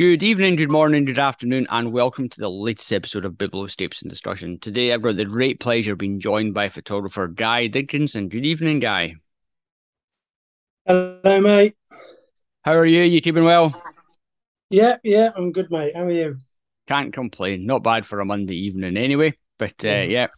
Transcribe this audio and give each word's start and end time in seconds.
Good 0.00 0.22
evening, 0.22 0.56
good 0.56 0.72
morning, 0.72 1.04
good 1.04 1.18
afternoon, 1.18 1.66
and 1.68 1.92
welcome 1.92 2.30
to 2.30 2.40
the 2.40 2.48
latest 2.48 2.90
episode 2.90 3.26
of 3.26 3.34
Biblioscapes 3.34 4.00
and 4.00 4.10
Discussion. 4.10 4.58
Today, 4.58 4.94
I've 4.94 5.02
got 5.02 5.16
the 5.16 5.26
great 5.26 5.60
pleasure 5.60 5.92
of 5.92 5.98
being 5.98 6.18
joined 6.18 6.54
by 6.54 6.70
photographer 6.70 7.28
Guy 7.28 7.66
Dickinson. 7.66 8.30
Good 8.30 8.46
evening, 8.46 8.80
Guy. 8.80 9.16
Hello, 10.86 11.40
mate. 11.42 11.74
How 12.62 12.72
are 12.76 12.86
you? 12.86 13.02
You 13.02 13.20
keeping 13.20 13.44
well? 13.44 13.78
Yeah, 14.70 14.96
yeah, 15.04 15.32
I'm 15.36 15.52
good, 15.52 15.70
mate. 15.70 15.94
How 15.94 16.04
are 16.04 16.10
you? 16.10 16.38
Can't 16.88 17.12
complain. 17.12 17.66
Not 17.66 17.82
bad 17.82 18.06
for 18.06 18.20
a 18.20 18.24
Monday 18.24 18.56
evening, 18.56 18.96
anyway. 18.96 19.36
But 19.58 19.84
uh, 19.84 20.06
yeah, 20.08 20.28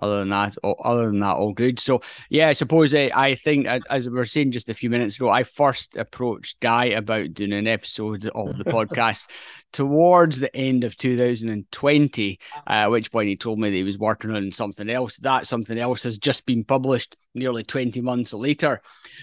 other 0.00 0.18
than 0.20 0.30
that, 0.30 0.56
all, 0.62 0.80
other 0.84 1.06
than 1.06 1.20
that, 1.20 1.36
all 1.36 1.52
good. 1.52 1.78
So 1.80 2.02
yeah, 2.30 2.48
I 2.48 2.52
suppose 2.52 2.94
uh, 2.94 3.10
I 3.14 3.34
think 3.34 3.66
as 3.66 4.08
we 4.08 4.14
were 4.14 4.24
saying 4.24 4.52
just 4.52 4.68
a 4.68 4.74
few 4.74 4.90
minutes 4.90 5.16
ago, 5.16 5.30
I 5.30 5.42
first 5.42 5.96
approached 5.96 6.60
Guy 6.60 6.86
about 6.86 7.34
doing 7.34 7.52
an 7.52 7.66
episode 7.66 8.26
of 8.34 8.58
the 8.58 8.64
podcast 8.64 9.28
towards 9.74 10.38
the 10.38 10.54
end 10.56 10.84
of 10.84 10.96
2020, 10.96 12.38
uh, 12.54 12.60
at 12.70 12.90
which 12.90 13.10
point 13.10 13.28
he 13.28 13.36
told 13.36 13.58
me 13.58 13.68
that 13.68 13.76
he 13.76 13.82
was 13.82 13.98
working 13.98 14.30
on 14.30 14.52
something 14.52 14.88
else. 14.88 15.16
That 15.18 15.48
something 15.48 15.76
else 15.76 16.04
has 16.04 16.16
just 16.16 16.46
been 16.46 16.62
published 16.64 17.16
nearly 17.34 17.64
20 17.64 18.00
months 18.00 18.32
later. 18.32 18.80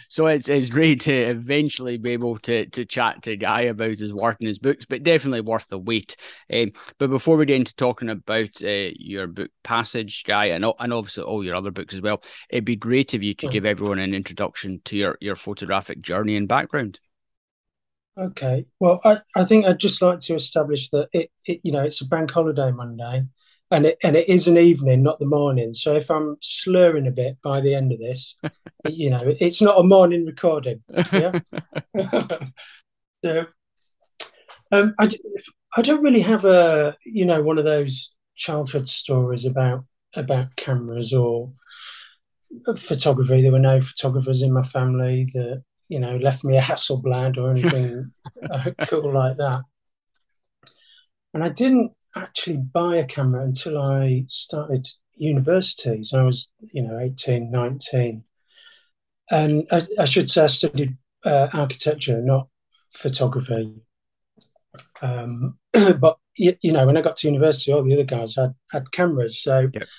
So 0.10 0.28
it's, 0.28 0.50
it's 0.50 0.68
great 0.68 1.00
to 1.02 1.14
eventually 1.14 1.98
be 1.98 2.12
able 2.12 2.38
to, 2.40 2.66
to 2.66 2.84
chat 2.84 3.24
to 3.24 3.38
Guy 3.38 3.62
about 3.62 3.98
his 3.98 4.14
work 4.14 4.38
and 4.42 4.50
his 4.50 4.60
books, 4.60 4.84
but 4.84 5.04
definitely 5.04 5.40
worth 5.40 5.70
the 5.70 5.80
wait. 5.80 6.18
Um, 6.54 6.74
but 6.98 7.10
before 7.10 7.38
we 7.38 7.46
get 7.46 7.56
into 7.56 7.74
talking 7.74 8.10
about 8.10 8.62
uh, 8.62 8.92
your 8.98 9.28
book 9.28 9.52
Passage, 9.64 10.26
Guy, 10.26 10.48
and, 10.48 10.66
and 10.80 10.94
obviously 10.94 11.24
all 11.24 11.46
your 11.46 11.56
other 11.56 11.72
books 11.72 11.94
as 11.94 12.02
well, 12.02 12.22
it'd 12.50 12.66
be 12.66 12.76
great 12.76 13.14
if 13.14 13.24
you 13.24 13.36
could 13.36 13.52
give 13.52 13.66
everyone 13.66 14.00
an 14.00 14.14
introduction 14.14 14.82
to 14.84 14.98
your, 14.98 15.18
your 15.22 15.38
photographic 15.38 16.02
journey 16.02 16.36
and 16.36 16.50
background. 16.50 17.00
Okay. 18.18 18.66
Well, 18.80 19.00
I, 19.06 19.20
I 19.36 19.46
think 19.46 19.66
I'd 19.66 19.80
just 19.80 20.02
like 20.02 20.20
to 20.22 20.36
establish 20.36 20.90
that 20.90 21.08
it, 21.14 21.32
it 21.46 21.62
you 21.64 21.72
know 21.72 21.84
it's 21.84 22.02
a 22.02 22.08
bank 22.08 22.32
holiday 22.32 22.72
Monday, 22.72 23.24
and 23.72 23.86
it 23.86 23.98
and 24.04 24.16
it 24.16 24.28
is 24.28 24.48
an 24.48 24.58
evening, 24.58 25.02
not 25.02 25.20
the 25.20 25.26
morning. 25.26 25.74
So 25.74 25.96
if 25.96 26.12
I'm 26.12 26.38
slurring 26.42 27.08
a 27.08 27.12
bit 27.12 27.38
by 27.42 27.62
the 27.62 27.74
end 27.74 27.94
of 27.94 28.00
this, 28.00 28.36
you 28.90 29.10
know, 29.10 29.20
it's 29.24 29.62
not 29.62 29.80
a 29.80 29.84
morning 29.84 30.26
recording. 30.26 30.84
Yeah. 31.14 31.40
so, 33.24 33.46
um, 34.72 34.94
I 35.00 35.10
I 35.78 35.82
don't 35.82 36.04
really 36.04 36.22
have 36.22 36.44
a 36.44 36.98
you 37.06 37.26
know 37.26 37.42
one 37.42 37.58
of 37.58 37.64
those 37.64 38.12
childhood 38.36 38.90
stories 38.90 39.46
about 39.46 39.86
about 40.16 40.56
cameras 40.58 41.14
or 41.14 41.54
photography. 42.76 43.42
There 43.42 43.54
were 43.54 43.60
no 43.60 43.80
photographers 43.80 44.42
in 44.42 44.52
my 44.52 44.64
family 44.64 45.28
that 45.34 45.64
you 45.92 46.00
know, 46.00 46.16
left 46.16 46.46
me 46.46 46.56
a 46.56 46.62
Hasselblad 46.62 47.38
or 47.38 47.52
anything 47.52 48.14
uh, 48.50 48.72
cool 48.88 49.14
like 49.14 49.36
that. 49.36 49.60
And 51.34 51.44
I 51.44 51.50
didn't 51.50 51.92
actually 52.16 52.58
buy 52.58 52.96
a 52.96 53.06
camera 53.06 53.44
until 53.44 53.78
I 53.78 54.24
started 54.30 54.88
university. 55.16 56.02
So 56.04 56.22
I 56.22 56.24
was, 56.24 56.48
you 56.72 56.82
know, 56.82 56.98
18, 56.98 57.52
19. 57.52 58.24
And 59.32 59.68
I, 59.70 59.82
I 60.00 60.06
should 60.06 60.30
say 60.30 60.46
I 60.46 60.48
studied 60.48 60.96
uh, 61.26 61.50
architecture, 61.52 62.22
not 62.22 62.48
photography. 62.94 63.76
Um, 65.02 65.58
but, 65.74 66.20
you, 66.38 66.56
you, 66.62 66.72
know, 66.72 66.86
when 66.86 66.96
I 66.96 67.02
got 67.02 67.18
to 67.18 67.28
university, 67.28 67.74
all 67.74 67.84
the 67.84 67.96
other 67.96 68.04
guys 68.06 68.36
had, 68.36 68.56
had 68.72 68.94
cameras. 68.94 69.44
So 69.44 69.68
yep. 69.74 69.90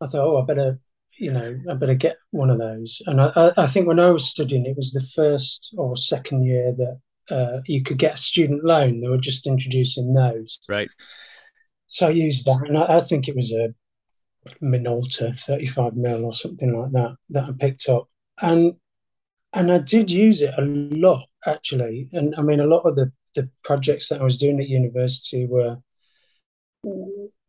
I 0.00 0.06
thought, 0.06 0.26
oh, 0.26 0.42
I 0.42 0.46
better 0.46 0.78
you 1.18 1.32
know, 1.32 1.58
I 1.70 1.74
better 1.74 1.94
get 1.94 2.16
one 2.30 2.50
of 2.50 2.58
those. 2.58 3.00
And 3.06 3.20
I, 3.20 3.52
I 3.56 3.66
think 3.66 3.86
when 3.86 4.00
I 4.00 4.10
was 4.10 4.28
studying, 4.28 4.66
it 4.66 4.76
was 4.76 4.92
the 4.92 5.00
first 5.00 5.74
or 5.76 5.96
second 5.96 6.44
year 6.44 6.74
that 6.76 7.00
uh, 7.34 7.60
you 7.66 7.82
could 7.82 7.98
get 7.98 8.14
a 8.14 8.22
student 8.22 8.64
loan. 8.64 9.00
They 9.00 9.08
were 9.08 9.18
just 9.18 9.46
introducing 9.46 10.14
those. 10.14 10.58
Right. 10.68 10.88
So 11.86 12.08
I 12.08 12.10
used 12.10 12.46
that, 12.46 12.64
and 12.66 12.78
I, 12.78 12.96
I 12.96 13.00
think 13.00 13.28
it 13.28 13.36
was 13.36 13.52
a 13.52 13.74
Minolta 14.62 15.34
35 15.34 15.96
mil 15.96 16.24
or 16.24 16.32
something 16.32 16.78
like 16.78 16.92
that 16.92 17.16
that 17.30 17.44
I 17.44 17.52
picked 17.58 17.88
up, 17.88 18.08
and 18.42 18.74
and 19.52 19.70
I 19.70 19.78
did 19.78 20.10
use 20.10 20.42
it 20.42 20.54
a 20.58 20.62
lot 20.62 21.26
actually. 21.46 22.08
And 22.12 22.34
I 22.36 22.42
mean, 22.42 22.60
a 22.60 22.66
lot 22.66 22.82
of 22.82 22.96
the 22.96 23.12
the 23.34 23.48
projects 23.62 24.08
that 24.08 24.20
I 24.20 24.24
was 24.24 24.38
doing 24.38 24.60
at 24.60 24.68
university 24.68 25.46
were 25.46 25.78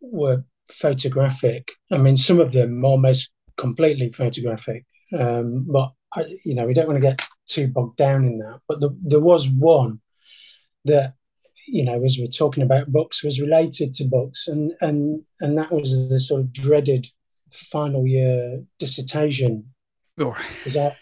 were 0.02 0.44
photographic. 0.72 1.72
I 1.92 1.98
mean, 1.98 2.16
some 2.16 2.40
of 2.40 2.52
them 2.52 2.84
almost 2.84 3.30
completely 3.58 4.12
photographic. 4.12 4.86
Um, 5.18 5.66
but 5.68 5.92
I, 6.14 6.38
you 6.44 6.56
know, 6.56 6.66
we 6.66 6.74
don't 6.74 6.88
want 6.88 7.00
to 7.00 7.08
get 7.08 7.22
too 7.48 7.68
bogged 7.68 7.98
down 7.98 8.26
in 8.26 8.40
that. 8.40 8.62
But 8.68 8.82
the, 8.82 8.96
there 9.04 9.20
was 9.20 9.50
one 9.50 10.00
that 10.86 11.14
you 11.68 11.84
know, 11.84 12.04
as 12.04 12.18
we're 12.18 12.28
talking 12.28 12.64
about 12.64 12.92
books, 12.92 13.24
was 13.24 13.42
related 13.42 13.94
to 13.96 14.06
books, 14.06 14.48
and 14.48 14.74
and 14.82 15.24
and 15.42 15.58
that 15.58 15.72
was 15.72 16.10
the 16.10 16.20
sort 16.20 16.42
of 16.42 16.54
dreaded 16.54 17.08
final 17.52 18.06
year 18.06 18.64
dissertation. 18.80 19.74
Because 20.16 20.78
I, 20.78 20.96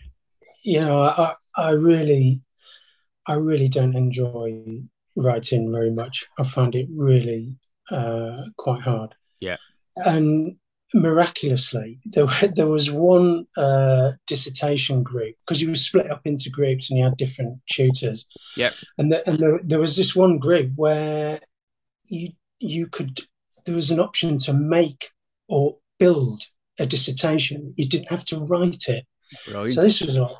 you 0.63 0.79
know, 0.79 1.03
I 1.03 1.35
I 1.55 1.69
really, 1.71 2.41
I 3.27 3.33
really 3.33 3.67
don't 3.67 3.95
enjoy 3.95 4.81
writing 5.15 5.71
very 5.71 5.91
much. 5.91 6.25
I 6.39 6.43
find 6.43 6.73
it 6.75 6.87
really 6.91 7.57
uh, 7.91 8.43
quite 8.57 8.81
hard. 8.81 9.15
Yeah. 9.39 9.57
And 9.97 10.55
miraculously, 10.93 11.99
there, 12.05 12.27
there 12.55 12.67
was 12.67 12.91
one 12.91 13.45
uh, 13.57 14.11
dissertation 14.27 15.03
group 15.03 15.35
because 15.39 15.61
you 15.61 15.69
were 15.69 15.75
split 15.75 16.11
up 16.11 16.21
into 16.25 16.49
groups 16.49 16.89
and 16.89 16.97
you 16.97 17.05
had 17.05 17.17
different 17.17 17.59
tutors. 17.71 18.25
Yeah, 18.55 18.71
and, 18.97 19.11
the, 19.11 19.27
and 19.27 19.37
there, 19.37 19.59
there 19.63 19.79
was 19.79 19.97
this 19.97 20.15
one 20.15 20.37
group 20.37 20.71
where 20.75 21.39
you 22.05 22.29
you 22.59 22.87
could 22.87 23.19
there 23.65 23.75
was 23.75 23.91
an 23.91 23.99
option 23.99 24.37
to 24.37 24.53
make 24.53 25.09
or 25.47 25.77
build 25.99 26.43
a 26.79 26.85
dissertation. 26.85 27.73
You 27.77 27.87
didn't 27.87 28.09
have 28.09 28.25
to 28.25 28.39
write 28.39 28.87
it. 28.87 29.05
Right. 29.51 29.69
So 29.69 29.81
this 29.81 30.01
was 30.01 30.17
like 30.17 30.31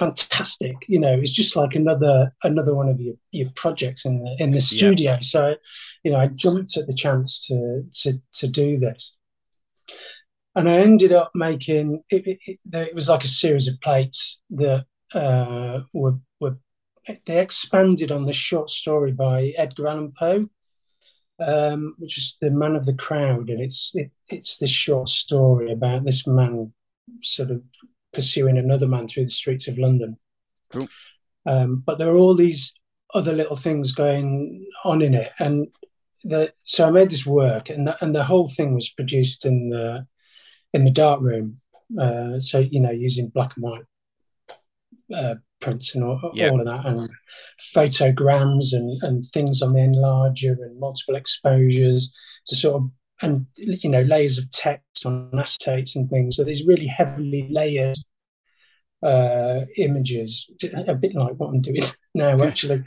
fantastic. 0.00 0.76
You 0.88 0.98
know, 0.98 1.12
it's 1.12 1.30
just 1.30 1.54
like 1.54 1.74
another 1.74 2.32
another 2.42 2.74
one 2.74 2.88
of 2.88 3.00
your, 3.00 3.14
your 3.30 3.50
projects 3.54 4.04
in 4.04 4.24
the 4.24 4.34
in 4.38 4.50
the 4.52 4.60
studio. 4.60 5.12
Yeah. 5.12 5.18
So, 5.20 5.54
you 6.02 6.10
know, 6.10 6.18
I 6.18 6.28
jumped 6.28 6.76
at 6.76 6.86
the 6.86 6.94
chance 6.94 7.46
to 7.46 7.84
to 8.00 8.20
to 8.32 8.48
do 8.48 8.78
this, 8.78 9.14
and 10.56 10.68
I 10.68 10.78
ended 10.78 11.12
up 11.12 11.30
making 11.34 12.02
it. 12.08 12.38
It, 12.46 12.58
it, 12.72 12.94
was 12.94 13.08
like 13.08 13.24
a 13.24 13.28
series 13.28 13.68
of 13.68 13.80
plates 13.80 14.40
that 14.50 14.86
uh, 15.14 15.80
were 15.92 16.18
were 16.40 16.56
they 17.26 17.40
expanded 17.40 18.10
on 18.10 18.24
the 18.24 18.32
short 18.32 18.70
story 18.70 19.12
by 19.12 19.52
Edgar 19.56 19.88
Allan 19.88 20.12
Poe. 20.18 20.48
Um, 21.38 21.94
which 21.96 22.18
is 22.18 22.36
the 22.38 22.50
man 22.50 22.76
of 22.76 22.84
the 22.84 22.92
crowd, 22.92 23.48
and 23.48 23.62
it's 23.62 23.92
it, 23.94 24.10
it's 24.28 24.58
this 24.58 24.68
short 24.68 25.08
story 25.08 25.72
about 25.72 26.04
this 26.04 26.26
man 26.26 26.74
sort 27.22 27.50
of 27.50 27.62
pursuing 28.12 28.58
another 28.58 28.86
man 28.86 29.08
through 29.08 29.24
the 29.24 29.30
streets 29.30 29.68
of 29.68 29.78
London. 29.78 30.16
Cool. 30.72 30.88
Um, 31.46 31.82
but 31.84 31.98
there 31.98 32.08
are 32.08 32.16
all 32.16 32.34
these 32.34 32.72
other 33.14 33.32
little 33.32 33.56
things 33.56 33.92
going 33.92 34.66
on 34.84 35.02
in 35.02 35.14
it, 35.14 35.32
and 35.38 35.68
the, 36.24 36.52
so 36.62 36.86
I 36.86 36.90
made 36.90 37.10
this 37.10 37.26
work, 37.26 37.70
and 37.70 37.86
the, 37.88 38.04
and 38.04 38.14
the 38.14 38.24
whole 38.24 38.46
thing 38.46 38.74
was 38.74 38.88
produced 38.90 39.44
in 39.44 39.70
the 39.70 40.06
in 40.72 40.84
the 40.84 40.90
dark 40.90 41.20
room. 41.20 41.60
Uh, 42.00 42.38
so 42.38 42.58
you 42.58 42.80
know, 42.80 42.90
using 42.90 43.28
black 43.28 43.52
and 43.56 43.64
white 43.64 43.82
uh, 45.14 45.34
prints 45.60 45.94
and 45.94 46.04
all, 46.04 46.30
yep. 46.34 46.52
all, 46.52 46.60
of 46.60 46.66
that, 46.66 46.86
and 46.86 47.08
photograms 47.58 48.72
and 48.72 49.02
and 49.02 49.24
things 49.24 49.62
on 49.62 49.72
the 49.72 49.80
enlarger 49.80 50.52
and 50.52 50.78
multiple 50.78 51.16
exposures 51.16 52.14
to 52.46 52.54
sort 52.54 52.76
of 52.76 52.90
and 53.22 53.46
you 53.56 53.88
know 53.88 54.02
layers 54.02 54.38
of 54.38 54.50
text 54.50 55.04
on 55.06 55.30
acetates 55.32 55.96
and 55.96 56.08
things. 56.08 56.36
So 56.36 56.44
these 56.44 56.66
really 56.66 56.86
heavily 56.86 57.48
layered 57.50 57.98
uh, 59.02 59.60
images, 59.76 60.50
a 60.86 60.94
bit 60.94 61.14
like 61.14 61.34
what 61.34 61.48
I'm 61.48 61.60
doing 61.60 61.82
now, 62.14 62.42
actually. 62.42 62.82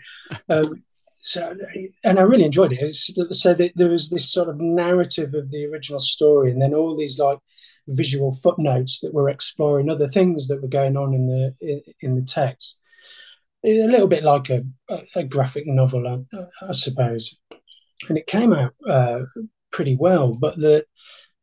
Um, 0.50 0.84
so, 1.22 1.56
and 2.04 2.20
I 2.20 2.24
really 2.24 2.44
enjoyed 2.44 2.74
it. 2.74 2.80
It's, 2.82 3.10
so 3.32 3.56
there 3.76 3.90
was 3.90 4.10
this 4.10 4.30
sort 4.30 4.50
of 4.50 4.60
narrative 4.60 5.34
of 5.34 5.52
the 5.52 5.66
original 5.66 6.00
story, 6.00 6.52
and 6.52 6.62
then 6.62 6.74
all 6.74 6.98
these 6.98 7.18
like 7.18 7.40
visual 7.88 8.32
footnotes 8.32 9.00
that 9.02 9.14
were 9.14 9.30
exploring 9.30 9.90
other 9.90 10.08
things 10.08 10.48
that 10.48 10.62
were 10.62 10.68
going 10.68 10.98
on 10.98 11.14
in 11.14 11.28
the 11.28 11.56
in, 11.62 11.82
in 12.02 12.16
the 12.16 12.22
text. 12.22 12.78
A 13.66 13.88
little 13.88 14.10
bit 14.10 14.24
like 14.24 14.50
a, 14.50 14.64
a 15.16 15.24
graphic 15.24 15.66
novel, 15.66 16.06
I, 16.06 16.66
I, 16.68 16.74
suppose. 16.74 17.40
And 18.10 18.18
it 18.18 18.28
came 18.28 18.52
out 18.52 18.74
uh, 18.86 19.22
pretty 19.74 19.96
well. 19.96 20.34
But 20.34 20.56
the 20.56 20.86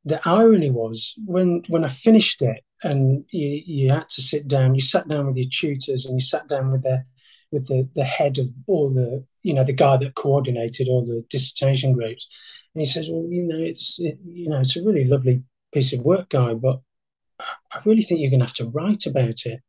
the 0.06 0.20
irony 0.26 0.70
was 0.70 1.14
when 1.26 1.62
when 1.68 1.84
I 1.84 1.88
finished 1.88 2.40
it 2.40 2.64
and 2.82 3.24
you, 3.30 3.62
you 3.66 3.90
had 3.90 4.08
to 4.08 4.22
sit 4.22 4.48
down, 4.48 4.74
you 4.74 4.80
sat 4.80 5.06
down 5.06 5.26
with 5.26 5.36
your 5.36 5.50
tutors 5.50 6.06
and 6.06 6.14
you 6.14 6.24
sat 6.24 6.48
down 6.48 6.72
with 6.72 6.82
the 6.82 7.04
with 7.52 7.66
the, 7.68 7.88
the 7.94 8.04
head 8.04 8.38
of 8.38 8.48
all 8.66 8.90
the 8.90 9.24
you 9.42 9.54
know 9.54 9.64
the 9.64 9.72
guy 9.72 9.96
that 9.96 10.14
coordinated 10.14 10.88
all 10.88 11.04
the 11.04 11.24
dissertation 11.28 11.92
groups 11.92 12.28
and 12.74 12.80
he 12.80 12.84
says 12.84 13.08
well 13.10 13.26
you 13.28 13.42
know 13.42 13.58
it's 13.58 13.98
it, 14.00 14.18
you 14.24 14.48
know 14.48 14.60
it's 14.60 14.76
a 14.76 14.82
really 14.82 15.04
lovely 15.04 15.42
piece 15.72 15.92
of 15.92 16.00
work 16.00 16.28
guy 16.28 16.54
but 16.54 16.80
i 17.72 17.80
really 17.84 18.02
think 18.02 18.20
you're 18.20 18.30
going 18.30 18.40
to 18.40 18.46
have 18.46 18.54
to 18.54 18.68
write 18.68 19.06
about 19.06 19.46
it 19.46 19.60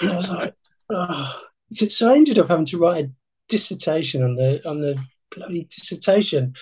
and 0.00 0.10
i 0.10 0.16
was 0.16 0.30
like 0.30 0.54
oh. 0.90 1.42
so 1.70 2.12
i 2.12 2.16
ended 2.16 2.38
up 2.38 2.48
having 2.48 2.66
to 2.66 2.78
write 2.78 3.04
a 3.04 3.10
dissertation 3.48 4.22
on 4.22 4.36
the 4.36 4.66
on 4.68 4.80
the 4.80 4.98
bloody 5.34 5.64
dissertation. 5.64 6.54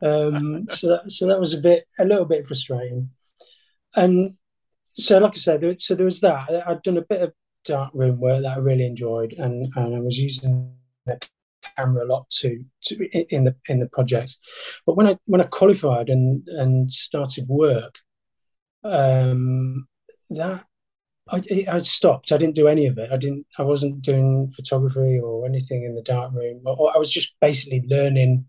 Um, 0.00 0.66
so 0.68 0.88
that, 0.88 1.10
so 1.10 1.26
that 1.26 1.40
was 1.40 1.54
a 1.54 1.60
bit 1.60 1.84
a 1.98 2.04
little 2.04 2.24
bit 2.24 2.46
frustrating. 2.46 3.10
And 3.94 4.36
so, 4.94 5.18
like 5.18 5.32
I 5.32 5.36
said, 5.36 5.80
so 5.80 5.94
there 5.94 6.04
was 6.04 6.20
that. 6.20 6.64
I'd 6.66 6.82
done 6.82 6.98
a 6.98 7.02
bit 7.02 7.22
of 7.22 7.32
dark 7.64 7.92
room 7.94 8.20
work 8.20 8.42
that 8.42 8.56
I 8.56 8.60
really 8.60 8.86
enjoyed, 8.86 9.32
and 9.34 9.72
and 9.76 9.94
I 9.94 10.00
was 10.00 10.18
using 10.18 10.74
the 11.06 11.20
camera 11.76 12.04
a 12.04 12.06
lot 12.06 12.28
to, 12.30 12.64
to 12.84 13.34
in 13.34 13.44
the 13.44 13.54
in 13.68 13.80
the 13.80 13.86
projects. 13.86 14.38
But 14.86 14.96
when 14.96 15.06
I 15.06 15.18
when 15.26 15.40
I 15.40 15.44
qualified 15.44 16.08
and 16.08 16.46
and 16.48 16.90
started 16.90 17.46
work, 17.48 17.98
um, 18.84 19.86
that 20.30 20.64
I 21.30 21.42
I 21.70 21.78
stopped. 21.78 22.32
I 22.32 22.36
didn't 22.36 22.56
do 22.56 22.68
any 22.68 22.86
of 22.86 22.98
it. 22.98 23.10
I 23.12 23.16
didn't. 23.16 23.46
I 23.58 23.62
wasn't 23.62 24.02
doing 24.02 24.52
photography 24.54 25.20
or 25.20 25.46
anything 25.46 25.84
in 25.84 25.94
the 25.94 26.02
dark 26.02 26.32
room. 26.32 26.62
I 26.66 26.98
was 26.98 27.12
just 27.12 27.34
basically 27.40 27.84
learning 27.86 28.46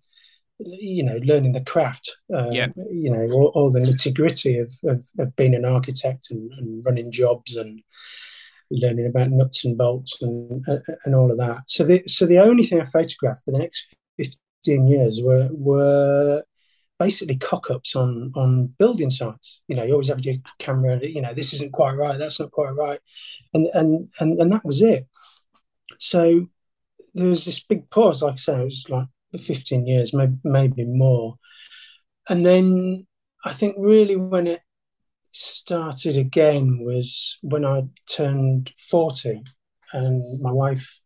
you 0.60 1.04
know, 1.04 1.20
learning 1.24 1.54
the 1.54 1.62
craft, 1.62 2.18
uh, 2.34 2.50
yeah. 2.52 2.68
you 2.90 3.10
know, 3.10 3.28
all, 3.34 3.52
all 3.56 3.72
the 3.72 3.80
nitty 3.80 4.14
gritty 4.14 4.58
of, 4.60 4.70
of, 4.84 5.02
of, 5.20 5.36
being 5.36 5.56
an 5.56 5.66
architect 5.66 6.28
and, 6.30 6.52
and, 6.54 6.86
running 6.86 7.12
jobs 7.12 7.56
and 7.56 7.82
learning 8.70 9.08
about 9.08 9.32
nuts 9.32 9.66
and 9.66 9.78
bolts 9.78 10.18
and 10.22 10.64
uh, 10.68 10.78
and 11.06 11.16
all 11.16 11.32
of 11.32 11.38
that. 11.38 11.64
So 11.68 11.84
the 11.84 12.00
so 12.06 12.26
the 12.26 12.40
only 12.40 12.64
thing 12.64 12.82
I 12.82 12.86
photographed 12.86 13.44
for 13.44 13.52
the 13.52 13.60
next 13.60 13.96
fifteen 14.18 14.88
years 14.88 15.22
were 15.24 15.50
were 15.52 16.44
basically 17.00 17.38
cock 17.38 17.70
ups 17.72 17.96
on 17.96 18.32
on 18.36 18.68
building 18.78 19.10
sites. 19.10 19.62
You 19.68 19.76
know, 19.76 19.84
you 19.84 19.94
always 19.94 20.10
have 20.10 20.24
your 20.24 20.36
camera. 20.60 21.00
You 21.02 21.22
know, 21.22 21.34
this 21.34 21.54
isn't 21.54 21.74
quite 21.74 21.96
right. 21.96 22.18
That's 22.18 22.40
not 22.40 22.52
quite 22.52 22.76
right, 22.76 23.00
and 23.54 23.68
and 23.74 24.10
and 24.20 24.40
and 24.40 24.52
that 24.52 24.66
was 24.66 24.82
it. 24.82 25.08
So 25.98 26.48
there 27.14 27.28
was 27.28 27.46
this 27.46 27.62
big 27.62 27.90
pause. 27.90 28.22
Like 28.22 28.34
I 28.34 28.38
say, 28.38 28.62
it 28.62 28.64
was 28.64 28.86
like 28.90 29.08
15 29.40 29.86
years, 29.86 30.14
maybe, 30.14 30.38
maybe 30.44 30.84
more. 30.86 31.38
And 32.30 32.46
then 32.46 33.08
I 33.46 33.54
think 33.54 33.76
really 33.78 34.16
when 34.16 34.48
it 34.48 34.62
started 35.32 36.16
again 36.18 36.80
was 36.84 37.38
when 37.42 37.66
I 37.66 37.84
turned 38.10 38.72
40 38.78 39.44
and 39.92 40.24
my 40.42 40.52
wife 40.52 41.00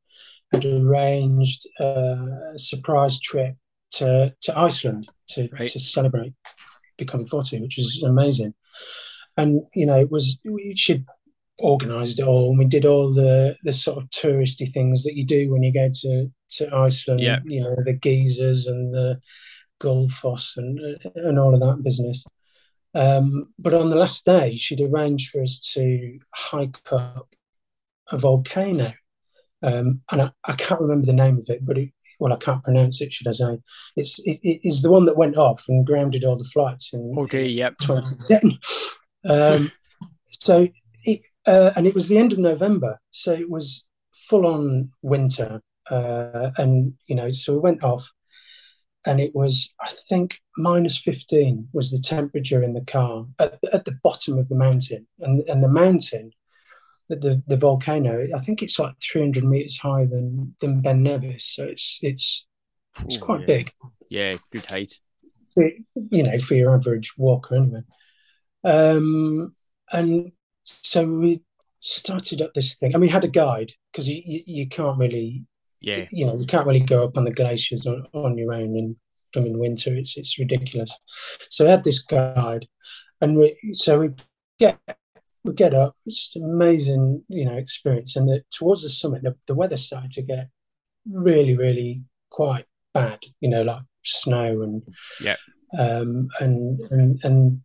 had 0.52 0.66
arranged 0.66 1.68
a 1.80 2.54
surprise 2.56 3.20
trip 3.20 3.56
to, 3.92 4.34
to 4.42 4.58
Iceland 4.58 5.10
to, 5.30 5.50
right. 5.60 5.70
to 5.70 5.80
celebrate 5.80 6.34
becoming 6.98 7.28
40, 7.28 7.62
which 7.62 7.78
was 7.78 8.04
amazing. 8.04 8.54
And, 9.36 9.62
you 9.76 9.86
know, 9.86 10.00
it 10.00 10.12
was, 10.12 10.40
she'd 10.76 11.06
organised 11.60 12.20
it 12.20 12.28
all 12.28 12.50
and 12.50 12.60
we 12.60 12.66
did 12.66 12.86
all 12.86 13.14
the, 13.14 13.56
the 13.64 13.72
sort 13.72 13.98
of 13.98 14.10
touristy 14.10 14.72
things 14.72 15.04
that 15.04 15.16
you 15.16 15.26
do 15.26 15.52
when 15.52 15.64
you 15.64 15.74
go 15.74 15.90
to, 15.92 16.32
to 16.50 16.76
Iceland, 16.76 17.20
yeah. 17.20 17.40
you 17.46 17.62
know, 17.62 17.76
the 17.84 17.94
geysers 17.94 18.68
and 18.68 18.94
the 18.94 19.20
Gullfoss 19.80 20.58
and 20.58 20.80
and 21.16 21.40
all 21.40 21.54
of 21.54 21.60
that 21.60 21.84
business. 21.84 22.26
Um, 22.94 23.54
but 23.60 23.74
on 23.74 23.90
the 23.90 23.96
last 23.96 24.26
day, 24.26 24.56
she'd 24.56 24.82
arranged 24.82 25.30
for 25.30 25.42
us 25.42 25.60
to 25.74 26.20
hike 26.34 26.80
up 26.92 27.30
a 28.12 28.18
volcano. 28.18 28.94
Um, 29.62 30.02
and 30.12 30.22
I, 30.22 30.32
I, 30.46 30.54
can't 30.54 30.82
remember 30.82 31.06
the 31.06 31.14
name 31.14 31.40
of 31.40 31.50
it, 31.50 31.66
but 31.66 31.78
it, 31.78 31.90
well, 32.20 32.34
I 32.34 32.38
can't 32.38 32.64
pronounce 32.64 33.02
it, 33.02 33.14
should 33.14 33.28
I 33.28 33.32
say? 33.32 33.58
It's 33.96 34.20
it, 34.20 34.40
it's 34.44 34.82
the 34.82 34.92
one 34.92 35.06
that 35.06 35.18
went 35.18 35.38
off 35.38 35.66
and 35.68 35.86
grounded 35.86 36.24
all 36.24 36.38
the 36.38 36.44
flights 36.44 36.94
in 36.94 37.14
okay, 37.18 37.48
yep. 37.48 37.78
2010. 37.80 38.58
um, 39.30 39.72
so, 40.30 40.68
it, 41.04 41.22
uh, 41.46 41.72
and 41.76 41.88
it 41.88 41.94
was 41.94 42.08
the 42.08 42.18
end 42.18 42.34
of 42.34 42.40
November, 42.40 43.00
so 43.12 43.34
it 43.34 43.50
was 43.50 43.84
full 44.12 44.46
on 44.46 44.92
winter, 45.02 45.62
uh, 45.90 46.52
and 46.58 46.94
you 47.08 47.16
know, 47.16 47.30
so 47.32 47.54
we 47.54 47.60
went 47.60 47.84
off, 47.84 48.12
and 49.06 49.20
it 49.20 49.36
was 49.36 49.74
I 49.82 49.92
think 50.10 50.40
minus 50.58 50.98
fifteen 50.98 51.70
was 51.74 51.92
the 51.92 52.00
temperature 52.00 52.64
in 52.64 52.74
the 52.74 52.86
car 52.86 53.26
at, 53.40 53.60
at 53.74 53.86
the 53.86 53.98
bottom 54.04 54.38
of 54.38 54.50
the 54.50 54.56
mountain, 54.56 55.08
and 55.20 55.42
and 55.48 55.64
the 55.64 55.70
mountain, 55.70 56.32
the 57.10 57.42
the 57.48 57.58
volcano, 57.58 58.28
I 58.34 58.38
think 58.38 58.62
it's 58.62 58.80
like 58.80 58.96
three 59.02 59.22
hundred 59.22 59.44
meters 59.44 59.78
higher 59.78 60.06
than 60.06 60.56
than 60.60 60.82
Ben 60.82 61.04
Nevis, 61.04 61.46
so 61.46 61.64
it's 61.64 62.00
it's 62.02 62.46
it's 63.06 63.18
quite 63.18 63.42
yeah. 63.42 63.46
big. 63.46 63.74
Yeah, 64.10 64.36
good 64.52 64.66
height. 64.66 64.94
For, 65.54 65.70
you 66.12 66.24
know, 66.24 66.40
for 66.40 66.56
your 66.56 66.74
average 66.74 67.18
walker, 67.18 67.56
anyway. 67.56 67.82
Um, 68.64 69.56
and 69.92 70.32
so 70.64 71.06
we 71.06 71.42
started 71.80 72.42
up 72.42 72.54
this 72.54 72.76
thing, 72.76 72.94
and 72.94 73.02
we 73.02 73.10
had 73.10 73.24
a 73.24 73.30
guide 73.30 73.74
because 73.92 74.08
you, 74.08 74.22
you, 74.26 74.42
you 74.46 74.68
can't 74.68 74.98
really 74.98 75.46
yeah, 75.82 76.06
you 76.12 76.26
know, 76.26 76.38
you 76.38 76.46
can't 76.46 76.66
really 76.66 76.80
go 76.80 77.04
up 77.04 77.18
on 77.18 77.24
the 77.24 77.32
glaciers 77.32 77.86
on, 77.86 78.06
on 78.14 78.38
your 78.38 78.54
own 78.54 78.76
in 78.76 78.96
winter. 79.36 79.96
It's 79.96 80.18
it's 80.18 80.40
ridiculous. 80.40 80.96
So 81.50 81.68
I 81.68 81.72
had 81.72 81.84
this 81.84 82.02
guide, 82.02 82.68
and 83.22 83.38
we 83.38 83.58
so 83.74 84.00
we 84.00 84.10
get 84.60 84.80
we 85.48 85.54
get 85.54 85.74
up. 85.74 85.96
It's 86.06 86.32
an 86.36 86.44
amazing, 86.44 87.24
you 87.28 87.46
know, 87.46 87.56
experience. 87.56 88.16
And 88.16 88.28
the, 88.28 88.44
towards 88.52 88.84
the 88.84 88.90
summit, 88.90 89.24
the, 89.24 89.36
the 89.48 89.56
weather 89.56 89.78
started 89.78 90.12
to 90.12 90.22
get 90.22 90.50
really, 91.10 91.56
really 91.56 92.04
quite 92.30 92.66
bad. 92.94 93.20
You 93.40 93.50
know, 93.50 93.64
like 93.64 93.82
snow 94.04 94.62
and 94.62 94.84
yeah, 95.22 95.36
um, 95.78 96.30
and 96.40 96.80
and 96.92 97.20
and 97.24 97.60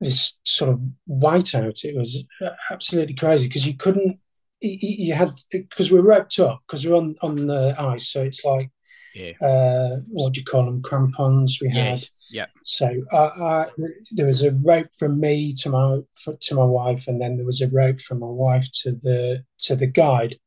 this 0.00 0.34
sort 0.44 0.70
of 0.70 0.80
whiteout. 1.08 1.84
It 1.84 1.96
was 1.96 2.24
absolutely 2.70 3.14
crazy 3.14 3.48
because 3.48 3.66
you 3.66 3.76
couldn't 3.76 4.18
you 4.60 5.14
had 5.14 5.38
because 5.50 5.92
we're 5.92 6.02
roped 6.02 6.38
up 6.38 6.60
because 6.66 6.86
we're 6.86 6.96
on 6.96 7.16
on 7.22 7.46
the 7.46 7.74
ice, 7.78 8.08
so 8.08 8.22
it's 8.22 8.44
like 8.44 8.70
yeah. 9.14 9.32
Uh, 9.40 9.96
what 10.08 10.32
do 10.32 10.40
you 10.40 10.44
call 10.44 10.64
them? 10.64 10.82
Crampons. 10.82 11.58
We 11.60 11.70
had. 11.70 11.98
Yes. 11.98 12.10
Yeah. 12.30 12.46
So 12.64 13.04
uh, 13.10 13.66
there 14.12 14.26
was 14.26 14.42
a 14.42 14.52
rope 14.52 14.88
from 14.98 15.20
me 15.20 15.52
to 15.60 15.70
my 15.70 16.00
to 16.40 16.54
my 16.54 16.64
wife, 16.64 17.08
and 17.08 17.20
then 17.20 17.36
there 17.36 17.46
was 17.46 17.60
a 17.60 17.68
rope 17.68 18.00
from 18.00 18.20
my 18.20 18.26
wife 18.26 18.68
to 18.82 18.92
the 18.92 19.44
to 19.60 19.76
the 19.76 19.86
guide, 19.86 20.38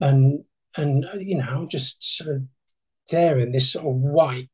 and 0.00 0.44
and 0.76 1.06
you 1.18 1.38
know 1.38 1.46
I'm 1.48 1.68
just 1.68 2.02
sort 2.16 2.36
of 2.36 2.42
there 3.10 3.38
in 3.38 3.52
this 3.52 3.72
sort 3.72 3.86
of 3.86 3.94
white 3.94 4.50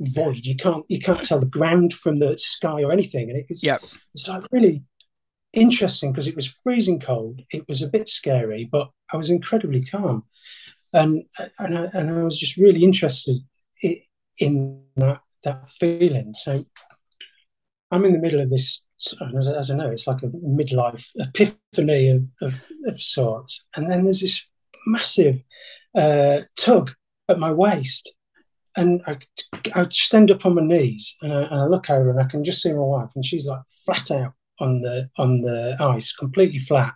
void. 0.00 0.44
You 0.44 0.56
can't 0.56 0.84
you 0.88 1.00
can't 1.00 1.22
tell 1.22 1.40
the 1.40 1.46
ground 1.46 1.94
from 1.94 2.18
the 2.18 2.36
sky 2.38 2.82
or 2.82 2.92
anything, 2.92 3.30
and 3.30 3.44
it's 3.48 3.62
yeah. 3.62 3.78
it's 4.14 4.28
like 4.28 4.44
really 4.52 4.84
interesting 5.52 6.12
because 6.12 6.28
it 6.28 6.36
was 6.36 6.54
freezing 6.62 7.00
cold. 7.00 7.42
It 7.50 7.66
was 7.66 7.82
a 7.82 7.88
bit 7.88 8.08
scary, 8.08 8.68
but 8.70 8.90
I 9.12 9.16
was 9.16 9.30
incredibly 9.30 9.82
calm, 9.82 10.24
and 10.92 11.24
and 11.58 11.78
I, 11.78 11.84
and 11.94 12.10
I 12.10 12.22
was 12.22 12.38
just 12.38 12.56
really 12.56 12.84
interested 12.84 13.38
in 14.38 14.82
that 14.96 15.20
that 15.44 15.70
feeling. 15.70 16.34
So 16.34 16.66
I'm 17.90 18.04
in 18.04 18.12
the 18.12 18.18
middle 18.18 18.40
of 18.40 18.50
this. 18.50 18.84
I 19.20 19.30
don't 19.30 19.78
know. 19.78 19.90
It's 19.90 20.06
like 20.06 20.22
a 20.22 20.28
midlife 20.28 21.10
epiphany 21.18 22.08
of 22.08 22.24
of, 22.42 22.54
of 22.86 23.00
sorts, 23.00 23.64
and 23.76 23.88
then 23.88 24.04
there's 24.04 24.20
this 24.20 24.44
massive 24.86 25.40
uh, 25.96 26.40
tug 26.58 26.92
at 27.28 27.38
my 27.38 27.52
waist. 27.52 28.12
And 28.76 29.00
I, 29.06 29.18
I 29.74 29.86
stand 29.90 30.30
up 30.30 30.46
on 30.46 30.54
my 30.54 30.62
knees 30.62 31.16
and 31.20 31.32
I, 31.32 31.42
and 31.42 31.60
I 31.62 31.66
look 31.66 31.90
over 31.90 32.10
and 32.10 32.20
I 32.20 32.24
can 32.24 32.44
just 32.44 32.62
see 32.62 32.72
my 32.72 32.78
wife, 32.78 33.10
and 33.14 33.24
she's 33.24 33.46
like 33.46 33.62
flat 33.84 34.10
out 34.10 34.34
on 34.60 34.80
the 34.80 35.08
on 35.16 35.38
the 35.38 35.76
ice, 35.80 36.12
completely 36.12 36.58
flat, 36.58 36.94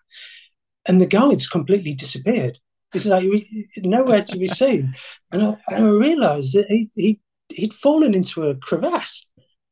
and 0.87 1.01
the 1.01 1.07
guides 1.07 1.49
completely 1.49 1.95
disappeared. 1.95 2.59
It's 2.95 3.07
like 3.07 3.25
nowhere 3.79 4.23
to 4.23 4.37
be 4.37 4.47
seen, 4.47 4.95
and 5.31 5.43
I, 5.43 5.57
I 5.77 5.81
realised 5.81 6.55
that 6.55 6.67
he 6.69 6.91
he 6.95 7.21
he'd 7.55 7.75
fallen 7.75 8.15
into 8.15 8.49
a 8.49 8.55
crevasse. 8.55 9.27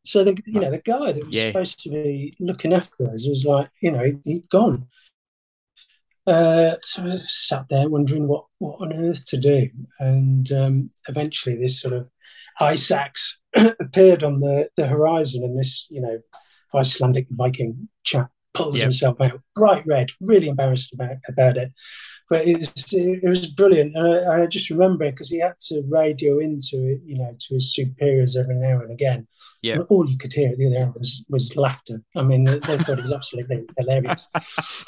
So 0.05 0.25
the 0.25 0.37
you 0.47 0.61
know 0.61 0.71
the 0.71 0.79
guy 0.79 1.13
that 1.13 1.27
was 1.27 1.35
yeah. 1.35 1.47
supposed 1.47 1.81
to 1.81 1.91
be 1.91 2.35
looking 2.41 2.73
after 2.73 3.11
us 3.11 3.29
was 3.29 3.45
like 3.45 3.71
you 3.81 3.91
know 3.91 4.19
he'd 4.25 4.49
gone. 4.49 4.89
Uh, 6.27 6.77
so 6.83 7.03
I 7.03 7.19
sat 7.25 7.67
there 7.69 7.89
wondering 7.89 8.29
what 8.29 8.45
what 8.59 8.81
on 8.81 8.93
earth 8.93 9.25
to 9.27 9.37
do, 9.37 9.69
and 9.99 10.51
um, 10.53 10.91
eventually 11.09 11.57
this 11.57 11.81
sort 11.81 11.95
of 11.95 12.09
ice 12.61 12.91
axe 12.91 13.41
appeared 13.55 14.23
on 14.23 14.41
the 14.41 14.69
the 14.77 14.87
horizon, 14.87 15.45
and 15.45 15.59
this 15.59 15.87
you 15.91 16.01
know 16.01 16.21
Icelandic 16.75 17.27
Viking 17.31 17.89
chap 18.05 18.31
pulls 18.55 18.77
yep. 18.77 18.85
himself 18.85 19.21
out, 19.21 19.41
bright 19.55 19.85
red, 19.87 20.11
really 20.21 20.49
embarrassed 20.49 20.93
about 20.95 21.17
about 21.29 21.57
it. 21.57 21.73
But 22.31 22.47
it 22.47 22.59
was, 22.59 22.73
it 22.93 23.29
was 23.29 23.49
brilliant. 23.49 23.97
I, 23.97 24.43
I 24.43 24.47
just 24.47 24.71
remember 24.71 25.11
because 25.11 25.29
he 25.29 25.41
had 25.41 25.59
to 25.67 25.83
radio 25.89 26.39
into 26.39 26.93
it, 26.93 27.01
you 27.05 27.19
know 27.19 27.35
to 27.37 27.55
his 27.55 27.75
superiors 27.75 28.37
every 28.37 28.55
now 28.55 28.81
and 28.81 28.93
again. 28.93 29.27
Yeah. 29.63 29.79
All 29.91 30.09
you 30.09 30.17
could 30.17 30.33
hear 30.33 30.51
at 30.51 30.57
the 30.57 30.69
other 30.69 30.77
end 30.77 30.95
was, 30.95 31.25
was 31.29 31.57
laughter. 31.57 32.01
I 32.17 32.23
mean, 32.23 32.45
they, 32.45 32.61
they 32.61 32.79
thought 32.79 32.99
it 32.99 33.03
was 33.03 33.13
absolutely 33.13 33.67
hilarious. 33.79 34.29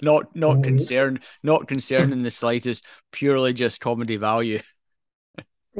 not 0.00 0.34
not 0.36 0.58
um, 0.58 0.62
concerned, 0.62 1.20
not 1.42 1.66
concerned 1.66 2.12
in 2.12 2.22
the 2.22 2.30
slightest. 2.30 2.86
Purely 3.10 3.52
just 3.52 3.80
comedy 3.80 4.16
value. 4.16 4.60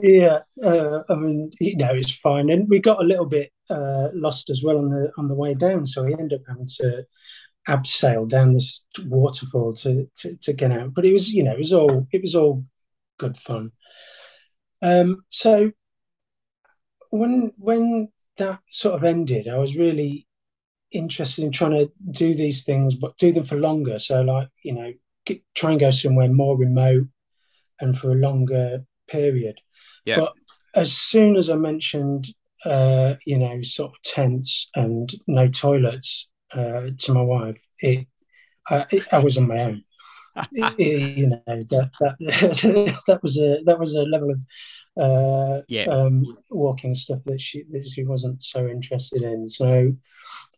Yeah, 0.02 0.38
uh, 0.64 1.00
I 1.08 1.14
mean, 1.14 1.52
you 1.60 1.76
know, 1.76 1.92
it's 1.92 2.12
fine, 2.12 2.50
and 2.50 2.68
we 2.68 2.80
got 2.80 3.00
a 3.00 3.06
little 3.06 3.26
bit 3.26 3.52
uh, 3.70 4.08
lost 4.14 4.50
as 4.50 4.62
well 4.64 4.78
on 4.78 4.90
the 4.90 5.12
on 5.16 5.28
the 5.28 5.34
way 5.34 5.54
down, 5.54 5.86
so 5.86 6.04
we 6.04 6.14
ended 6.14 6.40
up 6.40 6.46
having 6.48 6.66
to 6.78 7.04
abseil 7.68 8.28
down 8.28 8.54
this 8.54 8.84
waterfall 9.04 9.72
to, 9.72 10.08
to 10.16 10.36
to 10.36 10.52
get 10.52 10.72
out. 10.72 10.94
But 10.94 11.04
it 11.04 11.12
was, 11.12 11.32
you 11.32 11.42
know, 11.42 11.52
it 11.52 11.58
was 11.58 11.72
all 11.72 12.06
it 12.12 12.20
was 12.20 12.34
all 12.34 12.64
good 13.18 13.36
fun. 13.36 13.72
Um, 14.80 15.24
so 15.28 15.70
when 17.10 17.52
when 17.56 18.08
that 18.38 18.60
sort 18.70 18.94
of 18.94 19.04
ended, 19.04 19.48
I 19.48 19.58
was 19.58 19.76
really 19.76 20.26
interested 20.90 21.44
in 21.44 21.52
trying 21.52 21.72
to 21.72 21.90
do 22.10 22.34
these 22.34 22.64
things, 22.64 22.94
but 22.94 23.16
do 23.16 23.32
them 23.32 23.44
for 23.44 23.56
longer. 23.56 23.98
So, 23.98 24.22
like 24.22 24.48
you 24.62 24.74
know, 24.74 24.92
get, 25.24 25.40
try 25.54 25.70
and 25.70 25.80
go 25.80 25.90
somewhere 25.90 26.28
more 26.28 26.56
remote 26.56 27.06
and 27.80 27.96
for 27.96 28.10
a 28.10 28.16
longer 28.16 28.84
period. 29.08 29.60
Yeah. 30.04 30.16
But 30.16 30.32
as 30.74 30.92
soon 30.92 31.36
as 31.36 31.48
I 31.50 31.56
mentioned, 31.56 32.34
uh, 32.64 33.14
you 33.24 33.38
know, 33.38 33.60
sort 33.62 33.92
of 33.92 34.02
tents 34.02 34.68
and 34.74 35.12
no 35.26 35.48
toilets 35.48 36.28
uh, 36.54 36.90
to 36.96 37.14
my 37.14 37.22
wife, 37.22 37.62
it, 37.78 38.06
I, 38.68 38.86
it, 38.90 39.04
I 39.12 39.18
was 39.20 39.38
on 39.38 39.48
my 39.48 39.58
own. 39.58 39.82
it, 40.52 41.18
you 41.18 41.26
know 41.26 41.40
that 41.46 41.90
that 42.00 42.16
that 43.06 43.22
was 43.22 43.38
a 43.38 43.60
that 43.66 43.78
was 43.78 43.94
a 43.94 44.02
level 44.02 44.30
of 44.30 44.38
uh, 44.96 45.62
yeah. 45.68 45.84
um, 45.84 46.24
walking 46.50 46.94
stuff 46.94 47.20
that 47.24 47.40
she 47.40 47.64
that 47.70 47.86
she 47.86 48.04
wasn't 48.04 48.42
so 48.42 48.66
interested 48.66 49.22
in. 49.22 49.48
So 49.48 49.92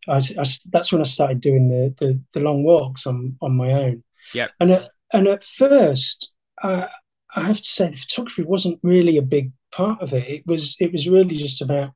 I, 0.08 0.16
I, 0.16 0.44
that's 0.70 0.92
when 0.92 1.00
I 1.00 1.04
started 1.04 1.40
doing 1.40 1.68
the, 1.68 1.94
the, 1.98 2.20
the 2.32 2.40
long 2.40 2.62
walks 2.64 3.06
on 3.06 3.36
on 3.40 3.56
my 3.56 3.72
own. 3.72 4.04
Yeah, 4.32 4.48
and 4.60 4.70
at, 4.72 4.88
and 5.12 5.28
at 5.28 5.44
first, 5.44 6.32
I 6.62 6.88
I 7.34 7.42
have 7.42 7.58
to 7.58 7.68
say 7.68 7.90
the 7.90 7.96
photography 7.96 8.42
wasn't 8.42 8.78
really 8.82 9.16
a 9.16 9.22
big 9.22 9.52
part 9.72 10.00
of 10.00 10.12
it. 10.12 10.28
It 10.28 10.46
was 10.46 10.76
it 10.80 10.92
was 10.92 11.08
really 11.08 11.36
just 11.36 11.62
about 11.62 11.92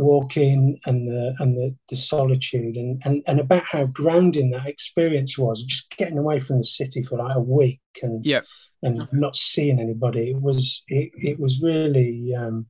walking 0.00 0.80
and 0.86 1.06
the 1.06 1.34
and 1.38 1.56
the, 1.56 1.74
the 1.88 1.96
solitude 1.96 2.76
and, 2.76 3.00
and 3.04 3.22
and 3.26 3.40
about 3.40 3.64
how 3.64 3.84
grounding 3.86 4.50
that 4.50 4.66
experience 4.66 5.38
was 5.38 5.62
just 5.62 5.90
getting 5.96 6.18
away 6.18 6.38
from 6.38 6.58
the 6.58 6.64
city 6.64 7.02
for 7.02 7.18
like 7.18 7.36
a 7.36 7.40
week 7.40 7.80
and 8.02 8.24
yeah. 8.24 8.40
and 8.82 9.08
not 9.12 9.36
seeing 9.36 9.78
anybody. 9.78 10.30
It 10.30 10.40
was 10.40 10.82
it, 10.88 11.10
it 11.14 11.38
was 11.38 11.60
really 11.62 12.34
um 12.36 12.66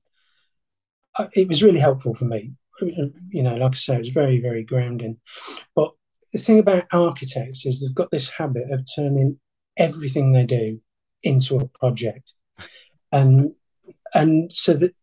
uh, 1.18 1.28
it 1.32 1.48
was 1.48 1.62
really 1.62 1.80
helpful 1.80 2.14
for 2.14 2.24
me. 2.24 2.52
You 2.80 3.42
know 3.42 3.56
like 3.56 3.72
i 3.72 3.74
say 3.74 3.96
it 3.96 4.00
was 4.00 4.10
very 4.10 4.40
very 4.40 4.64
grounding. 4.64 5.18
But 5.74 5.92
the 6.32 6.38
thing 6.38 6.58
about 6.58 6.86
architects 6.92 7.66
is 7.66 7.80
they've 7.80 7.94
got 7.94 8.10
this 8.10 8.28
habit 8.28 8.70
of 8.70 8.86
turning 8.94 9.38
everything 9.76 10.32
they 10.32 10.44
do 10.44 10.80
into 11.22 11.56
a 11.56 11.68
project. 11.78 12.34
And 13.12 13.52
and 14.14 14.52
so 14.52 14.74
that 14.74 14.94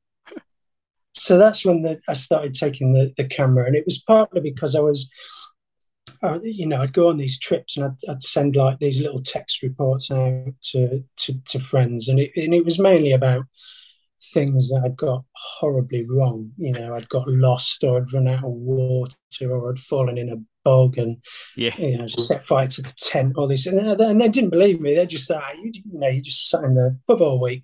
so 1.17 1.37
that's 1.37 1.65
when 1.65 1.81
the, 1.81 1.99
I 2.07 2.13
started 2.13 2.53
taking 2.53 2.93
the, 2.93 3.13
the 3.17 3.25
camera, 3.25 3.65
and 3.65 3.75
it 3.75 3.85
was 3.85 4.01
partly 4.01 4.41
because 4.41 4.75
I 4.75 4.79
was, 4.79 5.09
uh, 6.23 6.39
you 6.43 6.67
know, 6.67 6.81
I'd 6.81 6.93
go 6.93 7.09
on 7.09 7.17
these 7.17 7.39
trips 7.39 7.75
and 7.75 7.85
I'd, 7.85 8.09
I'd, 8.09 8.23
send 8.23 8.55
like 8.55 8.79
these 8.79 9.01
little 9.01 9.21
text 9.21 9.63
reports 9.63 10.11
out 10.11 10.53
to 10.71 11.03
to, 11.17 11.33
to 11.45 11.59
friends, 11.59 12.07
and 12.07 12.19
it, 12.19 12.31
and 12.35 12.53
it 12.53 12.65
was 12.65 12.79
mainly 12.79 13.11
about 13.11 13.45
things 14.33 14.69
that 14.69 14.81
I'd 14.85 14.97
got 14.97 15.23
horribly 15.33 16.05
wrong. 16.07 16.51
You 16.57 16.73
know, 16.73 16.95
I'd 16.95 17.09
got 17.09 17.27
lost, 17.27 17.83
or 17.83 17.97
I'd 17.97 18.13
run 18.13 18.27
out 18.27 18.43
of 18.43 18.51
water, 18.51 19.15
or 19.49 19.71
I'd 19.71 19.79
fallen 19.79 20.17
in 20.17 20.29
a 20.29 20.37
bog 20.67 20.97
and 20.97 21.17
yeah. 21.55 21.75
you 21.77 21.97
know 21.97 22.07
set 22.07 22.43
fire 22.43 22.67
to 22.67 22.81
the 22.81 22.93
tent. 22.97 23.37
All 23.37 23.47
this, 23.47 23.67
and 23.67 23.79
they, 23.79 24.05
and 24.05 24.19
they 24.19 24.29
didn't 24.29 24.49
believe 24.49 24.81
me. 24.81 24.95
They 24.95 25.05
just 25.05 25.27
thought, 25.27 25.57
you, 25.57 25.71
you 25.73 25.99
know, 25.99 26.09
you 26.09 26.21
just 26.21 26.49
sat 26.49 26.63
in 26.63 26.75
the 26.75 26.97
pub 27.07 27.21
all 27.21 27.39
week 27.41 27.63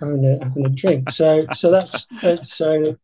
having 0.00 0.24
a, 0.24 0.44
having 0.44 0.66
a 0.66 0.68
drink. 0.68 1.10
So 1.10 1.46
so 1.52 1.70
that's 1.70 2.06
uh, 2.22 2.36
so. 2.36 2.96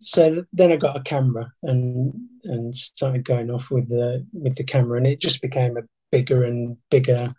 So 0.00 0.44
then 0.52 0.70
I 0.70 0.76
got 0.76 0.98
a 0.98 1.02
camera 1.02 1.50
and 1.62 2.12
and 2.42 2.74
started 2.74 3.24
going 3.24 3.50
off 3.50 3.70
with 3.70 3.88
the 3.88 4.26
with 4.34 4.56
the 4.56 4.64
camera, 4.64 4.98
and 4.98 5.06
it 5.06 5.20
just 5.20 5.40
became 5.40 5.76
a 5.78 5.82
bigger 6.10 6.44
and 6.44 6.76
bigger 6.90 7.34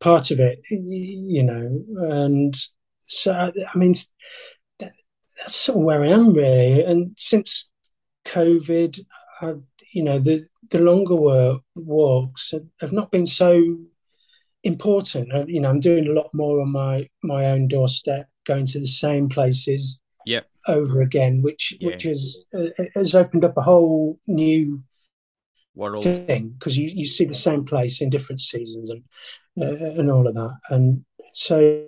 part 0.00 0.30
of 0.30 0.40
it, 0.40 0.60
you 0.70 1.42
know. 1.42 1.84
And 2.10 2.54
so 3.04 3.32
I 3.32 3.78
mean, 3.78 3.94
that, 4.80 4.92
that's 5.38 5.54
sort 5.54 5.78
of 5.78 5.84
where 5.84 6.02
I 6.02 6.08
am 6.08 6.32
really. 6.32 6.82
And 6.82 7.12
since 7.16 7.68
COVID, 8.24 9.00
I, 9.40 9.54
you 9.92 10.02
know, 10.02 10.18
the 10.18 10.46
the 10.74 10.80
longer 10.80 11.14
work, 11.14 11.62
walks 11.76 12.52
have 12.80 12.92
not 12.92 13.12
been 13.12 13.26
so 13.26 13.78
important. 14.64 15.48
You 15.48 15.60
know, 15.60 15.70
I'm 15.70 15.78
doing 15.78 16.08
a 16.08 16.12
lot 16.12 16.30
more 16.34 16.60
on 16.60 16.72
my 16.72 17.08
my 17.22 17.46
own 17.46 17.68
doorstep, 17.68 18.28
going 18.44 18.66
to 18.66 18.80
the 18.80 18.86
same 18.86 19.28
places 19.28 20.00
yep. 20.26 20.48
over 20.66 21.00
again, 21.00 21.42
which 21.42 21.76
yeah. 21.78 21.90
which 21.90 22.02
has 22.02 22.44
uh, 22.58 22.70
has 22.96 23.14
opened 23.14 23.44
up 23.44 23.56
a 23.56 23.62
whole 23.62 24.18
new 24.26 24.82
world 25.76 26.02
thing 26.02 26.56
because 26.58 26.76
you, 26.76 26.88
you 26.92 27.06
see 27.06 27.24
the 27.24 27.34
same 27.34 27.64
place 27.64 28.00
in 28.00 28.10
different 28.10 28.40
seasons 28.40 28.90
and 28.90 29.04
uh, 29.62 30.00
and 30.00 30.10
all 30.10 30.26
of 30.26 30.34
that, 30.34 30.58
and 30.70 31.04
so 31.32 31.86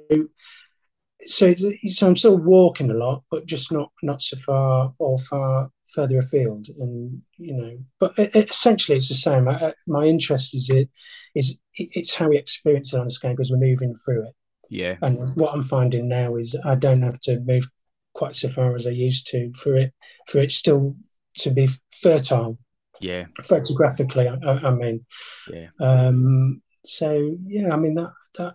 so 1.22 1.52
so 1.56 2.06
I'm 2.06 2.14
still 2.14 2.36
walking 2.36 2.92
a 2.92 2.94
lot, 2.94 3.24
but 3.32 3.46
just 3.46 3.72
not 3.72 3.90
not 4.04 4.22
so 4.22 4.36
far 4.36 4.94
or 5.00 5.18
far 5.18 5.72
further 5.96 6.18
afield. 6.18 6.68
And 6.78 7.22
you 7.38 7.54
know, 7.54 7.78
but 7.98 8.12
essentially 8.34 8.98
it's 8.98 9.08
the 9.08 9.14
same. 9.14 9.48
I, 9.48 9.72
my 9.86 10.04
interest 10.04 10.54
is 10.54 10.70
it 10.70 10.88
is 11.34 11.58
it's 11.74 12.14
how 12.14 12.28
we 12.28 12.38
experience 12.38 12.90
the 12.90 12.98
landscape 12.98 13.38
as 13.40 13.50
we're 13.50 13.58
moving 13.58 13.94
through 14.04 14.28
it. 14.28 14.34
Yeah. 14.68 14.96
And 15.02 15.18
what 15.36 15.54
I'm 15.54 15.62
finding 15.62 16.08
now 16.08 16.36
is 16.36 16.56
I 16.64 16.74
don't 16.74 17.02
have 17.02 17.20
to 17.20 17.40
move 17.40 17.68
quite 18.14 18.36
so 18.36 18.48
far 18.48 18.74
as 18.74 18.86
I 18.86 18.90
used 18.90 19.26
to 19.28 19.52
for 19.54 19.74
it 19.74 19.92
for 20.28 20.38
it 20.38 20.52
still 20.52 20.96
to 21.38 21.50
be 21.50 21.68
fertile. 21.90 22.58
Yeah. 23.00 23.26
Photographically, 23.42 24.28
I, 24.28 24.34
I 24.50 24.70
mean. 24.70 25.04
Yeah. 25.50 25.68
Um. 25.80 26.62
So 26.84 27.36
yeah, 27.44 27.72
I 27.72 27.76
mean 27.76 27.94
that 27.96 28.12
that 28.38 28.54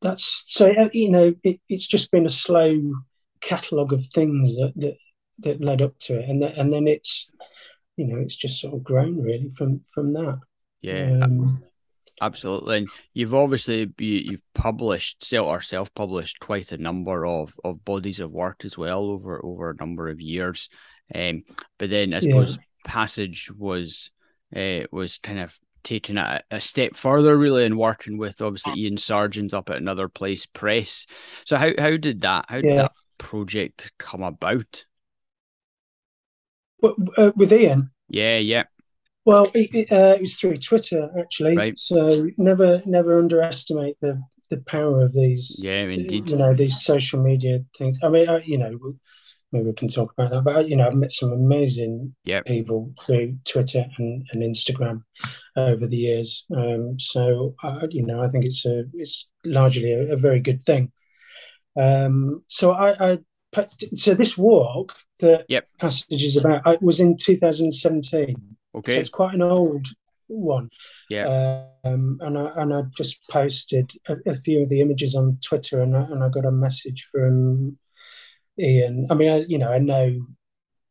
that's 0.00 0.44
so 0.46 0.70
uh, 0.70 0.88
you 0.92 1.10
know 1.10 1.34
it, 1.42 1.60
it's 1.68 1.86
just 1.86 2.10
been 2.10 2.26
a 2.26 2.30
slow 2.30 2.76
catalogue 3.40 3.92
of 3.92 4.04
things 4.06 4.56
that 4.56 4.72
that 4.76 4.96
that 5.40 5.60
led 5.60 5.82
up 5.82 5.98
to 6.00 6.18
it, 6.18 6.28
and 6.28 6.42
that, 6.42 6.56
and 6.56 6.70
then 6.70 6.86
it's 6.86 7.30
you 7.96 8.06
know 8.06 8.18
it's 8.18 8.36
just 8.36 8.60
sort 8.60 8.74
of 8.74 8.84
grown 8.84 9.20
really 9.22 9.48
from 9.48 9.80
from 9.94 10.12
that. 10.12 10.38
Yeah. 10.80 11.18
Um, 11.22 11.62
Absolutely, 12.20 12.78
and 12.78 12.88
you've 13.14 13.34
obviously 13.34 13.92
you, 13.98 14.32
have 14.32 14.42
published 14.54 15.24
self 15.24 15.46
or 15.46 15.60
self 15.60 15.94
published 15.94 16.40
quite 16.40 16.72
a 16.72 16.76
number 16.76 17.24
of, 17.24 17.54
of 17.62 17.84
bodies 17.84 18.18
of 18.18 18.32
work 18.32 18.64
as 18.64 18.76
well 18.76 19.04
over 19.04 19.40
over 19.44 19.70
a 19.70 19.76
number 19.76 20.08
of 20.08 20.20
years. 20.20 20.68
Um, 21.14 21.44
but 21.78 21.90
then 21.90 22.14
I 22.14 22.20
suppose 22.20 22.56
yeah. 22.56 22.62
Passage 22.84 23.50
was 23.56 24.10
uh, 24.56 24.80
was 24.90 25.18
kind 25.18 25.38
of 25.38 25.56
taking 25.84 26.16
it 26.16 26.44
a, 26.50 26.60
step 26.60 26.96
further, 26.96 27.36
really, 27.36 27.64
and 27.64 27.78
working 27.78 28.18
with 28.18 28.42
obviously 28.42 28.84
Iain 28.84 28.96
Sarjeant 28.96 29.54
up 29.54 29.70
at 29.70 29.76
another 29.76 30.08
place, 30.08 30.46
Press. 30.46 31.06
So 31.44 31.56
how 31.56 31.70
how 31.78 31.96
did 31.96 32.22
that 32.22 32.46
how 32.48 32.60
did 32.60 32.78
that 32.78 32.92
project 33.18 33.92
come 33.98 34.22
about? 34.22 34.84
Uh, 36.82 37.32
with 37.36 37.52
Iain. 37.52 37.90
Yeah, 38.08 38.36
yeah. 38.38 38.64
Well, 39.24 39.50
it, 39.52 39.92
uh, 39.92 40.14
it 40.14 40.20
was 40.22 40.36
through 40.36 40.58
Twitter 40.58 41.10
actually. 41.18 41.56
Right. 41.56 41.78
So 41.78 42.28
never 42.38 42.82
never 42.86 43.18
underestimate 43.18 43.96
the 44.00 44.22
the 44.50 44.58
power 44.58 45.02
of 45.02 45.12
these. 45.12 45.60
Yeah, 45.62 45.82
indeed. 45.82 46.30
You 46.30 46.36
know 46.36 46.54
these 46.54 46.80
social 46.80 47.22
media 47.22 47.60
things. 47.76 47.98
I 48.02 48.08
mean, 48.08 48.26
you 48.44 48.58
know, 48.58 48.78
maybe 49.52 49.66
we 49.66 49.72
can 49.72 49.88
talk 49.88 50.12
about 50.12 50.30
that. 50.30 50.44
But 50.44 50.68
you 50.68 50.76
know, 50.76 50.86
I've 50.86 50.94
met 50.94 51.12
some 51.12 51.32
amazing 51.32 52.14
yep. 52.24 52.46
people 52.46 52.92
through 53.04 53.36
Twitter 53.44 53.86
and, 53.98 54.26
and 54.32 54.42
Instagram 54.42 55.02
over 55.56 55.86
the 55.86 55.96
years. 55.96 56.44
Um, 56.56 56.98
so 56.98 57.54
uh, 57.62 57.86
you 57.90 58.04
know, 58.04 58.22
I 58.22 58.28
think 58.28 58.44
it's 58.44 58.64
a 58.64 58.84
it's 58.94 59.28
largely 59.44 59.92
a, 59.92 60.12
a 60.12 60.16
very 60.16 60.40
good 60.40 60.62
thing. 60.62 60.92
Um, 61.78 62.42
so 62.48 62.72
I, 62.72 63.12
I 63.12 63.18
so 63.94 64.14
this 64.14 64.36
walk 64.36 64.94
that 65.20 65.46
yep. 65.48 65.68
passage 65.78 66.22
is 66.22 66.36
about 66.36 66.62
I, 66.66 66.78
was 66.80 67.00
in 67.00 67.16
2017. 67.16 68.36
Okay, 68.74 68.92
so 68.92 69.00
it's 69.00 69.08
quite 69.08 69.34
an 69.34 69.42
old 69.42 69.86
one. 70.26 70.70
Yeah, 71.08 71.64
um, 71.84 72.18
and 72.20 72.38
I 72.38 72.52
and 72.56 72.74
I 72.74 72.82
just 72.96 73.18
posted 73.30 73.92
a, 74.08 74.16
a, 74.26 74.34
few 74.34 74.60
of 74.60 74.68
the 74.68 74.80
images 74.80 75.14
on 75.14 75.38
Twitter, 75.42 75.80
and 75.80 75.96
I, 75.96 76.02
and 76.02 76.22
I 76.22 76.28
got 76.28 76.44
a 76.44 76.52
message 76.52 77.08
from 77.10 77.78
Iain. 78.60 79.06
I 79.10 79.14
mean, 79.14 79.30
I, 79.30 79.38
you 79.48 79.58
know, 79.58 79.72
I 79.72 79.78
know, 79.78 80.26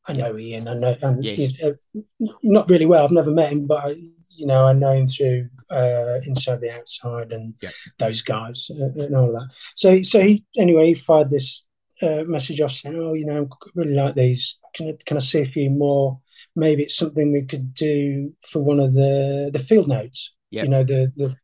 I 0.07 0.13
know 0.13 0.35
Iain. 0.35 0.67
I 0.67 0.73
know, 0.73 0.97
and 1.01 1.23
yes. 1.23 1.39
you 1.39 1.75
know, 2.19 2.33
not 2.41 2.69
really 2.69 2.87
well. 2.87 3.05
I've 3.05 3.11
never 3.11 3.31
met 3.31 3.51
him, 3.51 3.67
but 3.67 3.85
I, 3.85 3.95
you 4.29 4.47
know, 4.47 4.65
I 4.65 4.73
know 4.73 4.93
him 4.93 5.07
through 5.07 5.49
uh, 5.69 6.19
Inside 6.23 6.61
the 6.61 6.71
Outside 6.71 7.31
and 7.31 7.53
yeah. 7.61 7.69
those 7.99 8.21
guys 8.21 8.71
uh, 8.71 9.03
and 9.03 9.15
all 9.15 9.31
that. 9.33 9.53
So, 9.75 10.01
so 10.01 10.21
he 10.21 10.43
anyway, 10.57 10.87
he 10.87 10.93
fired 10.93 11.29
this 11.29 11.63
uh, 12.01 12.23
message 12.25 12.61
off 12.61 12.71
saying, 12.71 12.97
"Oh, 12.97 13.13
you 13.13 13.25
know, 13.25 13.47
I 13.51 13.69
really 13.75 13.93
like 13.93 14.15
these. 14.15 14.57
Can 14.75 14.89
I, 14.89 14.97
can 15.05 15.17
I 15.17 15.19
see 15.19 15.41
a 15.41 15.45
few 15.45 15.69
more? 15.69 16.19
Maybe 16.55 16.83
it's 16.83 16.97
something 16.97 17.31
we 17.31 17.45
could 17.45 17.73
do 17.73 18.33
for 18.41 18.61
one 18.61 18.79
of 18.79 18.93
the 18.93 19.49
the 19.51 19.59
field 19.59 19.87
notes. 19.87 20.33
Yep. 20.51 20.63
You 20.65 20.69
know, 20.69 20.83
the 20.83 21.11
the 21.15 21.35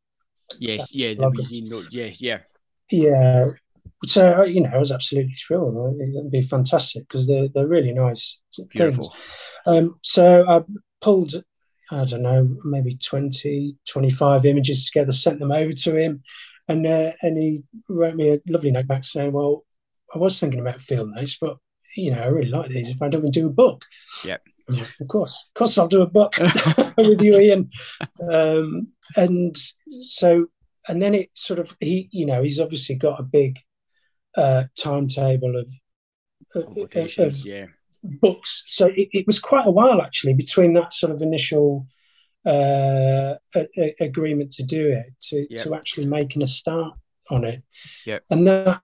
yes, 0.59 0.93
yeah, 0.93 1.13
the 1.13 1.29
museum 1.29 1.69
notes. 1.69 1.89
Yes, 1.91 2.21
yeah, 2.21 2.39
yeah 2.91 3.45
so 4.05 4.33
uh, 4.39 4.43
you 4.43 4.61
know, 4.61 4.69
I 4.73 4.77
was 4.77 4.91
absolutely 4.91 5.33
thrilled. 5.33 5.99
It'd 5.99 6.31
be 6.31 6.41
fantastic 6.41 7.07
because 7.07 7.27
they're 7.27 7.47
they're 7.47 7.67
really 7.67 7.93
nice 7.93 8.41
Beautiful. 8.69 9.09
things. 9.09 9.77
Um, 9.77 9.99
so 10.01 10.43
I 10.47 10.61
pulled, 11.01 11.33
I 11.91 12.05
don't 12.05 12.21
know, 12.21 12.57
maybe 12.65 12.97
20, 12.97 13.77
25 13.87 14.45
images 14.45 14.85
together, 14.85 15.11
sent 15.11 15.39
them 15.39 15.51
over 15.51 15.71
to 15.71 15.95
him, 15.95 16.23
and 16.67 16.85
uh, 16.85 17.11
and 17.21 17.37
he 17.37 17.63
wrote 17.87 18.15
me 18.15 18.31
a 18.31 18.39
lovely 18.47 18.71
note 18.71 18.87
back 18.87 19.05
saying, 19.05 19.31
"Well, 19.31 19.65
I 20.13 20.17
was 20.17 20.39
thinking 20.39 20.59
about 20.59 20.81
field 20.81 21.11
notes, 21.13 21.37
but 21.39 21.57
you 21.95 22.11
know, 22.11 22.21
I 22.21 22.27
really 22.27 22.49
like 22.49 22.69
these. 22.69 22.89
If 22.89 23.01
I 23.01 23.09
don't 23.09 23.31
do 23.31 23.47
a 23.47 23.51
book, 23.51 23.85
yeah, 24.23 24.37
of 24.69 25.07
course, 25.07 25.47
of 25.49 25.53
course, 25.57 25.77
I'll 25.77 25.87
do 25.87 26.01
a 26.01 26.09
book 26.09 26.35
with 26.97 27.21
you, 27.21 27.35
Iain. 27.35 27.69
Um, 28.31 28.87
and 29.15 29.55
so, 29.87 30.47
and 30.87 31.01
then 31.01 31.13
it 31.15 31.29
sort 31.33 31.59
of 31.59 31.75
he, 31.79 32.09
you 32.11 32.25
know, 32.25 32.43
he's 32.43 32.59
obviously 32.59 32.95
got 32.95 33.19
a 33.19 33.23
big 33.23 33.59
uh, 34.37 34.63
timetable 34.77 35.55
of 35.57 35.69
of 36.55 37.45
yeah. 37.45 37.65
books. 38.03 38.63
So 38.67 38.87
it, 38.87 39.09
it, 39.11 39.27
was 39.27 39.39
quite 39.39 39.65
a 39.65 39.71
while 39.71 40.01
actually 40.01 40.33
between 40.33 40.73
that 40.73 40.93
sort 40.93 41.11
of 41.11 41.21
initial 41.21 41.87
uh, 42.45 43.35
a, 43.55 43.67
a 43.77 43.95
agreement 44.01 44.51
to 44.53 44.63
do 44.63 44.89
it 44.89 45.13
to 45.29 45.47
yep. 45.49 45.61
to 45.61 45.75
actually 45.75 46.05
making 46.05 46.41
a 46.41 46.47
start 46.47 46.93
on 47.29 47.43
it. 47.43 47.63
Yeah, 48.05 48.19
and 48.29 48.47
that 48.47 48.81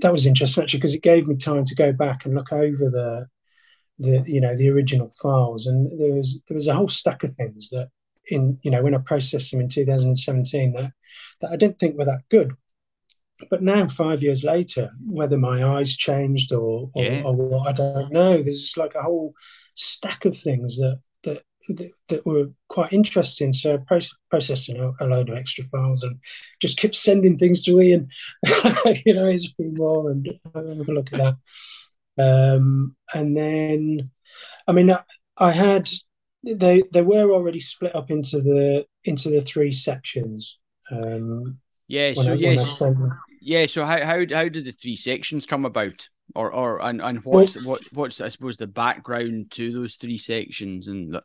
that 0.00 0.12
was 0.12 0.26
interesting 0.26 0.62
actually 0.62 0.78
because 0.78 0.94
it 0.94 1.02
gave 1.02 1.26
me 1.26 1.36
time 1.36 1.64
to 1.64 1.74
go 1.74 1.92
back 1.92 2.24
and 2.24 2.34
look 2.34 2.52
over 2.52 2.90
the 2.90 3.26
the 3.98 4.22
you 4.26 4.40
know 4.40 4.56
the 4.56 4.70
original 4.70 5.08
files. 5.20 5.66
And 5.66 5.90
there 5.98 6.14
was 6.14 6.40
there 6.48 6.54
was 6.54 6.68
a 6.68 6.74
whole 6.74 6.88
stack 6.88 7.24
of 7.24 7.34
things 7.34 7.70
that 7.70 7.88
in 8.30 8.58
you 8.62 8.70
know 8.70 8.82
when 8.82 8.94
I 8.94 8.98
processed 8.98 9.50
them 9.50 9.60
in 9.60 9.68
2017 9.68 10.72
that 10.74 10.92
that 11.40 11.50
I 11.50 11.56
didn't 11.56 11.78
think 11.78 11.96
were 11.96 12.04
that 12.04 12.28
good. 12.30 12.52
But 13.50 13.62
now 13.62 13.86
five 13.86 14.22
years 14.22 14.44
later 14.44 14.90
whether 15.06 15.38
my 15.38 15.64
eyes 15.64 15.96
changed 15.96 16.52
or 16.52 16.90
or, 16.92 17.04
yeah. 17.04 17.22
or 17.22 17.34
what 17.34 17.68
I 17.68 17.72
don't 17.72 18.12
know. 18.12 18.42
There's 18.42 18.74
like 18.76 18.94
a 18.94 19.02
whole 19.02 19.34
stack 19.74 20.24
of 20.24 20.36
things 20.36 20.76
that 20.78 21.00
that 21.24 21.42
that, 21.68 21.90
that 22.08 22.26
were 22.26 22.50
quite 22.68 22.92
interesting 22.92 23.52
so 23.52 23.78
processing 24.30 24.78
a, 24.78 25.04
a, 25.04 25.06
load 25.06 25.28
of 25.28 25.36
extra 25.36 25.62
files 25.64 26.02
and 26.02 26.18
just 26.60 26.78
kept 26.78 26.94
sending 26.94 27.36
things 27.36 27.62
to 27.62 27.78
Iain 27.80 28.08
you 29.06 29.14
know 29.14 29.26
here's 29.26 29.46
a 29.46 29.54
few 29.54 29.72
more 29.72 30.10
and 30.10 30.26
have 30.54 30.64
a 30.64 30.92
look 30.92 31.12
at 31.12 31.18
that 31.18 31.36
um, 32.18 32.96
and 33.14 33.36
then, 33.36 34.10
I 34.66 34.72
mean, 34.72 34.92
I 35.36 35.52
had 35.52 35.88
they 36.44 36.82
they 36.92 37.02
were 37.02 37.30
already 37.30 37.60
split 37.60 37.94
up 37.94 38.10
into 38.10 38.40
the 38.40 38.86
into 39.04 39.30
the 39.30 39.40
three 39.40 39.72
sections. 39.72 40.58
Um, 40.90 41.58
yeah. 41.86 42.12
So 42.14 42.32
I, 42.32 42.34
yes. 42.34 42.82
Yeah. 43.40 43.66
So 43.66 43.84
how 43.84 44.04
how 44.04 44.18
how 44.30 44.48
did 44.48 44.64
the 44.64 44.72
three 44.72 44.96
sections 44.96 45.46
come 45.46 45.64
about? 45.64 46.08
Or, 46.34 46.52
or 46.52 46.82
and, 46.82 47.00
and 47.00 47.24
what's 47.24 47.56
well, 47.56 47.64
what 47.64 47.82
what's 47.94 48.20
I 48.20 48.28
suppose 48.28 48.58
the 48.58 48.66
background 48.66 49.50
to 49.52 49.72
those 49.72 49.94
three 49.94 50.18
sections 50.18 50.86
and 50.88 51.14
the... 51.14 51.22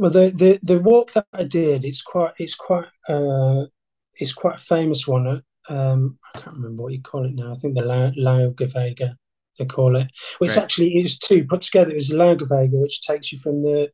well 0.00 0.10
the, 0.10 0.30
the 0.30 0.58
the 0.62 0.80
walk 0.80 1.12
that 1.12 1.26
I 1.32 1.44
did 1.44 1.84
it's 1.84 2.02
quite 2.02 2.32
it's 2.38 2.54
quite 2.54 2.86
uh 3.08 3.66
it's 4.14 4.32
quite 4.32 4.56
a 4.56 4.64
famous 4.74 5.06
one 5.06 5.42
um, 5.68 6.18
I 6.34 6.38
can't 6.38 6.56
remember 6.56 6.82
what 6.82 6.92
you 6.92 7.00
call 7.00 7.24
it 7.24 7.34
now. 7.34 7.52
I 7.52 7.54
think 7.54 7.74
the 7.74 7.82
Laugavega 7.82 9.14
they 9.58 9.64
call 9.66 9.96
it. 9.96 10.08
Which 10.38 10.56
right. 10.56 10.62
actually 10.62 10.98
is 10.98 11.18
two 11.18 11.44
put 11.44 11.62
together. 11.62 11.90
It's 11.90 12.12
Laugavega, 12.12 12.80
which 12.80 13.02
takes 13.02 13.32
you 13.32 13.38
from 13.38 13.62
the 13.62 13.90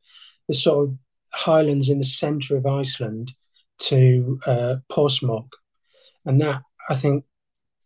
the 0.48 0.54
sort 0.54 0.88
of 0.88 0.94
highlands 1.32 1.90
in 1.90 1.98
the 1.98 2.04
centre 2.04 2.56
of 2.56 2.66
Iceland 2.66 3.32
to 3.78 4.38
uh, 4.46 4.76
Þórsmörk, 4.90 5.50
and 6.24 6.40
that 6.40 6.62
I 6.88 6.94
think 6.94 7.24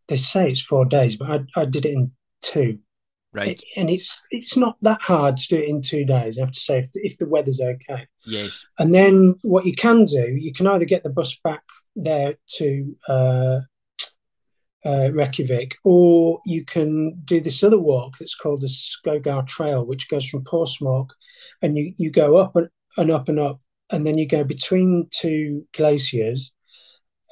they 0.09 0.17
say 0.17 0.51
it's 0.51 0.61
four 0.61 0.85
days, 0.85 1.17
but 1.17 1.31
I, 1.31 1.61
I 1.61 1.65
did 1.65 1.87
it 1.87 1.93
in 1.93 2.13
two. 2.43 2.79
Right, 3.33 3.63
and 3.77 3.89
it's 3.89 4.21
it's 4.33 4.57
not 4.57 4.77
that 4.83 5.01
hard 5.03 5.37
to 5.37 5.49
do 5.49 5.57
it 5.57 5.69
in 5.69 5.83
two 5.83 6.05
days. 6.05 6.37
I 6.37 6.41
have 6.43 6.51
to 6.51 6.61
say, 6.61 6.79
if 6.79 6.91
the, 6.93 7.01
if 7.05 7.17
the 7.19 7.29
weather's 7.29 7.61
okay. 7.61 8.09
Yes. 8.27 8.65
And 8.79 8.93
then 8.93 9.37
what 9.43 9.67
you 9.67 9.73
can 9.73 10.05
do, 10.05 10.37
you 10.37 10.53
can 10.53 10.67
either 10.67 10.85
get 10.85 11.05
the 11.05 11.11
bus 11.11 11.39
back 11.45 11.63
there 11.95 12.35
to 12.57 12.97
uh, 13.09 13.61
uh, 14.85 15.11
Reykjavik, 15.13 15.77
or 15.85 16.41
you 16.47 16.65
can 16.65 17.21
do 17.25 17.41
this 17.41 17.63
other 17.63 17.79
walk 17.79 18.19
that's 18.19 18.35
called 18.35 18.63
the 18.63 18.67
Skogar 18.67 19.47
Trail, 19.47 19.85
which 19.85 20.09
goes 20.09 20.29
from 20.29 20.45
Þórsmörk, 20.45 21.11
and 21.63 21.77
you, 21.77 21.93
you 21.99 22.11
go 22.11 22.37
up 22.37 22.57
and, 22.57 22.69
and 22.97 23.11
up 23.11 23.29
and 23.29 23.39
up, 23.39 23.61
and 23.91 24.07
then 24.07 24.19
you 24.19 24.27
go 24.27 24.45
between 24.45 25.09
two 25.11 25.67
glaciers, 25.75 26.53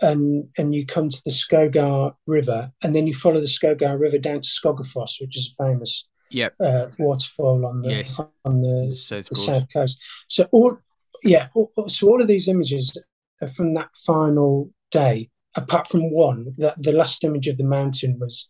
and 0.01 0.49
and 0.57 0.75
you 0.75 0.87
come 0.87 1.09
to 1.09 1.23
the 1.25 1.31
Skogar 1.31 2.15
River, 2.27 2.71
and 2.83 2.95
then 2.95 3.07
you 3.07 3.15
follow 3.15 3.41
the 3.41 3.47
Skogar 3.47 3.99
River 3.99 4.19
down 4.19 4.41
to 4.41 4.49
Skogafoss, 4.49 5.21
which 5.21 5.37
is 5.37 5.55
a 5.59 5.65
famous 5.65 6.07
yep. 6.31 6.55
uh, 6.61 6.87
waterfall 6.99 7.67
on 7.67 7.83
the 7.83 7.91
yes. 7.91 8.19
on 8.45 8.63
the, 8.63 8.95
south, 8.95 9.29
the 9.29 9.35
coast. 9.35 9.47
south 9.47 9.67
coast. 9.73 10.03
So 10.29 10.49
all 10.53 10.79
yeah, 11.23 11.49
so 11.89 12.09
all 12.09 12.21
of 12.21 12.29
these 12.29 12.49
images 12.49 12.97
are 13.43 13.49
from 13.49 13.75
that 13.75 13.91
final 13.97 14.71
day 14.91 15.31
apart 15.59 15.89
from 15.89 16.11
one, 16.11 16.55
that 16.59 16.81
the 16.83 16.93
last 16.93 17.25
image 17.25 17.49
of 17.49 17.59
the 17.59 17.65
mountain 17.65 18.19
was 18.19 18.49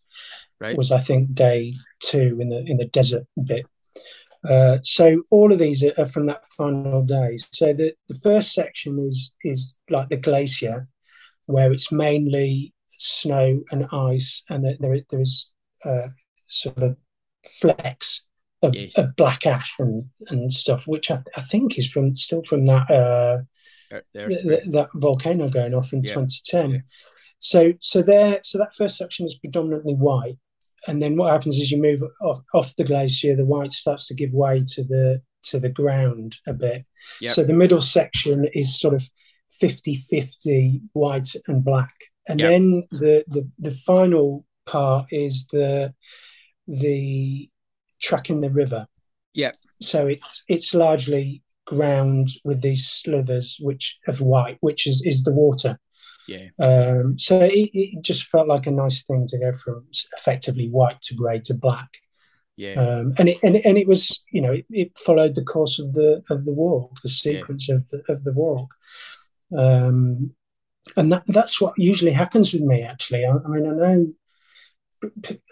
right. 0.60 0.76
was 0.76 0.92
I 0.92 0.98
think 0.98 1.34
day 1.34 1.74
two 2.00 2.38
in 2.40 2.50
the 2.50 2.64
in 2.66 2.76
the 2.76 2.86
desert 2.86 3.26
bit. 3.44 3.66
Uh, 4.48 4.78
so 4.82 5.20
all 5.32 5.52
of 5.52 5.58
these 5.58 5.82
are, 5.82 5.92
are, 5.98 6.04
from 6.04 6.26
that 6.26 6.46
final 6.46 7.02
day. 7.02 7.36
So 7.52 7.72
the, 7.72 7.92
the 8.08 8.14
first 8.22 8.52
section 8.52 8.98
is 9.00 9.32
is 9.42 9.76
like 9.90 10.08
the 10.10 10.16
glacier, 10.16 10.86
where 11.48 11.72
it's 11.72 11.90
mainly 11.90 12.72
snow 12.98 13.62
and 13.70 13.86
ice, 13.92 14.42
and 14.48 14.64
there 14.64 15.02
there 15.10 15.20
is 15.20 15.50
uh, 15.84 16.08
sort 16.46 16.82
of 16.82 16.96
flecks 17.60 18.24
of, 18.62 18.74
yes. 18.74 18.98
of, 18.98 19.16
black 19.16 19.46
ash 19.46 19.74
and, 19.78 20.04
and 20.28 20.52
stuff, 20.52 20.86
which 20.86 21.10
I, 21.10 21.18
I 21.36 21.40
think 21.40 21.78
is 21.78 21.90
from 21.90 22.14
still 22.14 22.42
from 22.42 22.64
that 22.66 22.90
uh, 22.90 23.38
th- 24.14 24.64
that 24.70 24.88
volcano 24.94 25.48
going 25.48 25.74
off 25.74 25.92
in 25.92 26.02
yeah. 26.02 26.14
2010. 26.14 26.70
Yeah. 26.70 26.78
So 27.38 27.72
so 27.80 28.02
there 28.02 28.40
so 28.42 28.58
that 28.58 28.74
first 28.76 28.96
section 28.96 29.26
is 29.26 29.38
predominantly 29.38 29.94
white, 29.94 30.38
and 30.86 31.02
then 31.02 31.16
what 31.16 31.32
happens 31.32 31.58
is 31.58 31.70
you 31.70 31.80
move 31.80 32.02
off, 32.20 32.40
off 32.52 32.76
the 32.76 32.84
glacier, 32.84 33.36
the 33.36 33.44
white 33.44 33.72
starts 33.72 34.06
to 34.08 34.14
give 34.14 34.32
way 34.32 34.64
to 34.74 34.84
the 34.84 35.22
to 35.44 35.60
the 35.60 35.68
ground 35.68 36.36
a 36.46 36.52
bit. 36.52 36.84
Yep. 37.20 37.30
So 37.30 37.44
the 37.44 37.52
middle 37.52 37.80
section 37.80 38.46
is 38.52 38.78
sort 38.78 38.94
of 38.94 39.08
50-50 39.62 40.80
white 40.92 41.28
and 41.46 41.64
black. 41.64 41.94
And 42.28 42.40
yep. 42.40 42.48
then 42.50 42.86
the, 42.90 43.24
the 43.26 43.48
the 43.58 43.70
final 43.70 44.44
part 44.66 45.06
is 45.10 45.46
the 45.46 45.94
the 46.66 47.48
tracking 48.00 48.42
the 48.42 48.50
river. 48.50 48.86
Yeah. 49.32 49.52
So 49.80 50.06
it's 50.06 50.44
it's 50.48 50.74
largely 50.74 51.42
ground 51.66 52.30
with 52.44 52.62
these 52.62 52.86
slivers 52.86 53.58
which 53.60 53.98
of 54.06 54.20
white, 54.20 54.58
which 54.60 54.86
is 54.86 55.02
is 55.04 55.22
the 55.22 55.32
water. 55.32 55.78
Yeah. 56.28 56.48
Um, 56.60 57.18
so 57.18 57.40
it, 57.40 57.70
it, 57.72 58.04
just 58.04 58.24
felt 58.24 58.48
like 58.48 58.66
a 58.66 58.70
nice 58.70 59.02
thing 59.02 59.26
to 59.28 59.38
go 59.38 59.52
from 59.52 59.86
effectively 60.18 60.68
white 60.68 61.00
to 61.02 61.14
grey 61.14 61.40
to 61.46 61.54
black. 61.54 61.88
Yeah. 62.56 62.74
Um, 62.74 63.14
and 63.16 63.30
it 63.30 63.38
and, 63.42 63.56
and 63.56 63.78
it 63.78 63.88
was 63.88 64.22
you 64.32 64.42
know 64.42 64.52
it, 64.52 64.66
it, 64.70 64.98
followed 64.98 65.34
the 65.34 65.44
course 65.44 65.78
of 65.78 65.94
the 65.94 66.22
of 66.28 66.44
the 66.44 66.52
walk, 66.52 67.00
the 67.02 67.08
sequence 67.08 67.68
yeah. 67.68 67.76
of 67.76 67.88
the 67.88 68.02
of 68.10 68.24
the 68.24 68.32
walk. 68.32 68.74
Um, 69.56 70.34
and 70.96 71.12
that 71.12 71.24
that's 71.26 71.60
what 71.60 71.74
usually 71.76 72.12
happens 72.12 72.52
with 72.52 72.62
me. 72.62 72.82
Actually, 72.82 73.24
I, 73.24 73.30
I 73.32 73.48
mean, 73.48 73.66
I 73.66 73.74
know 73.74 74.12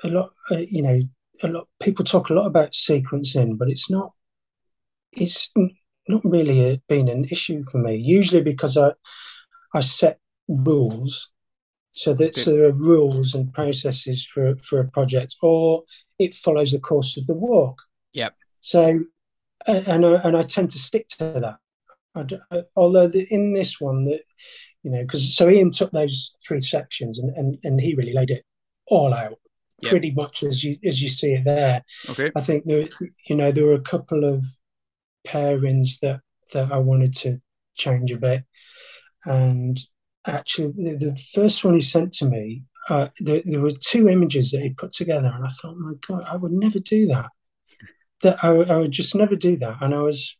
a 0.04 0.08
lot. 0.08 0.32
Uh, 0.50 0.58
you 0.70 0.82
know, 0.82 1.00
a 1.42 1.48
lot 1.48 1.68
people 1.80 2.04
talk 2.04 2.30
a 2.30 2.34
lot 2.34 2.46
about 2.46 2.72
sequencing, 2.72 3.58
but 3.58 3.68
it's 3.68 3.90
not. 3.90 4.12
It's 5.12 5.50
not 6.08 6.22
really 6.24 6.70
a, 6.70 6.80
been 6.88 7.08
an 7.08 7.24
issue 7.24 7.62
for 7.70 7.78
me. 7.78 7.96
Usually 7.96 8.42
because 8.42 8.76
I 8.76 8.92
I 9.74 9.80
set 9.80 10.18
rules, 10.48 11.30
so 11.92 12.14
that 12.14 12.36
so 12.36 12.52
there 12.52 12.66
are 12.66 12.72
rules 12.72 13.34
and 13.34 13.52
processes 13.52 14.24
for 14.24 14.56
for 14.56 14.80
a 14.80 14.88
project, 14.88 15.36
or 15.42 15.84
it 16.18 16.34
follows 16.34 16.72
the 16.72 16.80
course 16.80 17.16
of 17.16 17.26
the 17.26 17.34
walk. 17.34 17.82
Yep. 18.12 18.34
So, 18.60 19.00
and 19.66 20.06
I, 20.06 20.14
and 20.24 20.36
I 20.36 20.42
tend 20.42 20.70
to 20.70 20.78
stick 20.78 21.08
to 21.08 21.24
that. 21.40 21.58
I, 22.16 22.62
although 22.74 23.08
the, 23.08 23.26
in 23.30 23.52
this 23.52 23.80
one, 23.80 24.04
that 24.06 24.22
you 24.82 24.90
know, 24.90 25.02
because 25.02 25.34
so 25.34 25.48
Iain 25.48 25.70
took 25.70 25.90
those 25.90 26.36
three 26.46 26.60
sections 26.60 27.18
and, 27.18 27.36
and 27.36 27.58
and 27.64 27.80
he 27.80 27.94
really 27.94 28.12
laid 28.12 28.30
it 28.30 28.44
all 28.86 29.12
out, 29.12 29.38
pretty 29.82 30.12
much 30.12 30.42
as 30.42 30.64
you 30.64 30.78
as 30.84 31.02
you 31.02 31.08
see 31.08 31.34
it 31.34 31.44
there. 31.44 31.82
Okay. 32.08 32.30
I 32.36 32.40
think 32.40 32.64
there, 32.64 32.88
you 33.28 33.36
know, 33.36 33.52
there 33.52 33.66
were 33.66 33.74
a 33.74 33.80
couple 33.80 34.24
of 34.24 34.44
pairings 35.26 36.00
that 36.00 36.20
that 36.52 36.72
I 36.72 36.78
wanted 36.78 37.14
to 37.16 37.40
change 37.76 38.12
a 38.12 38.16
bit. 38.16 38.44
And 39.24 39.80
actually, 40.26 40.72
the, 40.76 41.10
the 41.10 41.16
first 41.34 41.64
one 41.64 41.74
he 41.74 41.80
sent 41.80 42.12
to 42.14 42.26
me, 42.26 42.62
uh, 42.88 43.08
there, 43.20 43.42
there, 43.44 43.60
were 43.60 43.72
two 43.72 44.08
images 44.08 44.52
that 44.52 44.62
he 44.62 44.70
put 44.70 44.92
together, 44.92 45.32
and 45.34 45.44
I 45.44 45.48
thought, 45.48 45.76
my 45.76 45.94
God, 46.06 46.24
I 46.26 46.36
would 46.36 46.52
never 46.52 46.78
do 46.78 47.06
that. 47.06 47.26
That 48.22 48.42
I, 48.42 48.48
I, 48.48 48.76
would 48.78 48.92
just 48.92 49.14
never 49.14 49.36
do 49.36 49.56
that, 49.58 49.76
and 49.82 49.94
I 49.94 50.00
was 50.00 50.36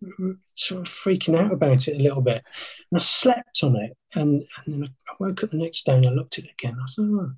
sort 0.55 0.81
of 0.81 0.93
freaking 0.93 1.39
out 1.39 1.53
about 1.53 1.89
it 1.89 1.97
a 1.97 2.03
little 2.03 2.23
bit. 2.23 2.43
And 2.91 2.99
I 2.99 3.03
slept 3.03 3.61
on 3.63 3.77
it, 3.77 3.97
and, 4.15 4.45
and 4.65 4.75
then 4.75 4.89
I 5.09 5.13
woke 5.21 5.45
up 5.45 5.51
the 5.51 5.59
next 5.59 5.85
day 5.85 5.95
and 5.95 6.07
I 6.07 6.11
looked 6.11 6.39
at 6.39 6.45
it 6.45 6.53
again. 6.53 6.79
I 6.81 6.87
said, 6.87 7.05
oh, 7.05 7.33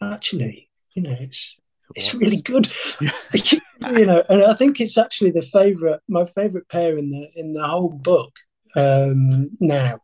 actually, 0.00 0.70
you 0.94 1.02
know, 1.02 1.16
it's 1.20 1.58
it's 1.94 2.14
really 2.14 2.40
good. 2.40 2.68
you 3.00 4.06
know, 4.06 4.22
and 4.28 4.42
I 4.42 4.54
think 4.54 4.80
it's 4.80 4.98
actually 4.98 5.30
the 5.30 5.42
favorite, 5.42 6.00
my 6.08 6.24
favorite 6.24 6.68
pair 6.68 6.96
in 6.98 7.10
the 7.10 7.28
in 7.34 7.52
the 7.52 7.66
whole 7.66 7.90
book. 7.90 8.38
um, 8.76 9.50
now. 9.60 10.00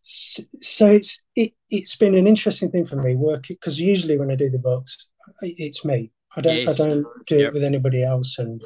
So 0.00 0.92
it's 0.92 1.20
it, 1.34 1.52
it's 1.70 1.96
been 1.96 2.14
an 2.14 2.26
interesting 2.26 2.70
thing 2.70 2.84
for 2.84 2.96
me 2.96 3.16
working 3.16 3.56
because 3.56 3.80
usually 3.80 4.16
when 4.18 4.30
I 4.30 4.36
do 4.36 4.50
the 4.50 4.58
books, 4.58 5.08
it's 5.40 5.84
me. 5.84 6.12
I 6.36 6.40
don't 6.40 6.56
yes. 6.56 6.80
I 6.80 6.88
don't 6.88 7.06
do 7.26 7.38
yep. 7.38 7.48
it 7.48 7.54
with 7.54 7.64
anybody 7.64 8.02
else, 8.02 8.38
and 8.38 8.62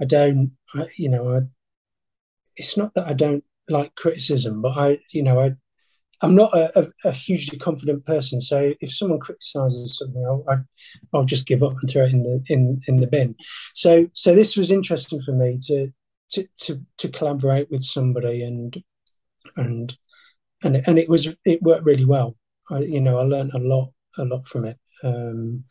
I 0.00 0.04
don't 0.04 0.52
I, 0.74 0.86
you 0.96 1.08
know 1.08 1.34
I. 1.34 1.40
It's 2.56 2.76
not 2.76 2.92
that 2.94 3.06
I 3.06 3.14
don't 3.14 3.44
like 3.68 3.94
criticism, 3.94 4.62
but 4.62 4.76
I 4.76 4.98
you 5.12 5.22
know 5.22 5.40
I 5.40 5.52
I'm 6.22 6.34
not 6.36 6.56
a, 6.56 6.80
a, 6.80 7.08
a, 7.08 7.12
hugely 7.12 7.58
confident 7.58 8.04
person, 8.04 8.40
so 8.40 8.72
if 8.80 8.94
someone 8.94 9.18
criticizes 9.18 9.98
something, 9.98 10.24
I'll, 10.24 10.44
I, 10.48 10.54
i 10.54 11.16
will 11.16 11.24
just 11.24 11.46
give 11.46 11.64
up 11.64 11.74
and 11.80 11.90
throw 11.90 12.04
it 12.04 12.12
in 12.12 12.22
the 12.22 12.42
in, 12.46 12.80
in 12.86 12.98
the 12.98 13.08
bin. 13.08 13.34
So 13.74 14.08
so 14.12 14.34
this 14.34 14.56
was 14.56 14.70
interesting 14.70 15.20
for 15.20 15.32
me 15.32 15.58
to 15.66 15.92
to 16.32 16.46
to, 16.60 16.80
to 16.98 17.08
collaborate 17.08 17.70
with 17.70 17.82
somebody 17.82 18.42
and 18.42 18.82
and 19.56 19.96
and 20.62 20.82
and 20.86 20.98
it 20.98 21.08
was 21.08 21.28
it 21.44 21.62
worked 21.62 21.84
really 21.84 22.04
well. 22.04 22.36
I, 22.70 22.78
you 22.80 23.00
know, 23.00 23.18
I 23.18 23.24
learned 23.24 23.52
a 23.54 23.58
lot 23.58 23.92
a 24.16 24.24
lot 24.24 24.46
from 24.46 24.66
it. 24.66 24.78
Um, 25.02 25.64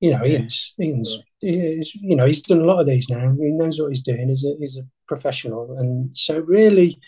you 0.00 0.10
know, 0.10 0.22
Iain's, 0.22 0.74
Iain's, 0.80 1.18
Iain's, 1.44 1.94
you 1.94 2.16
know, 2.16 2.26
he's 2.26 2.42
done 2.42 2.60
a 2.60 2.64
lot 2.64 2.80
of 2.80 2.86
these 2.86 3.08
now. 3.08 3.32
He 3.38 3.50
knows 3.50 3.80
what 3.80 3.88
he's 3.88 4.02
doing. 4.02 4.28
He's 4.28 4.44
a, 4.44 4.54
he's 4.58 4.78
a 4.78 4.82
professional, 5.06 5.76
and 5.78 6.16
so 6.16 6.38
really, 6.40 6.98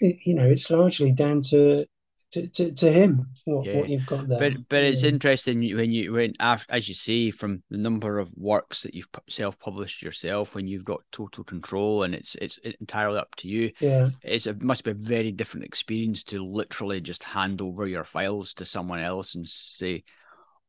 you 0.00 0.34
know, 0.34 0.44
it's 0.44 0.70
largely 0.70 1.12
down 1.12 1.42
to 1.50 1.86
to, 2.32 2.46
to, 2.46 2.72
to 2.72 2.92
him 2.92 3.26
what, 3.44 3.66
yeah. 3.66 3.76
what 3.76 3.88
you've 3.88 4.06
got 4.06 4.28
there. 4.28 4.38
But 4.38 4.68
but 4.68 4.84
it's 4.84 5.02
yeah. 5.02 5.08
interesting 5.08 5.60
when 5.76 5.90
you 5.90 6.12
when 6.12 6.34
after 6.38 6.72
as 6.72 6.88
you 6.88 6.94
say 6.94 7.30
from 7.30 7.62
the 7.70 7.78
number 7.78 8.18
of 8.18 8.30
works 8.36 8.82
that 8.82 8.94
you've 8.94 9.08
self 9.28 9.58
published 9.58 10.02
yourself 10.02 10.54
when 10.54 10.68
you've 10.68 10.84
got 10.84 11.00
total 11.10 11.42
control 11.42 12.04
and 12.04 12.14
it's 12.14 12.36
it's 12.36 12.58
entirely 12.80 13.18
up 13.18 13.34
to 13.36 13.48
you. 13.48 13.72
Yeah, 13.80 14.10
it's 14.22 14.46
it 14.46 14.62
must 14.62 14.84
be 14.84 14.92
a 14.92 14.94
very 14.94 15.32
different 15.32 15.66
experience 15.66 16.22
to 16.24 16.44
literally 16.44 17.00
just 17.00 17.24
hand 17.24 17.60
over 17.60 17.86
your 17.86 18.04
files 18.04 18.54
to 18.54 18.64
someone 18.64 19.00
else 19.00 19.34
and 19.34 19.46
say, 19.48 20.04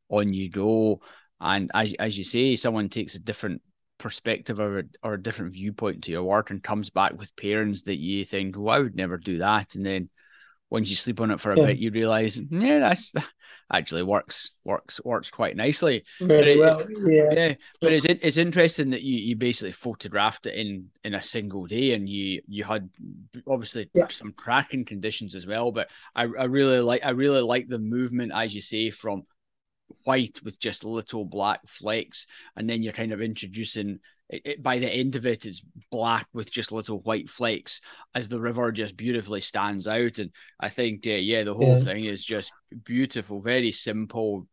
on 0.08 0.32
you 0.32 0.50
go. 0.50 1.00
And 1.42 1.70
as 1.74 1.92
as 1.98 2.16
you 2.16 2.24
say, 2.24 2.56
someone 2.56 2.88
takes 2.88 3.16
a 3.16 3.20
different 3.20 3.60
perspective 3.98 4.60
or 4.60 4.78
a, 4.80 4.84
or 5.02 5.14
a 5.14 5.22
different 5.22 5.52
viewpoint 5.52 6.04
to 6.04 6.12
your 6.12 6.22
work 6.22 6.50
and 6.50 6.62
comes 6.62 6.90
back 6.90 7.18
with 7.18 7.36
parents 7.36 7.82
that 7.82 7.98
you 7.98 8.24
think, 8.24 8.56
well, 8.56 8.74
I 8.74 8.78
would 8.78 8.96
never 8.96 9.16
do 9.16 9.38
that. 9.38 9.74
And 9.74 9.84
then 9.84 10.08
once 10.70 10.88
you 10.88 10.96
sleep 10.96 11.20
on 11.20 11.30
it 11.30 11.38
for 11.38 11.52
a 11.52 11.60
yeah. 11.60 11.66
bit, 11.66 11.78
you 11.78 11.90
realize, 11.90 12.40
yeah, 12.50 12.78
that's 12.78 13.10
that 13.10 13.26
actually 13.70 14.02
works, 14.02 14.52
works, 14.64 15.00
works 15.04 15.30
quite 15.30 15.54
nicely. 15.54 16.04
Very 16.20 16.58
well, 16.58 16.80
yeah. 17.04 17.32
yeah. 17.32 17.54
But 17.80 17.92
it's 17.92 18.06
it's 18.06 18.36
interesting 18.38 18.90
that 18.90 19.02
you 19.02 19.18
you 19.18 19.36
basically 19.36 19.72
photographed 19.72 20.46
it 20.46 20.54
in 20.54 20.90
in 21.04 21.14
a 21.14 21.22
single 21.22 21.66
day, 21.66 21.92
and 21.92 22.08
you 22.08 22.40
you 22.48 22.64
had 22.64 22.88
obviously 23.46 23.90
yeah. 23.92 24.08
some 24.08 24.32
tracking 24.38 24.84
conditions 24.84 25.34
as 25.34 25.46
well. 25.46 25.72
But 25.72 25.90
I 26.14 26.22
I 26.22 26.44
really 26.44 26.80
like 26.80 27.04
I 27.04 27.10
really 27.10 27.42
like 27.42 27.68
the 27.68 27.78
movement 27.78 28.32
as 28.34 28.54
you 28.54 28.62
say 28.62 28.90
from 28.90 29.24
white 30.04 30.40
with 30.42 30.58
just 30.60 30.84
little 30.84 31.24
black 31.24 31.60
flecks, 31.68 32.26
and 32.56 32.68
then 32.68 32.82
you're 32.82 32.92
kind 32.92 33.12
of 33.12 33.20
introducing. 33.20 34.00
It, 34.28 34.42
it, 34.44 34.62
by 34.62 34.78
the 34.78 34.90
end 34.90 35.14
of 35.14 35.26
it, 35.26 35.44
it's 35.44 35.62
black 35.90 36.26
with 36.32 36.50
just 36.50 36.72
little 36.72 37.00
white 37.00 37.28
flakes 37.28 37.80
as 38.14 38.28
the 38.28 38.40
river 38.40 38.72
just 38.72 38.96
beautifully 38.96 39.42
stands 39.42 39.86
out. 39.86 40.18
And 40.18 40.30
I 40.58 40.70
think, 40.70 41.06
uh, 41.06 41.10
yeah, 41.10 41.44
the 41.44 41.54
whole 41.54 41.76
yeah. 41.76 41.80
thing 41.80 42.04
is 42.04 42.24
just 42.24 42.50
beautiful, 42.84 43.42
very 43.42 43.72
simple, 43.72 44.46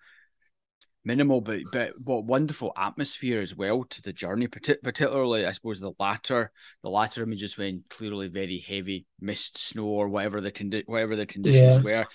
minimal, 1.04 1.42
but 1.42 1.60
but 1.72 2.00
what 2.00 2.26
wonderful 2.26 2.74
atmosphere 2.78 3.42
as 3.42 3.56
well 3.56 3.84
to 3.86 4.02
the 4.02 4.14
journey. 4.14 4.48
particularly, 4.48 5.46
I 5.46 5.52
suppose 5.52 5.80
the 5.80 5.94
latter 6.00 6.52
the 6.84 6.90
latter 6.90 7.24
images 7.24 7.58
when 7.58 7.84
clearly 7.90 8.28
very 8.28 8.60
heavy 8.60 9.06
mist, 9.20 9.58
snow, 9.58 9.86
or 9.86 10.08
whatever 10.08 10.42
the 10.42 10.52
condi- 10.52 10.88
whatever 10.88 11.16
the 11.16 11.26
conditions 11.26 11.78
yeah. 11.78 11.82
were, 11.82 12.06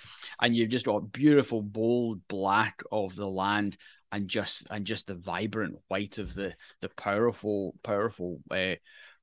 and 0.40 0.55
you've 0.55 0.70
just 0.70 0.87
got 0.87 1.12
beautiful 1.12 1.62
bold 1.62 2.20
black 2.29 2.83
of 2.90 3.16
the 3.16 3.29
land 3.29 3.77
and 4.12 4.29
just 4.29 4.66
and 4.70 4.85
just 4.85 5.07
the 5.07 5.14
vibrant 5.14 5.77
white 5.88 6.18
of 6.18 6.35
the 6.35 6.55
the 6.81 6.88
powerful 6.90 7.75
powerful 7.83 8.40
uh, 8.51 8.75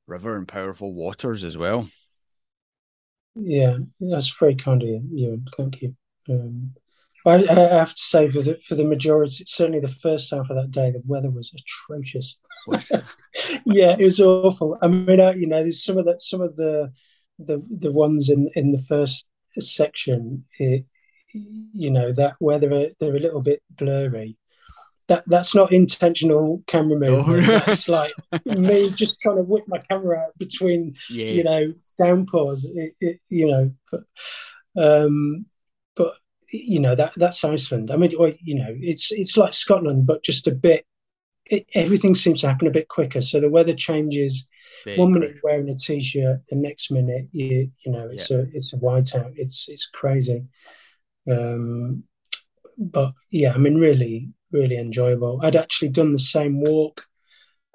river 0.08 0.38
and 0.38 0.47
powerful 0.47 0.93
waters 0.93 1.43
as 1.43 1.58
well. 1.58 1.88
Yeah, 3.36 3.78
that's 4.00 4.30
very 4.38 4.56
kind 4.56 4.84
of 4.84 4.89
you. 4.89 5.41
Thank 5.56 5.82
you. 5.82 5.95
Um, 6.30 6.74
I, 7.25 7.36
I, 7.36 7.75
have 7.75 7.93
to 7.93 8.01
say, 8.01 8.31
for 8.31 8.41
the 8.41 8.60
for 8.65 8.75
the 8.75 8.84
majority, 8.84 9.43
certainly 9.45 9.79
the 9.79 9.88
first 9.88 10.31
half 10.31 10.49
of 10.49 10.55
that 10.55 10.71
day, 10.71 10.91
the 10.91 11.01
weather 11.05 11.29
was 11.29 11.53
atrocious. 11.53 12.38
yeah, 13.65 13.95
it 13.97 14.03
was 14.03 14.19
awful. 14.19 14.77
I 14.81 14.88
mean, 14.88 15.19
I, 15.19 15.34
you 15.34 15.47
know, 15.47 15.62
there's 15.62 15.84
some 15.84 15.97
of 15.97 16.05
that, 16.05 16.21
some 16.21 16.41
of 16.41 16.55
the 16.55 16.91
the 17.38 17.63
the 17.69 17.91
ones 17.91 18.29
in 18.29 18.49
in 18.55 18.71
the 18.71 18.79
first 18.79 19.25
section. 19.60 20.45
It, 20.60 20.86
you 21.34 21.91
know 21.91 22.12
that 22.13 22.36
where 22.39 22.60
they're 22.60 22.89
they're 22.99 23.15
a 23.15 23.19
little 23.19 23.41
bit 23.41 23.62
blurry. 23.69 24.38
That 25.07 25.23
that's 25.27 25.55
not 25.55 25.73
intentional 25.73 26.63
camera 26.67 26.97
movement. 26.97 27.47
Oh. 27.47 27.60
that's 27.65 27.89
like 27.89 28.13
me 28.45 28.89
just 28.91 29.19
trying 29.19 29.38
to 29.38 29.43
whip 29.43 29.65
my 29.67 29.79
camera 29.79 30.19
out 30.19 30.38
between 30.38 30.95
yeah. 31.10 31.25
you 31.25 31.43
know 31.43 31.73
downpours. 31.97 32.65
It, 32.65 32.95
it, 32.99 33.19
you 33.29 33.47
know, 33.47 33.71
but 33.91 34.03
um, 34.77 35.45
but 35.95 36.15
you 36.51 36.79
know 36.79 36.95
that 36.95 37.13
that's 37.15 37.43
Iceland. 37.43 37.91
I 37.91 37.97
mean, 37.97 38.11
you 38.11 38.55
know, 38.55 38.75
it's 38.79 39.11
it's 39.11 39.37
like 39.37 39.53
Scotland, 39.53 40.05
but 40.05 40.23
just 40.23 40.47
a 40.47 40.51
bit. 40.51 40.85
It, 41.45 41.65
everything 41.73 42.15
seems 42.15 42.41
to 42.41 42.47
happen 42.47 42.67
a 42.67 42.71
bit 42.71 42.87
quicker. 42.87 43.21
So 43.21 43.39
the 43.39 43.49
weather 43.49 43.73
changes. 43.73 44.47
Big 44.85 44.97
One 44.97 45.11
minute 45.11 45.31
you're 45.31 45.41
wearing 45.43 45.67
a 45.67 45.73
t-shirt, 45.73 46.41
the 46.49 46.55
next 46.55 46.91
minute 46.91 47.27
you 47.33 47.69
you 47.85 47.91
know 47.91 48.07
it's 48.09 48.31
yeah. 48.31 48.37
a 48.37 48.41
it's 48.53 48.73
a 48.73 48.77
whiteout. 48.77 49.33
It's 49.35 49.67
it's 49.67 49.85
crazy. 49.87 50.45
Um, 51.29 52.03
but 52.77 53.13
yeah, 53.29 53.53
I 53.53 53.57
mean, 53.57 53.77
really, 53.77 54.29
really 54.51 54.77
enjoyable. 54.77 55.39
I'd 55.43 55.55
actually 55.55 55.89
done 55.89 56.13
the 56.13 56.19
same 56.19 56.61
walk, 56.61 57.05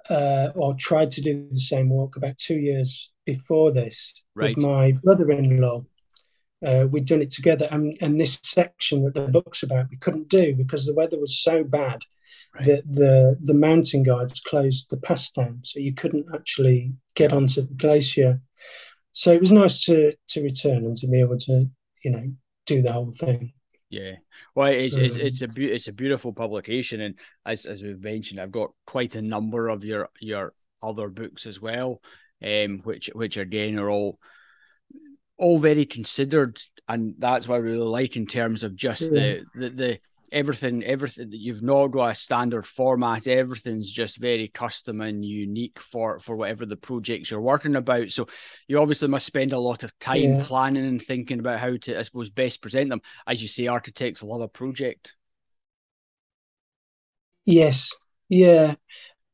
uh, 0.09 0.49
or 0.55 0.75
tried 0.75 1.11
to 1.13 1.21
do 1.21 1.47
the 1.51 1.61
same 1.61 1.91
walk 1.91 2.17
about 2.17 2.39
two 2.39 2.57
years 2.57 3.11
before 3.25 3.73
this 3.73 4.23
right. 4.35 4.57
with 4.57 4.65
my 4.65 4.93
brother-in-law 5.03 5.85
uh, 6.65 6.87
we'd 6.89 7.07
done 7.07 7.23
it 7.23 7.31
together. 7.31 7.69
And, 7.71 7.97
and 8.01 8.21
this 8.21 8.39
section 8.43 9.05
that 9.05 9.15
the 9.15 9.29
book's 9.29 9.63
about, 9.63 9.91
we 9.91 9.97
couldn't 9.97 10.29
do 10.29 10.55
because 10.55 10.87
the 10.87 10.95
weather 10.95 11.19
was 11.19 11.39
so 11.39 11.65
bad 11.65 12.01
right. 12.55 12.65
that 12.65 12.87
the, 12.87 13.37
the 13.43 13.55
mountain 13.55 14.03
guides 14.03 14.41
closed 14.41 14.91
the 14.91 14.97
pass 14.99 15.31
down. 15.31 15.61
So 15.65 15.81
you 15.81 15.95
couldn't 15.95 16.27
actually 16.35 16.93
get 17.15 17.33
onto 17.33 17.63
the 17.63 17.75
glacier. 17.75 18.41
So 19.13 19.33
it 19.33 19.41
was 19.41 19.53
nice 19.53 19.85
to, 19.85 20.13
to 20.29 20.43
return 20.43 20.85
and 20.85 20.97
to 20.99 21.07
be 21.07 21.21
able 21.21 21.39
to, 21.39 21.67
you 22.05 22.11
know, 22.11 22.33
do 22.67 22.83
the 22.83 22.93
whole 22.93 23.13
thing. 23.13 23.53
Yeah, 23.89 24.17
well, 24.57 24.73
it's, 24.73 24.97
it's 24.97 25.15
it's 25.15 25.43
a 25.43 25.49
it's 25.57 25.87
a 25.87 25.93
beautiful 25.93 26.33
publication, 26.33 27.01
and 27.01 27.15
as 27.47 27.67
as 27.67 27.85
we've 27.85 28.01
mentioned, 28.01 28.41
I've 28.41 28.51
got 28.51 28.73
quite 28.85 29.15
a 29.15 29.23
number 29.23 29.69
of 29.69 29.85
your 29.85 30.09
your 30.21 30.55
other 30.83 31.09
books 31.09 31.47
as 31.47 31.61
well, 31.61 32.01
um, 32.45 32.81
which 32.83 33.11
which 33.15 33.37
again 33.37 33.79
are 33.79 33.89
all 33.89 34.19
all 35.39 35.59
very 35.59 35.85
considered, 35.85 36.61
and 36.89 37.15
that's 37.19 37.49
what 37.49 37.57
I 37.57 37.59
really 37.59 37.79
like 37.87 38.17
in 38.17 38.27
terms 38.27 38.65
of 38.65 38.77
just 38.77 39.03
yeah. 39.03 39.09
the, 39.09 39.45
the 39.55 39.71
the 39.71 40.01
everything 40.33 40.83
everything 40.85 41.31
that 41.31 41.39
you've 41.39 41.63
not 41.63 41.89
got 41.89 42.11
a 42.11 42.15
standard 42.15 42.67
format. 42.67 43.27
Everything's 43.27 43.91
just 43.91 44.19
very 44.19 44.49
custom 44.49 45.01
and 45.01 45.25
unique 45.25 45.81
for 45.81 46.19
for 46.21 46.37
whatever 46.37 46.67
the 46.67 46.77
projects 46.77 47.31
you're 47.31 47.41
working 47.41 47.77
about. 47.77 48.11
So 48.11 48.29
you 48.69 48.79
obviously 48.79 49.09
must 49.09 49.27
spend 49.27 49.53
a 49.53 49.59
lot 49.59 49.83
of 49.83 49.97
time 49.99 50.37
yeah. 50.37 50.45
planning 50.45 50.87
and 50.87 51.03
thinking 51.03 51.39
about 51.39 51.61
how 51.61 51.77
to 51.77 51.99
i 51.99 52.03
suppose 52.03 52.31
best 52.31 52.63
present 52.63 52.91
them. 52.91 53.03
As 53.27 53.43
you 53.43 53.49
say 53.49 53.67
architects 53.67 54.23
love 54.23 54.41
a 54.41 54.49
project. 54.49 55.15
Yes. 57.45 57.95
Yeah. 58.29 58.75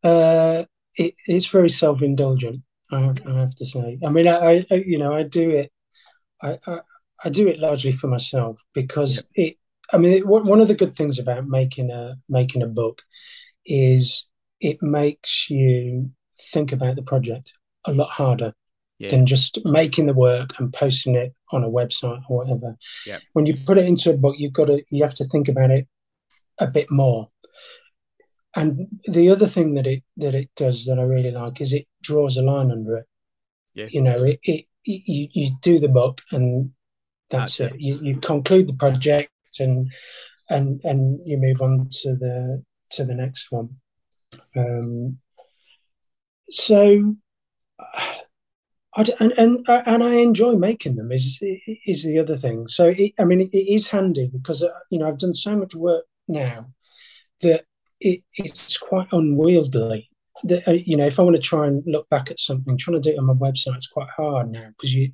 Uh 0.02 0.64
it, 0.94 1.14
it's 1.26 1.46
very 1.46 1.70
self-indulgent 1.70 2.62
I 2.90 3.00
have, 3.00 3.26
I 3.26 3.32
have 3.32 3.54
to 3.54 3.64
say. 3.64 3.98
I 4.04 4.10
mean 4.10 4.28
I, 4.28 4.64
I 4.70 4.74
you 4.74 4.98
know 4.98 5.14
i 5.14 5.22
do 5.22 5.50
it 5.50 5.71
I, 6.42 6.58
I, 6.66 6.80
I 7.24 7.28
do 7.28 7.48
it 7.48 7.58
largely 7.58 7.92
for 7.92 8.08
myself 8.08 8.62
because 8.74 9.22
yeah. 9.36 9.46
it. 9.46 9.56
I 9.92 9.98
mean, 9.98 10.12
it, 10.12 10.26
one 10.26 10.60
of 10.60 10.68
the 10.68 10.74
good 10.74 10.96
things 10.96 11.18
about 11.18 11.46
making 11.46 11.90
a 11.90 12.16
making 12.28 12.62
a 12.62 12.66
book 12.66 13.02
is 13.66 14.26
it 14.60 14.82
makes 14.82 15.50
you 15.50 16.10
think 16.52 16.72
about 16.72 16.96
the 16.96 17.02
project 17.02 17.52
a 17.84 17.92
lot 17.92 18.10
harder 18.10 18.54
yeah. 18.98 19.10
than 19.10 19.26
just 19.26 19.58
making 19.64 20.06
the 20.06 20.14
work 20.14 20.58
and 20.58 20.72
posting 20.72 21.16
it 21.16 21.34
on 21.50 21.64
a 21.64 21.68
website 21.68 22.22
or 22.28 22.38
whatever. 22.38 22.76
Yeah. 23.04 23.18
When 23.32 23.46
you 23.46 23.54
put 23.66 23.78
it 23.78 23.86
into 23.86 24.10
a 24.10 24.16
book, 24.16 24.36
you've 24.38 24.52
got 24.52 24.66
to 24.66 24.82
you 24.90 25.02
have 25.02 25.14
to 25.14 25.24
think 25.24 25.48
about 25.48 25.70
it 25.70 25.88
a 26.58 26.66
bit 26.66 26.90
more. 26.90 27.28
And 28.54 28.86
the 29.06 29.30
other 29.30 29.46
thing 29.46 29.74
that 29.74 29.86
it 29.86 30.04
that 30.18 30.34
it 30.34 30.50
does 30.56 30.84
that 30.86 30.98
I 30.98 31.02
really 31.02 31.32
like 31.32 31.60
is 31.60 31.72
it 31.72 31.86
draws 32.02 32.36
a 32.36 32.42
line 32.42 32.70
under 32.70 32.98
it. 32.98 33.06
Yeah. 33.74 33.88
You 33.90 34.02
know, 34.02 34.14
it, 34.14 34.38
it 34.42 34.66
you, 34.84 35.28
you 35.32 35.50
do 35.60 35.78
the 35.78 35.88
book 35.88 36.22
and 36.30 36.70
that's, 37.30 37.58
that's 37.58 37.72
it. 37.72 37.76
it. 37.76 37.80
You, 37.80 37.98
you 38.02 38.20
conclude 38.20 38.66
the 38.66 38.74
project 38.74 39.30
and 39.60 39.92
and 40.48 40.80
and 40.84 41.20
you 41.26 41.36
move 41.38 41.62
on 41.62 41.88
to 42.02 42.14
the 42.14 42.62
to 42.90 43.04
the 43.04 43.14
next 43.14 43.50
one. 43.50 43.76
Um, 44.56 45.18
so 46.50 47.14
I, 48.94 49.06
and, 49.20 49.32
and 49.38 49.60
and 49.68 50.02
I 50.02 50.14
enjoy 50.16 50.52
making 50.52 50.96
them 50.96 51.12
is 51.12 51.38
is 51.86 52.04
the 52.04 52.18
other 52.18 52.36
thing. 52.36 52.66
So 52.68 52.92
it, 52.94 53.12
I 53.18 53.24
mean, 53.24 53.40
it, 53.40 53.50
it 53.52 53.72
is 53.72 53.90
handy 53.90 54.30
because 54.32 54.62
uh, 54.62 54.68
you 54.90 54.98
know 54.98 55.08
I've 55.08 55.18
done 55.18 55.34
so 55.34 55.56
much 55.56 55.74
work 55.74 56.04
now 56.28 56.66
that 57.40 57.64
it, 58.00 58.22
it's 58.34 58.76
quite 58.76 59.08
unwieldy. 59.12 60.10
That 60.44 60.66
uh, 60.66 60.72
you 60.72 60.96
know, 60.96 61.06
if 61.06 61.18
I 61.18 61.22
want 61.22 61.36
to 61.36 61.42
try 61.42 61.66
and 61.66 61.82
look 61.86 62.08
back 62.08 62.30
at 62.30 62.40
something, 62.40 62.76
trying 62.76 63.00
to 63.00 63.08
do 63.08 63.14
it 63.14 63.18
on 63.18 63.26
my 63.26 63.34
website 63.34 63.78
is 63.78 63.86
quite 63.86 64.08
hard 64.08 64.50
now 64.50 64.68
because 64.68 64.94
you 64.94 65.12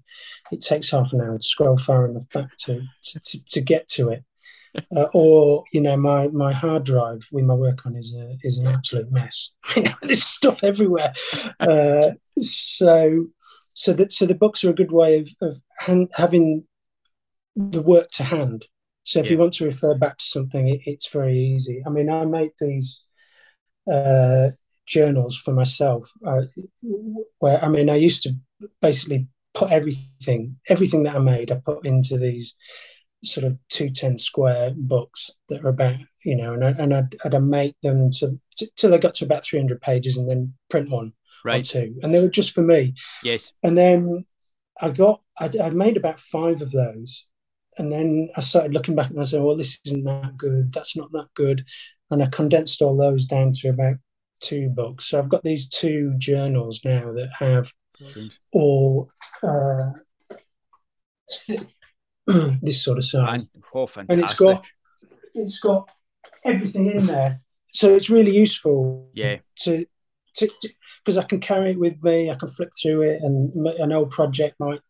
it 0.50 0.60
takes 0.60 0.90
half 0.90 1.12
an 1.12 1.20
hour 1.20 1.36
to 1.36 1.42
scroll 1.42 1.76
far 1.76 2.06
enough 2.06 2.28
back 2.32 2.56
to 2.58 2.82
to, 3.02 3.20
to, 3.20 3.44
to 3.44 3.60
get 3.60 3.88
to 3.88 4.10
it. 4.10 4.24
Uh, 4.94 5.06
or 5.14 5.64
you 5.72 5.80
know 5.80 5.96
my 5.96 6.28
my 6.28 6.52
hard 6.52 6.84
drive 6.84 7.26
with 7.32 7.42
my 7.42 7.54
work 7.54 7.86
on 7.86 7.96
is 7.96 8.14
a, 8.14 8.36
is 8.42 8.58
an 8.58 8.66
absolute 8.66 9.10
mess. 9.10 9.50
there's 10.02 10.22
stuff 10.22 10.60
everywhere. 10.62 11.12
Uh, 11.58 12.10
so 12.38 13.26
so 13.72 13.94
that 13.94 14.12
so 14.12 14.26
the 14.26 14.34
books 14.34 14.62
are 14.62 14.70
a 14.70 14.74
good 14.74 14.92
way 14.92 15.18
of 15.18 15.30
of 15.40 15.60
hand, 15.78 16.08
having 16.14 16.64
the 17.56 17.80
work 17.80 18.10
to 18.10 18.24
hand. 18.24 18.66
So 19.02 19.20
if 19.20 19.26
yeah. 19.26 19.32
you 19.32 19.38
want 19.38 19.54
to 19.54 19.64
refer 19.64 19.94
back 19.94 20.18
to 20.18 20.24
something, 20.24 20.68
it, 20.68 20.82
it's 20.84 21.10
very 21.10 21.38
easy. 21.38 21.82
I 21.84 21.90
mean, 21.90 22.10
I 22.10 22.24
make 22.26 22.52
these 22.60 23.04
uh, 23.90 24.50
journals 24.88 25.37
for 25.37 25.53
myself, 25.53 26.11
uh, 26.27 26.42
where 27.38 27.64
I 27.64 27.68
mean, 27.68 27.90
I 27.90 27.96
used 27.96 28.22
to 28.24 28.33
basically 28.81 29.29
put 29.55 29.70
everything 29.70 30.57
everything 30.68 31.05
that 31.05 31.16
I 31.16 31.18
made, 31.18 31.53
I 31.53 31.61
put 31.64 31.87
into 31.87 32.16
these 32.16 32.55
sort 33.24 33.46
of 33.46 33.59
two 33.68 33.90
ten 33.90 34.18
square 34.18 34.72
books 34.74 35.31
that 35.48 35.64
are 35.64 35.68
about 35.68 35.96
you 36.24 36.37
know, 36.37 36.53
and 36.53 36.64
I, 36.64 36.70
and 36.70 36.94
I'd, 36.94 37.16
I'd 37.24 37.42
make 37.42 37.74
them 37.83 38.11
to, 38.18 38.38
to, 38.57 38.68
till 38.77 38.94
I 38.94 38.98
got 38.98 39.14
to 39.16 39.24
about 39.24 39.44
three 39.44 39.59
hundred 39.59 39.81
pages, 39.81 40.16
and 40.16 40.29
then 40.29 40.55
print 40.68 40.90
one 40.90 41.12
right. 41.44 41.61
or 41.61 41.64
two, 41.64 41.94
and 42.03 42.12
they 42.12 42.20
were 42.20 42.29
just 42.29 42.53
for 42.53 42.62
me. 42.62 42.94
Yes. 43.22 43.53
And 43.62 43.79
then 43.79 44.27
I 44.81 44.90
got, 44.90 45.22
I, 45.38 45.51
I 45.62 45.70
made 45.70 45.96
about 45.96 46.20
five 46.20 46.61
of 46.61 46.70
those, 46.70 47.27
and 47.79 47.90
then 47.90 48.29
I 48.37 48.40
started 48.40 48.74
looking 48.74 48.94
back 48.94 49.11
and 49.11 49.20
I 49.20 49.22
said, 49.22 49.42
well, 49.42 49.57
this 49.57 49.81
isn't 49.87 50.05
that 50.05 50.37
good. 50.37 50.72
That's 50.72 50.96
not 50.96 51.12
that 51.12 51.29
good. 51.35 51.64
And 52.11 52.22
I 52.22 52.27
condensed 52.27 52.83
all 52.83 52.96
those 52.96 53.24
down 53.24 53.53
to 53.53 53.68
about 53.68 53.96
two 54.40 54.68
books. 54.68 55.07
So 55.07 55.18
I've 55.18 55.29
got 55.29 55.42
these 55.44 55.68
two 55.68 56.14
journals 56.18 56.81
now 56.85 57.12
that 57.12 57.31
have 57.38 57.72
all 58.53 59.11
uh, 59.42 59.90
this 62.62 62.83
sort 62.83 62.98
of 62.98 63.05
size. 63.05 63.48
Oh, 63.74 63.88
and 63.96 64.20
it's 64.20 64.35
got 64.35 64.64
it's 65.35 65.61
got 65.61 65.88
everything 66.44 66.90
in 66.90 67.03
there. 67.05 67.40
So 67.68 67.94
it's 67.94 68.11
really 68.11 68.35
useful. 68.35 69.11
Yeah. 69.14 69.38
To 69.61 69.87
because 71.05 71.18
I 71.18 71.24
can 71.24 71.40
carry 71.40 71.72
it 71.72 71.79
with 71.79 72.03
me. 72.05 72.31
I 72.31 72.35
can 72.35 72.48
flick 72.48 72.70
through 72.81 73.03
it, 73.03 73.22
and 73.22 73.66
an 73.79 73.92
old 73.92 74.11
project 74.11 74.57
might 74.61 74.81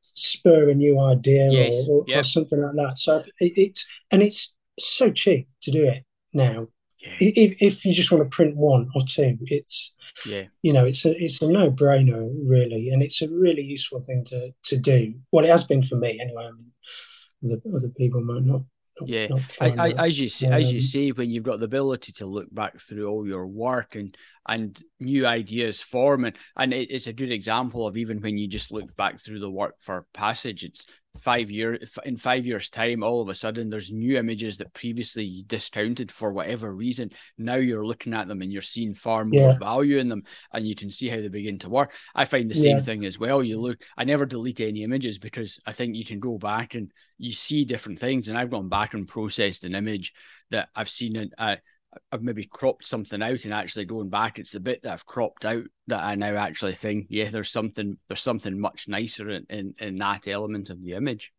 spur 0.00 0.70
a 0.70 0.74
new 0.74 0.98
idea 0.98 1.50
yes. 1.50 1.84
or, 1.86 2.00
or, 2.00 2.04
yep. 2.06 2.20
or, 2.20 2.22
something 2.22 2.60
like 2.60 2.74
that. 2.74 2.98
So 2.98 3.18
it, 3.18 3.52
it's 3.56 3.86
and 4.10 4.22
it's 4.22 4.54
so 4.78 5.10
cheap 5.10 5.48
to 5.62 5.70
do 5.70 5.84
it 5.84 6.04
now. 6.32 6.68
Yeah. 7.00 7.16
If, 7.18 7.62
if 7.62 7.84
you 7.84 7.92
just 7.92 8.12
want 8.12 8.24
to 8.24 8.34
print 8.34 8.56
one 8.56 8.88
or 8.94 9.00
two, 9.08 9.38
it's 9.42 9.94
yeah, 10.26 10.44
you 10.62 10.72
know, 10.72 10.84
it's 10.84 11.04
a 11.04 11.16
it's 11.16 11.40
a 11.40 11.46
no 11.46 11.70
brainer 11.70 12.30
really, 12.44 12.90
and 12.90 13.02
it's 13.02 13.22
a 13.22 13.28
really 13.28 13.62
useful 13.62 14.02
thing 14.02 14.24
to 14.26 14.52
to 14.64 14.76
do. 14.76 15.14
Well, 15.32 15.44
it 15.44 15.50
has 15.50 15.64
been 15.64 15.82
for 15.82 15.96
me 15.96 16.20
anyway. 16.20 16.44
I 16.44 16.52
mean, 16.52 16.72
other 17.44 17.60
other 17.74 17.88
people 17.88 18.20
might 18.20 18.44
not 18.44 18.62
yeah 19.06 19.28
I, 19.60 19.70
I, 19.70 20.06
as 20.06 20.18
you 20.18 20.28
um, 20.46 20.52
as 20.52 20.72
you 20.72 20.80
say 20.80 21.10
when 21.10 21.30
you've 21.30 21.44
got 21.44 21.58
the 21.58 21.64
ability 21.64 22.12
to 22.12 22.26
look 22.26 22.52
back 22.52 22.78
through 22.80 23.08
all 23.08 23.26
your 23.26 23.46
work 23.46 23.94
and 23.94 24.16
and 24.46 24.80
new 24.98 25.26
ideas 25.26 25.80
form 25.80 26.24
and, 26.24 26.36
and 26.56 26.72
it, 26.72 26.90
it's 26.90 27.06
a 27.06 27.12
good 27.12 27.32
example 27.32 27.86
of 27.86 27.96
even 27.96 28.20
when 28.20 28.36
you 28.38 28.48
just 28.48 28.70
look 28.70 28.94
back 28.96 29.20
through 29.20 29.40
the 29.40 29.50
work 29.50 29.76
for 29.80 30.06
passage 30.12 30.64
it's 30.64 30.86
five 31.18 31.50
years 31.50 31.98
in 32.04 32.16
five 32.16 32.46
years 32.46 32.70
time 32.70 33.02
all 33.02 33.20
of 33.20 33.28
a 33.28 33.34
sudden 33.34 33.68
there's 33.68 33.90
new 33.90 34.16
images 34.16 34.58
that 34.58 34.72
previously 34.72 35.24
you 35.24 35.44
discounted 35.44 36.10
for 36.10 36.32
whatever 36.32 36.72
reason 36.72 37.10
now 37.36 37.56
you're 37.56 37.84
looking 37.84 38.14
at 38.14 38.28
them 38.28 38.42
and 38.42 38.52
you're 38.52 38.62
seeing 38.62 38.94
far 38.94 39.24
more 39.24 39.50
yeah. 39.50 39.58
value 39.58 39.98
in 39.98 40.08
them 40.08 40.22
and 40.52 40.66
you 40.66 40.74
can 40.74 40.90
see 40.90 41.08
how 41.08 41.16
they 41.16 41.28
begin 41.28 41.58
to 41.58 41.68
work 41.68 41.92
i 42.14 42.24
find 42.24 42.48
the 42.48 42.54
same 42.54 42.78
yeah. 42.78 42.82
thing 42.82 43.04
as 43.04 43.18
well 43.18 43.42
you 43.42 43.60
look 43.60 43.78
i 43.98 44.04
never 44.04 44.24
delete 44.24 44.60
any 44.60 44.84
images 44.84 45.18
because 45.18 45.58
i 45.66 45.72
think 45.72 45.96
you 45.96 46.04
can 46.04 46.20
go 46.20 46.38
back 46.38 46.74
and 46.74 46.92
you 47.18 47.32
see 47.32 47.64
different 47.64 47.98
things 47.98 48.28
and 48.28 48.38
i've 48.38 48.50
gone 48.50 48.68
back 48.68 48.94
and 48.94 49.08
processed 49.08 49.64
an 49.64 49.74
image 49.74 50.12
that 50.50 50.68
i've 50.76 50.88
seen 50.88 51.30
uh, 51.36 51.56
I've 52.12 52.22
maybe 52.22 52.44
cropped 52.44 52.86
something 52.86 53.22
out 53.22 53.44
and 53.44 53.52
actually 53.52 53.84
going 53.84 54.10
back, 54.10 54.38
it's 54.38 54.52
the 54.52 54.60
bit 54.60 54.82
that 54.82 54.92
I've 54.92 55.06
cropped 55.06 55.44
out 55.44 55.64
that 55.88 56.02
I 56.02 56.14
now 56.14 56.36
actually 56.36 56.74
think, 56.74 57.06
yeah, 57.08 57.30
there's 57.30 57.50
something 57.50 57.96
there's 58.08 58.22
something 58.22 58.58
much 58.60 58.86
nicer 58.86 59.28
in, 59.30 59.46
in, 59.50 59.74
in 59.78 59.96
that 59.96 60.28
element 60.28 60.70
of 60.70 60.82
the 60.82 60.92
image. 60.92 61.32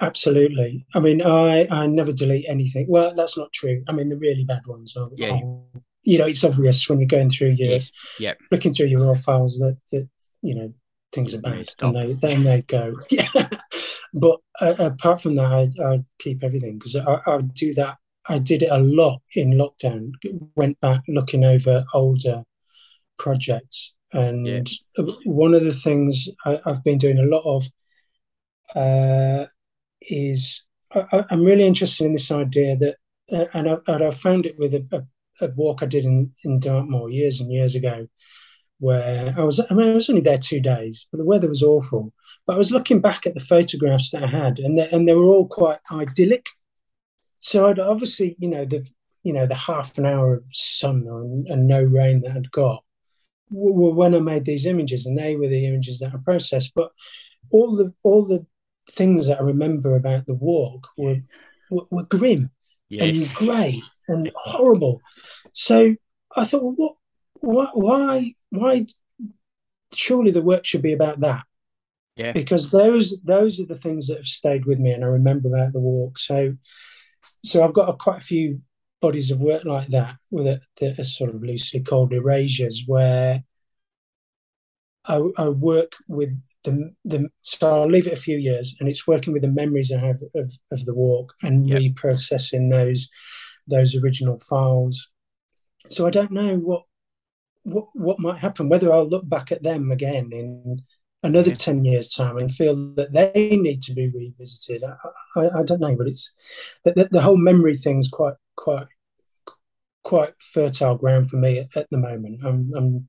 Absolutely. 0.00 0.86
I 0.94 1.00
mean, 1.00 1.22
I 1.22 1.66
I 1.70 1.86
never 1.86 2.12
delete 2.12 2.46
anything. 2.48 2.86
Well, 2.88 3.12
that's 3.14 3.36
not 3.36 3.52
true. 3.52 3.82
I 3.88 3.92
mean, 3.92 4.08
the 4.08 4.16
really 4.16 4.44
bad 4.44 4.66
ones 4.66 4.96
are. 4.96 5.08
Yeah. 5.16 5.32
Are, 5.32 5.82
you 6.02 6.18
know, 6.18 6.26
it's 6.26 6.44
obvious 6.44 6.88
when 6.88 6.98
you're 6.98 7.06
going 7.06 7.28
through 7.28 7.50
your, 7.50 7.72
yes. 7.72 7.90
yeah, 8.18 8.34
looking 8.50 8.72
through 8.72 8.86
your 8.86 9.02
raw 9.02 9.14
files 9.14 9.58
that 9.58 9.76
that 9.92 10.08
you 10.40 10.54
know 10.54 10.72
things 11.12 11.34
are 11.34 11.40
bad, 11.40 11.68
and 11.80 11.94
they 11.94 12.12
then 12.14 12.44
they 12.44 12.62
go. 12.66 12.94
Yeah. 13.10 13.48
but 14.14 14.38
uh, 14.60 14.74
apart 14.78 15.20
from 15.20 15.34
that, 15.34 15.52
I, 15.52 15.84
I 15.84 15.98
keep 16.18 16.42
everything 16.42 16.78
because 16.78 16.96
I, 16.96 17.20
I 17.26 17.40
do 17.42 17.74
that 17.74 17.98
I 18.28 18.38
did 18.38 18.62
it 18.62 18.70
a 18.70 18.78
lot 18.78 19.22
in 19.34 19.52
lockdown. 19.52 20.12
Went 20.54 20.80
back 20.80 21.02
looking 21.08 21.44
over 21.44 21.84
older 21.94 22.44
projects, 23.18 23.94
and 24.12 24.46
yeah. 24.46 25.04
one 25.24 25.54
of 25.54 25.64
the 25.64 25.72
things 25.72 26.28
I, 26.44 26.60
have 26.66 26.84
been 26.84 26.98
doing 26.98 27.18
a 27.18 27.22
lot 27.22 27.44
of 27.44 27.66
uh, 28.76 29.46
is 30.02 30.64
I, 30.92 31.24
am 31.30 31.44
really 31.44 31.66
interested 31.66 32.04
in 32.04 32.12
this 32.12 32.30
idea 32.30 32.76
that, 32.76 32.96
uh, 33.32 33.46
and, 33.54 33.70
I, 33.70 33.76
and 33.86 34.04
I 34.04 34.10
found 34.10 34.46
it 34.46 34.58
with 34.58 34.74
a, 34.74 34.84
a, 34.92 35.46
a, 35.46 35.50
walk 35.52 35.82
I 35.82 35.86
did 35.86 36.04
in, 36.04 36.32
in 36.44 36.58
Dartmoor 36.58 37.10
years 37.10 37.40
and 37.40 37.52
years 37.52 37.74
ago, 37.74 38.08
where 38.78 39.34
I 39.36 39.44
was. 39.44 39.60
I 39.60 39.74
mean, 39.74 39.90
I 39.90 39.94
was 39.94 40.10
only 40.10 40.22
there 40.22 40.38
two 40.38 40.60
days, 40.60 41.06
but 41.10 41.18
the 41.18 41.24
weather 41.24 41.48
was 41.48 41.62
awful. 41.62 42.12
But 42.46 42.54
I 42.54 42.58
was 42.58 42.72
looking 42.72 43.00
back 43.00 43.26
at 43.26 43.34
the 43.34 43.40
photographs 43.40 44.10
that 44.10 44.24
I 44.24 44.26
had, 44.26 44.58
and 44.58 44.76
they, 44.76 44.88
and 44.90 45.08
they 45.08 45.14
were 45.14 45.26
all 45.26 45.46
quite 45.46 45.78
idyllic 45.92 46.46
so 47.40 47.68
I'd 47.68 47.78
obviously, 47.78 48.36
you 48.38 48.48
know, 48.48 48.64
the 48.64 48.88
you 49.22 49.32
know 49.32 49.46
the 49.46 49.54
half 49.54 49.98
an 49.98 50.06
hour 50.06 50.34
of 50.34 50.44
sun 50.50 51.06
and, 51.06 51.46
and 51.48 51.66
no 51.66 51.82
rain 51.82 52.22
that 52.22 52.36
I'd 52.36 52.50
got 52.50 52.84
were 53.50 53.92
when 53.92 54.14
I 54.14 54.20
made 54.20 54.44
these 54.44 54.66
images, 54.66 55.06
and 55.06 55.18
they 55.18 55.36
were 55.36 55.48
the 55.48 55.66
images 55.66 55.98
that 55.98 56.12
I 56.14 56.18
processed. 56.22 56.72
But 56.74 56.90
all 57.50 57.76
the 57.76 57.92
all 58.02 58.24
the 58.24 58.46
things 58.90 59.26
that 59.26 59.38
I 59.38 59.42
remember 59.42 59.96
about 59.96 60.26
the 60.26 60.34
walk 60.34 60.88
were 60.96 61.16
were, 61.70 61.86
were 61.90 62.04
grim 62.04 62.50
yes. 62.88 63.28
and 63.28 63.34
grey 63.34 63.82
and 64.08 64.30
horrible. 64.34 65.00
So 65.52 65.96
I 66.36 66.44
thought, 66.44 66.74
well, 66.76 66.98
what, 67.34 67.70
why, 67.74 68.32
why? 68.50 68.86
Surely 69.94 70.30
the 70.30 70.42
work 70.42 70.64
should 70.64 70.82
be 70.82 70.92
about 70.92 71.20
that. 71.20 71.44
Yeah. 72.16 72.32
Because 72.32 72.70
those 72.70 73.18
those 73.24 73.60
are 73.60 73.66
the 73.66 73.74
things 73.78 74.06
that 74.08 74.16
have 74.16 74.26
stayed 74.26 74.66
with 74.66 74.78
me, 74.78 74.92
and 74.92 75.02
I 75.02 75.08
remember 75.08 75.48
about 75.48 75.72
the 75.72 75.80
walk. 75.80 76.18
So 76.18 76.54
so 77.44 77.64
I've 77.64 77.74
got 77.74 77.88
a, 77.88 77.92
quite 77.94 78.18
a 78.18 78.24
few 78.24 78.60
bodies 79.00 79.30
of 79.30 79.40
work 79.40 79.64
like 79.64 79.88
that 79.88 80.16
with 80.30 80.46
it 80.46 80.60
that 80.80 80.98
are 80.98 81.04
sort 81.04 81.34
of 81.34 81.42
loosely 81.42 81.80
called 81.80 82.12
erasures, 82.12 82.84
where 82.86 83.42
I, 85.06 85.20
I, 85.38 85.48
work 85.48 85.92
with 86.08 86.38
the 86.64 86.94
the. 87.04 87.28
So 87.42 87.82
I'll 87.82 87.90
leave 87.90 88.06
it 88.06 88.12
a 88.12 88.20
few 88.20 88.36
years, 88.36 88.76
and 88.78 88.88
it's 88.88 89.06
working 89.06 89.32
with 89.32 89.42
the 89.42 89.48
memories 89.48 89.92
I 89.92 89.98
have 89.98 90.20
of, 90.34 90.52
of 90.70 90.84
the 90.84 90.94
walk 90.94 91.32
and 91.42 91.66
yep. 91.66 91.80
reprocessing 91.80 92.70
those 92.70 93.08
those 93.66 93.96
original 93.96 94.38
files. 94.38 95.08
So 95.88 96.06
I 96.06 96.10
don't 96.10 96.32
know 96.32 96.56
what 96.56 96.82
what 97.62 97.86
what 97.94 98.20
might 98.20 98.38
happen. 98.38 98.68
Whether 98.68 98.92
I'll 98.92 99.08
look 99.08 99.28
back 99.28 99.52
at 99.52 99.62
them 99.62 99.90
again 99.90 100.30
in 100.32 100.82
another 101.22 101.50
yeah. 101.50 101.54
10 101.54 101.84
years 101.84 102.08
time 102.08 102.38
and 102.38 102.50
feel 102.50 102.94
that 102.94 103.12
they 103.12 103.56
need 103.56 103.82
to 103.82 103.94
be 103.94 104.08
revisited. 104.08 104.82
I, 104.84 105.40
I, 105.40 105.60
I 105.60 105.62
don't 105.62 105.80
know 105.80 105.94
but 105.96 106.08
it's 106.08 106.32
the, 106.84 106.92
the, 106.92 107.08
the, 107.10 107.20
whole 107.20 107.36
memory 107.36 107.76
thing's 107.76 108.08
quite 108.08 108.34
quite 108.56 108.86
quite 110.02 110.32
fertile 110.38 110.96
ground 110.96 111.28
for 111.28 111.36
me 111.36 111.58
at, 111.58 111.76
at 111.76 111.86
the 111.90 111.98
moment. 111.98 112.40
I'm, 112.44 112.72
I'm 112.74 113.08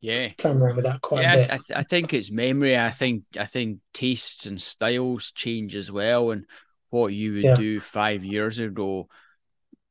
yeah. 0.00 0.30
playing 0.38 0.60
around 0.60 0.76
with 0.76 0.86
that 0.86 1.02
quite 1.02 1.22
yeah, 1.22 1.34
a 1.34 1.48
bit. 1.48 1.62
I, 1.70 1.80
I 1.80 1.82
think 1.82 2.14
it's 2.14 2.30
memory. 2.30 2.78
I 2.78 2.90
think 2.90 3.24
i 3.38 3.44
think 3.44 3.80
tastes 3.92 4.46
and 4.46 4.60
styles 4.60 5.32
change 5.32 5.76
as 5.76 5.90
well. 5.90 6.30
And 6.30 6.46
what 6.88 7.08
you 7.08 7.34
would 7.34 7.44
yeah. 7.44 7.54
do 7.54 7.80
five 7.80 8.24
years 8.24 8.58
ago 8.58 9.08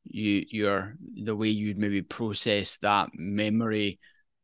you 0.04 0.46
you're 0.50 0.96
the 1.24 1.36
way 1.36 1.50
you'd 1.50 1.78
maybe 1.78 2.02
process 2.02 2.78
that 2.82 3.10
memory 3.14 4.00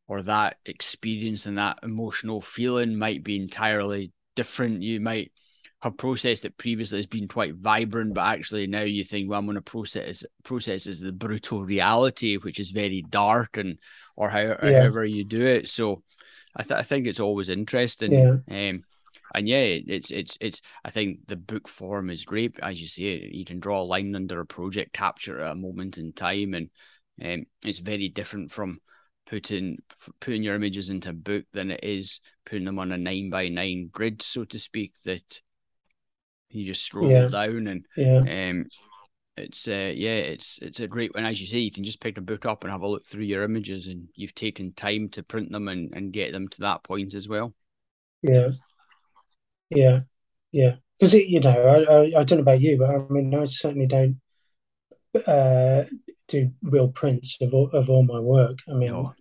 or 0.07 0.21
that 0.23 0.57
experience 0.65 1.45
and 1.45 1.57
that 1.57 1.79
emotional 1.83 2.41
feeling 2.41 2.97
might 2.97 3.23
be 3.23 3.37
entirely 3.37 4.11
different. 4.35 4.83
You 4.83 4.99
might 4.99 5.31
have 5.81 5.97
processed 5.97 6.45
it 6.45 6.57
previously 6.57 6.99
as 6.99 7.05
being 7.05 7.27
quite 7.27 7.55
vibrant, 7.55 8.13
but 8.13 8.25
actually 8.25 8.67
now 8.67 8.81
you 8.81 9.03
think, 9.03 9.29
well, 9.29 9.39
I'm 9.39 9.45
going 9.45 9.55
to 9.55 9.61
process 9.61 10.23
process 10.43 10.87
as 10.87 10.99
the 10.99 11.11
brutal 11.11 11.63
reality, 11.63 12.37
which 12.37 12.59
is 12.59 12.71
very 12.71 13.03
dark 13.09 13.57
and 13.57 13.77
or 14.15 14.29
how, 14.29 14.39
yeah. 14.39 14.81
however 14.81 15.05
you 15.05 15.23
do 15.23 15.45
it. 15.45 15.67
So 15.67 16.03
I, 16.55 16.63
th- 16.63 16.79
I 16.79 16.83
think 16.83 17.07
it's 17.07 17.19
always 17.19 17.49
interesting. 17.49 18.13
Yeah. 18.13 18.69
Um, 18.69 18.83
and 19.33 19.47
yeah, 19.47 19.57
it's 19.87 20.11
it's 20.11 20.37
it's. 20.39 20.61
I 20.83 20.91
think 20.91 21.27
the 21.27 21.35
book 21.35 21.67
form 21.67 22.09
is 22.09 22.25
great. 22.25 22.55
As 22.61 22.79
you 22.79 22.87
say, 22.87 23.29
you 23.31 23.43
can 23.43 23.59
draw 23.59 23.81
a 23.81 23.83
line 23.83 24.15
under 24.15 24.39
a 24.39 24.45
project, 24.45 24.93
capture 24.93 25.41
at 25.41 25.51
a 25.51 25.55
moment 25.55 25.97
in 25.97 26.13
time, 26.13 26.53
and 26.53 26.69
um, 27.23 27.45
it's 27.63 27.79
very 27.79 28.07
different 28.07 28.51
from 28.51 28.79
putting 29.27 29.81
putting 30.19 30.43
your 30.43 30.55
images 30.55 30.89
into 30.89 31.09
a 31.09 31.13
book 31.13 31.45
than 31.53 31.71
it 31.71 31.81
is 31.83 32.21
putting 32.45 32.65
them 32.65 32.79
on 32.79 32.91
a 32.91 32.97
nine 32.97 33.29
by 33.29 33.47
nine 33.47 33.89
grid, 33.91 34.21
so 34.21 34.43
to 34.45 34.59
speak. 34.59 34.93
That 35.05 35.41
you 36.49 36.65
just 36.65 36.83
scroll 36.83 37.09
yeah. 37.09 37.27
down 37.27 37.67
and 37.67 37.85
yeah. 37.97 38.49
um, 38.49 38.65
it's 39.37 39.67
uh, 39.67 39.91
yeah, 39.93 40.15
it's 40.15 40.59
it's 40.61 40.79
a 40.79 40.87
great 40.87 41.13
one. 41.13 41.25
As 41.25 41.41
you 41.41 41.47
say, 41.47 41.57
you 41.57 41.71
can 41.71 41.83
just 41.83 41.99
pick 41.99 42.17
a 42.17 42.21
book 42.21 42.45
up 42.45 42.63
and 42.63 42.71
have 42.71 42.81
a 42.81 42.87
look 42.87 43.05
through 43.05 43.25
your 43.25 43.43
images, 43.43 43.87
and 43.87 44.07
you've 44.15 44.35
taken 44.35 44.71
time 44.71 45.09
to 45.09 45.23
print 45.23 45.51
them 45.51 45.67
and, 45.67 45.93
and 45.93 46.13
get 46.13 46.31
them 46.31 46.47
to 46.49 46.61
that 46.61 46.83
point 46.83 47.13
as 47.13 47.27
well. 47.27 47.53
Yeah, 48.21 48.49
yeah, 49.69 50.01
yeah. 50.51 50.75
Because 50.97 51.15
you 51.15 51.41
know, 51.41 51.49
I, 51.49 51.93
I, 51.93 52.19
I 52.21 52.23
don't 52.23 52.37
know 52.37 52.43
about 52.43 52.61
you, 52.61 52.77
but 52.77 52.89
I 52.89 52.99
mean, 53.09 53.35
I 53.35 53.43
certainly 53.43 53.87
don't 53.87 54.21
uh, 55.27 55.83
do 56.27 56.51
real 56.61 56.87
prints 56.87 57.37
of 57.41 57.53
all, 57.53 57.69
of 57.73 57.89
all 57.89 58.03
my 58.03 58.19
work. 58.19 58.59
I 58.69 58.73
mean, 58.73 58.91
no. 58.91 59.13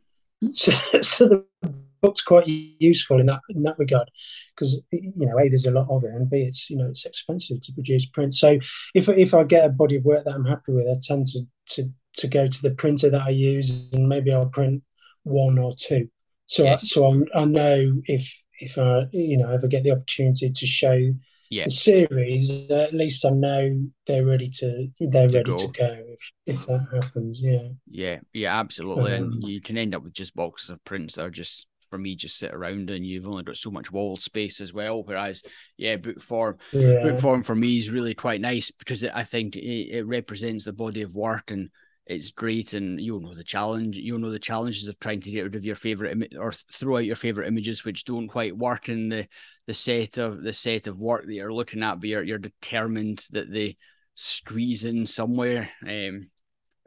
Oh. 0.42 0.50
so, 0.52 0.72
so 1.02 1.44
the 1.62 1.74
book's 2.04 2.20
quite 2.20 2.46
useful 2.46 3.18
in 3.18 3.26
that 3.26 3.40
in 3.48 3.62
that 3.62 3.78
regard 3.78 4.10
because 4.54 4.80
you 4.90 5.12
know 5.14 5.38
a 5.38 5.48
there's 5.48 5.64
a 5.64 5.70
lot 5.70 5.88
of 5.88 6.04
it 6.04 6.10
and 6.10 6.28
b 6.28 6.42
it's 6.42 6.68
you 6.68 6.76
know 6.76 6.86
it's 6.86 7.06
expensive 7.06 7.60
to 7.62 7.72
produce 7.72 8.04
prints. 8.04 8.38
so 8.38 8.58
if 8.94 9.08
if 9.08 9.32
i 9.32 9.42
get 9.42 9.64
a 9.64 9.70
body 9.70 9.96
of 9.96 10.04
work 10.04 10.22
that 10.24 10.34
i'm 10.34 10.44
happy 10.44 10.72
with 10.72 10.86
i 10.86 10.98
tend 11.00 11.26
to 11.26 11.40
to 11.66 11.90
to 12.12 12.28
go 12.28 12.46
to 12.46 12.60
the 12.60 12.72
printer 12.72 13.08
that 13.08 13.22
i 13.22 13.30
use 13.30 13.88
and 13.94 14.06
maybe 14.06 14.32
i'll 14.32 14.46
print 14.46 14.82
one 15.22 15.58
or 15.58 15.74
two 15.78 16.06
so 16.46 16.64
yes. 16.64 16.82
I, 16.82 16.86
so 16.86 17.10
i 17.10 17.40
i 17.40 17.44
know 17.46 18.02
if 18.04 18.42
if 18.60 18.76
i 18.76 19.04
you 19.12 19.38
know 19.38 19.50
ever 19.50 19.66
get 19.66 19.82
the 19.82 19.92
opportunity 19.92 20.50
to 20.50 20.66
show 20.66 21.14
the 21.50 21.68
series 21.68 22.70
at 22.70 22.94
least 22.94 23.24
i 23.24 23.30
know 23.30 23.70
they're 24.06 24.24
ready 24.24 24.48
to 24.48 24.88
they're 25.00 25.28
to 25.28 25.38
ready 25.38 25.50
go. 25.50 25.56
to 25.56 25.68
go 25.68 25.96
if 26.08 26.32
if 26.46 26.66
that 26.66 26.86
happens 26.92 27.40
yeah 27.42 27.68
yeah 27.88 28.18
yeah 28.32 28.58
absolutely 28.58 29.14
um, 29.14 29.22
and 29.22 29.46
you 29.46 29.60
can 29.60 29.78
end 29.78 29.94
up 29.94 30.02
with 30.02 30.12
just 30.12 30.34
boxes 30.34 30.70
of 30.70 30.84
prints 30.84 31.14
that 31.14 31.24
are 31.24 31.30
just 31.30 31.66
for 31.94 31.98
me 31.98 32.16
just 32.16 32.40
sit 32.40 32.52
around 32.52 32.90
and 32.90 33.06
you've 33.06 33.28
only 33.28 33.44
got 33.44 33.56
so 33.56 33.70
much 33.70 33.92
wall 33.92 34.16
space 34.16 34.60
as 34.60 34.72
well. 34.72 35.04
Whereas, 35.04 35.44
yeah, 35.76 35.94
book 35.94 36.20
form, 36.20 36.56
yeah. 36.72 37.04
book 37.04 37.20
form 37.20 37.44
for 37.44 37.54
me 37.54 37.78
is 37.78 37.88
really 37.88 38.14
quite 38.14 38.40
nice 38.40 38.72
because 38.72 39.04
it, 39.04 39.12
I 39.14 39.22
think 39.22 39.54
it, 39.54 39.98
it, 39.98 40.04
represents 40.04 40.64
the 40.64 40.72
body 40.72 41.02
of 41.02 41.14
work 41.14 41.52
and 41.52 41.70
it's 42.06 42.30
great. 42.30 42.74
And 42.74 43.00
you'll 43.00 43.20
know 43.20 43.34
the 43.34 43.44
challenge. 43.44 43.96
You'll 43.96 44.18
know 44.18 44.30
the 44.30 44.38
challenges 44.38 44.88
of 44.88 44.98
trying 44.98 45.20
to 45.20 45.30
get 45.30 45.42
rid 45.42 45.54
of 45.54 45.64
your 45.64 45.76
favorite 45.76 46.12
Im- 46.12 46.38
or 46.40 46.52
throw 46.52 46.96
out 46.96 47.04
your 47.04 47.16
favorite 47.16 47.48
images 47.48 47.84
which 47.84 48.04
don't 48.04 48.28
quite 48.28 48.56
work 48.56 48.88
in 48.88 49.08
the 49.08 49.26
the 49.66 49.74
set 49.74 50.18
of 50.18 50.42
the 50.42 50.52
set 50.52 50.86
of 50.86 50.98
work 50.98 51.24
that 51.26 51.32
you're 51.32 51.52
looking 51.52 51.82
at, 51.82 52.00
but 52.00 52.08
you're, 52.08 52.22
you're 52.22 52.38
determined 52.38 53.24
that 53.30 53.50
they 53.50 53.76
squeeze 54.14 54.84
in 54.84 55.06
somewhere. 55.06 55.70
Um, 55.82 56.30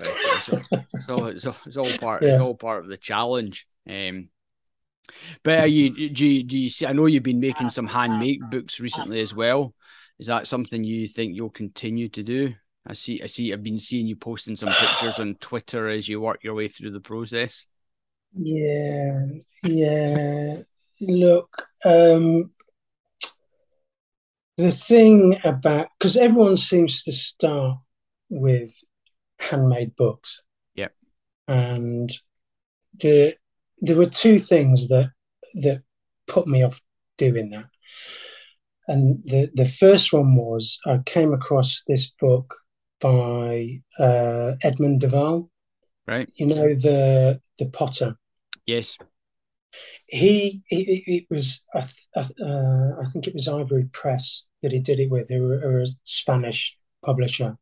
so 0.04 1.26
it's, 1.26 1.48
it's, 1.66 1.78
all 1.78 1.90
part. 1.98 2.22
Yeah. 2.22 2.30
It's 2.30 2.40
all 2.40 2.54
part 2.54 2.84
of 2.84 2.90
the 2.90 2.98
challenge. 2.98 3.68
Um, 3.90 4.30
but 5.44 5.62
are 5.62 5.68
you 5.68 6.10
do 6.10 6.28
you, 6.28 6.44
do 6.44 6.58
you 6.58 6.70
see? 6.70 6.86
I 6.86 6.94
know 6.94 7.06
you've 7.06 7.24
been 7.24 7.40
making 7.40 7.70
some 7.70 7.88
handmade 7.88 8.42
books 8.52 8.80
recently 8.80 9.22
as 9.22 9.34
well. 9.34 9.74
Is 10.20 10.28
that 10.28 10.48
something 10.48 10.84
you 10.84 11.08
think 11.08 11.36
you'll 11.36 11.50
continue 11.50 12.10
to 12.10 12.24
do? 12.24 12.54
I 12.88 12.94
see. 12.94 13.22
I 13.22 13.28
see. 13.28 13.52
I've 13.52 13.64
been 13.64 13.80
seeing 13.80 14.08
you 14.08 14.16
posting 14.16 14.56
some 14.56 14.70
pictures 14.70 15.20
on 15.20 15.36
Twitter 15.36 15.90
as 15.90 16.08
you 16.08 16.22
work 16.22 16.44
your 16.44 16.54
way 16.54 16.70
through 16.70 16.92
the 16.92 17.02
process. 17.02 17.68
Yeah, 18.32 19.26
yeah. 19.64 20.56
Look, 21.02 21.68
um, 21.84 22.52
the 24.56 24.72
thing 24.72 25.38
about 25.44 25.88
because 26.00 26.16
everyone 26.16 26.56
seems 26.56 27.04
to 27.04 27.12
start 27.12 27.78
with 28.30 28.72
handmade 29.40 29.96
books. 29.96 30.42
Yeah, 30.74 30.88
And 31.48 32.10
the 33.00 33.36
there 33.80 33.98
were 33.98 34.06
two 34.06 34.40
things 34.40 34.88
that 34.88 35.12
that 35.56 35.84
put 36.26 36.48
me 36.48 36.64
off 36.64 36.82
doing 37.18 37.50
that. 37.52 37.66
And 38.88 39.22
the, 39.26 39.50
the 39.54 39.66
first 39.66 40.14
one 40.14 40.36
was 40.36 40.80
I 40.86 41.00
came 41.06 41.34
across 41.34 41.84
this 41.88 42.10
book 42.10 42.56
by 43.00 43.82
uh, 44.00 44.54
Edmund 44.62 45.02
de 45.02 45.10
Waal. 45.10 45.50
Right. 46.08 46.30
You 46.36 46.48
know 46.48 46.56
the 46.56 47.42
the 47.60 47.66
potter. 47.66 48.18
Yes. 48.66 48.98
He, 50.08 50.62
he 50.68 51.04
it 51.08 51.26
was 51.30 51.62
I, 51.74 51.80
uh, 52.16 53.02
I 53.02 53.06
think 53.12 53.28
it 53.28 53.34
was 53.34 53.48
Ivory 53.48 53.90
Press 53.92 54.44
that 54.62 54.72
he 54.72 54.80
did 54.80 55.00
it 55.00 55.12
with, 55.12 55.30
who 55.30 55.44
were, 55.44 55.82
a 55.82 55.88
Spanish 56.04 56.78
publisher, 57.06 57.58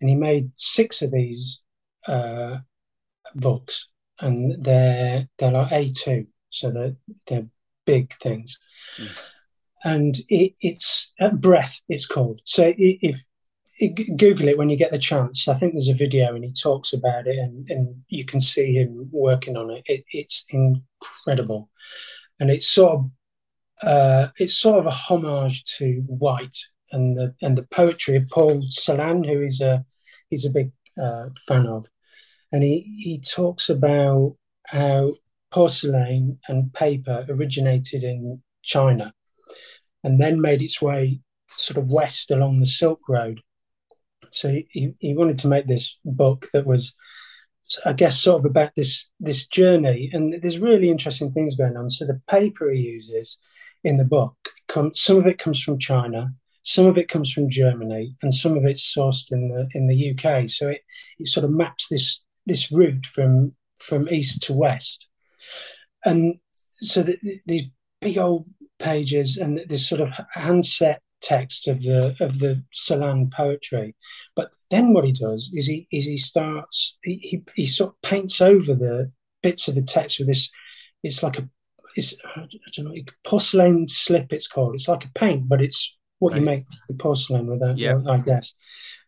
and 0.00 0.10
he 0.10 0.16
made 0.16 0.50
six 0.54 1.02
of 1.02 1.12
these 1.12 1.62
uh, 2.08 2.58
books 3.34 3.88
and 4.20 4.64
they're 4.64 5.28
they're 5.38 5.52
like 5.52 5.72
A 5.72 5.88
two, 5.88 6.26
so 6.50 6.70
they're 6.70 6.96
they're 7.26 7.46
big 7.84 8.14
things. 8.14 8.58
Mm. 8.98 9.18
And 9.84 10.16
it, 10.28 10.54
it's 10.60 11.12
at 11.20 11.40
breath. 11.40 11.80
It's 11.88 12.06
called. 12.06 12.40
So 12.44 12.72
if 12.76 13.24
Google 14.16 14.48
it 14.48 14.58
when 14.58 14.68
you 14.68 14.76
get 14.76 14.90
the 14.90 14.98
chance. 14.98 15.48
I 15.48 15.54
think 15.54 15.72
there's 15.72 15.88
a 15.88 15.94
video 15.94 16.34
and 16.34 16.44
he 16.44 16.52
talks 16.52 16.92
about 16.92 17.26
it, 17.26 17.38
and, 17.38 17.68
and 17.70 18.02
you 18.08 18.24
can 18.24 18.40
see 18.40 18.74
him 18.74 19.08
working 19.12 19.56
on 19.56 19.70
it. 19.70 19.82
it 19.86 20.04
it's 20.10 20.44
incredible, 20.48 21.70
and 22.40 22.50
it's 22.50 22.68
sort 22.68 22.92
of 22.92 23.10
uh, 23.88 24.28
it's 24.38 24.54
sort 24.54 24.78
of 24.78 24.86
a 24.86 24.90
homage 24.90 25.64
to 25.76 26.02
White 26.06 26.56
and 26.92 27.16
the 27.16 27.34
and 27.42 27.58
the 27.58 27.66
poetry 27.70 28.16
of 28.16 28.28
Paul 28.28 28.62
Celan, 28.68 29.26
who 29.26 29.42
is 29.42 29.60
a 29.60 29.84
he's 30.30 30.44
a 30.44 30.50
big 30.50 30.72
uh, 31.00 31.28
fan 31.46 31.66
of 31.66 31.86
and 32.52 32.62
he, 32.62 32.80
he 32.98 33.20
talks 33.20 33.68
about 33.68 34.36
how 34.66 35.14
porcelain 35.50 36.38
and 36.48 36.72
paper 36.72 37.26
originated 37.28 38.02
in 38.02 38.42
China 38.62 39.12
and 40.02 40.20
then 40.20 40.40
made 40.40 40.62
its 40.62 40.80
way 40.80 41.20
sort 41.50 41.76
of 41.76 41.90
west 41.90 42.30
along 42.30 42.58
the 42.58 42.66
Silk 42.66 43.00
Road. 43.08 43.40
So 44.36 44.50
he, 44.70 44.94
he 44.98 45.14
wanted 45.14 45.38
to 45.38 45.48
make 45.48 45.66
this 45.66 45.96
book 46.04 46.46
that 46.52 46.66
was, 46.66 46.94
I 47.84 47.92
guess, 47.92 48.20
sort 48.20 48.40
of 48.40 48.46
about 48.50 48.74
this 48.76 49.06
this 49.18 49.46
journey. 49.46 50.10
And 50.12 50.40
there's 50.40 50.58
really 50.58 50.90
interesting 50.90 51.32
things 51.32 51.54
going 51.54 51.76
on. 51.76 51.90
So 51.90 52.06
the 52.06 52.20
paper 52.28 52.70
he 52.70 52.80
uses 52.80 53.38
in 53.82 53.96
the 53.96 54.04
book, 54.04 54.36
come, 54.68 54.92
some 54.94 55.16
of 55.16 55.26
it 55.26 55.38
comes 55.38 55.62
from 55.62 55.78
China, 55.78 56.32
some 56.62 56.86
of 56.86 56.98
it 56.98 57.08
comes 57.08 57.32
from 57.32 57.48
Germany, 57.48 58.16
and 58.22 58.34
some 58.34 58.56
of 58.56 58.64
it's 58.64 58.94
sourced 58.94 59.32
in 59.32 59.48
the 59.48 59.68
in 59.74 59.86
the 59.86 60.10
UK. 60.10 60.48
So 60.48 60.68
it, 60.68 60.82
it 61.18 61.28
sort 61.28 61.44
of 61.44 61.50
maps 61.50 61.88
this 61.88 62.20
this 62.46 62.70
route 62.70 63.06
from 63.06 63.52
from 63.78 64.08
east 64.08 64.42
to 64.44 64.52
west, 64.52 65.08
and 66.04 66.34
so 66.76 67.02
the, 67.02 67.16
these 67.46 67.64
big 68.00 68.18
old 68.18 68.46
pages 68.78 69.38
and 69.38 69.60
this 69.68 69.88
sort 69.88 70.00
of 70.00 70.10
handset 70.32 71.00
text 71.26 71.68
of 71.68 71.82
the 71.82 72.16
of 72.20 72.38
the 72.38 72.62
Celan 72.74 73.32
poetry. 73.32 73.94
But 74.34 74.50
then 74.70 74.92
what 74.92 75.04
he 75.04 75.12
does 75.12 75.50
is 75.54 75.66
he 75.66 75.88
is 75.90 76.06
he 76.06 76.16
starts 76.16 76.96
he, 77.02 77.16
he, 77.16 77.44
he 77.54 77.66
sort 77.66 77.90
of 77.90 78.02
paints 78.02 78.40
over 78.40 78.74
the 78.74 79.12
bits 79.42 79.68
of 79.68 79.74
the 79.74 79.82
text 79.82 80.18
with 80.18 80.28
this. 80.28 80.50
It's 81.02 81.22
like 81.22 81.38
a 81.38 81.48
it's 81.96 82.14
I 82.36 82.46
don't 82.76 82.86
know 82.86 82.94
porcelain 83.24 83.88
slip. 83.88 84.32
It's 84.32 84.48
called. 84.48 84.74
It's 84.74 84.88
like 84.88 85.04
a 85.04 85.12
paint, 85.14 85.48
but 85.48 85.62
it's 85.62 85.96
what 86.18 86.32
right. 86.32 86.40
you 86.40 86.44
make 86.44 86.64
the 86.88 86.94
porcelain 86.94 87.46
with. 87.46 87.60
That, 87.60 87.78
yeah. 87.78 87.98
I 88.08 88.18
guess 88.18 88.54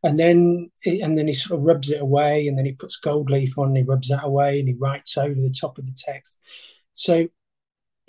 and 0.03 0.17
then 0.17 0.71
and 0.85 1.19
then 1.19 1.27
he 1.27 1.33
sort 1.33 1.59
of 1.59 1.67
rubs 1.67 1.91
it 1.91 2.01
away, 2.01 2.47
and 2.47 2.57
then 2.57 2.65
he 2.65 2.73
puts 2.73 2.97
gold 2.97 3.31
leaf 3.31 3.59
on, 3.59 3.69
and 3.69 3.77
he 3.77 3.83
rubs 3.83 4.09
that 4.09 4.25
away, 4.25 4.61
and 4.61 4.69
he 4.69 4.75
writes 4.75 5.17
over 5.17 5.35
the 5.35 5.55
top 5.59 5.79
of 5.79 5.87
the 5.87 5.97
text. 5.97 6.39
So 6.93 7.29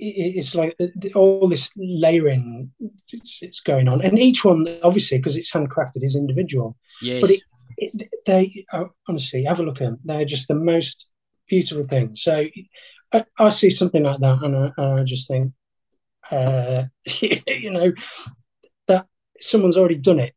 it's 0.02 0.56
like 0.56 0.76
all 1.16 1.48
this 1.48 1.70
layering 1.76 2.72
it's, 3.12 3.40
it's 3.42 3.60
going 3.60 3.88
on, 3.88 4.02
and 4.02 4.18
each 4.18 4.46
one 4.46 4.80
obviously 4.84 5.18
because 5.18 5.36
it's 5.36 5.52
handcrafted 5.52 6.04
is 6.04 6.16
individual. 6.16 6.78
Yes. 7.02 7.22
But 7.22 7.32
it, 7.32 7.42
it, 7.78 8.10
they 8.26 8.66
honestly 9.08 9.44
have 9.44 9.60
a 9.60 9.64
look 9.64 9.82
at 9.82 9.86
them; 9.86 10.00
they're 10.04 10.26
just 10.26 10.48
the 10.48 10.56
most 10.56 11.08
beautiful 11.48 11.84
things. 11.84 12.22
So 12.22 12.46
I, 13.14 13.26
I 13.38 13.50
see 13.50 13.70
something 13.70 14.04
like 14.04 14.20
that, 14.20 14.42
and 14.42 14.56
I, 14.56 14.72
and 14.78 15.00
I 15.00 15.04
just 15.04 15.28
think, 15.28 15.54
uh, 16.32 16.84
you 17.22 17.72
know, 17.72 17.92
that 18.88 19.08
someone's 19.40 19.78
already 19.78 19.98
done 19.98 20.20
it 20.20 20.34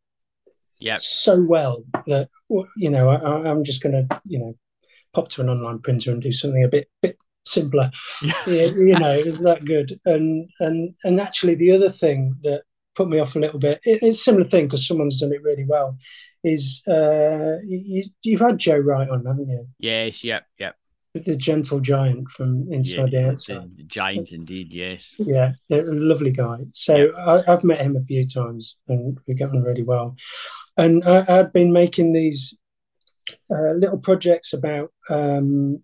yeah 0.83 0.97
so 0.99 1.41
well 1.41 1.83
that 2.07 2.29
you 2.75 2.89
know 2.89 3.07
I, 3.07 3.49
am 3.49 3.63
just 3.63 3.81
going 3.81 4.07
to 4.07 4.21
you 4.25 4.39
know 4.39 4.53
pop 5.13 5.29
to 5.29 5.41
an 5.41 5.49
online 5.49 5.79
printer 5.79 6.11
and 6.11 6.21
do 6.21 6.31
something 6.31 6.63
a 6.63 6.67
bit 6.67 6.89
bit 7.01 7.17
simpler. 7.45 7.91
Yeah. 8.21 8.43
you 8.47 8.97
know, 8.99 9.13
it 9.13 9.25
was 9.25 9.39
that 9.41 9.65
good. 9.65 9.99
And 10.05 10.49
and 10.59 10.93
and 11.03 11.19
actually, 11.19 11.55
the 11.55 11.71
other 11.71 11.89
thing 11.89 12.35
that 12.43 12.63
put 12.95 13.09
me 13.09 13.19
off 13.19 13.35
a 13.35 13.39
little 13.39 13.59
bit, 13.59 13.79
it, 13.83 13.99
it's 14.01 14.19
a 14.19 14.23
similar 14.23 14.45
thing 14.45 14.65
because 14.65 14.87
someone's 14.87 15.19
done 15.19 15.33
it 15.33 15.43
really 15.43 15.65
well. 15.65 15.97
Is 16.43 16.83
uh, 16.87 17.57
you, 17.65 18.37
have 18.37 18.47
had 18.47 18.57
Joe 18.59 18.77
Wright 18.77 19.09
on, 19.09 19.25
haven't 19.25 19.49
you? 19.49 19.67
Yes. 19.79 20.23
Yep. 20.23 20.43
Yep. 20.59 20.75
the 21.13 21.35
gentle 21.35 21.79
giant 21.79 22.29
from 22.29 22.71
inside 22.71 23.11
yeah, 23.13 23.21
the 23.21 23.31
outside. 23.31 23.77
The 23.77 23.83
giant, 23.83 24.31
indeed, 24.31 24.73
yes. 24.73 25.15
Yeah, 25.19 25.53
a 25.71 25.81
lovely 25.83 26.31
guy. 26.31 26.59
So. 26.73 27.11
I, 27.17 27.41
have 27.49 27.63
met 27.63 27.81
him 27.81 27.95
a 27.95 28.01
few 28.01 28.27
times, 28.27 28.77
and 28.87 29.17
we 29.27 29.33
get 29.33 29.49
on 29.49 29.63
really 29.63 29.83
well. 29.83 30.15
And 30.77 31.03
I, 31.03 31.21
had 31.21 31.53
been 31.53 31.71
making 31.71 32.13
these 32.13 32.55
uh, 33.49 33.73
little 33.73 33.99
projects 33.99 34.53
about. 34.53 34.91
Um, 35.09 35.83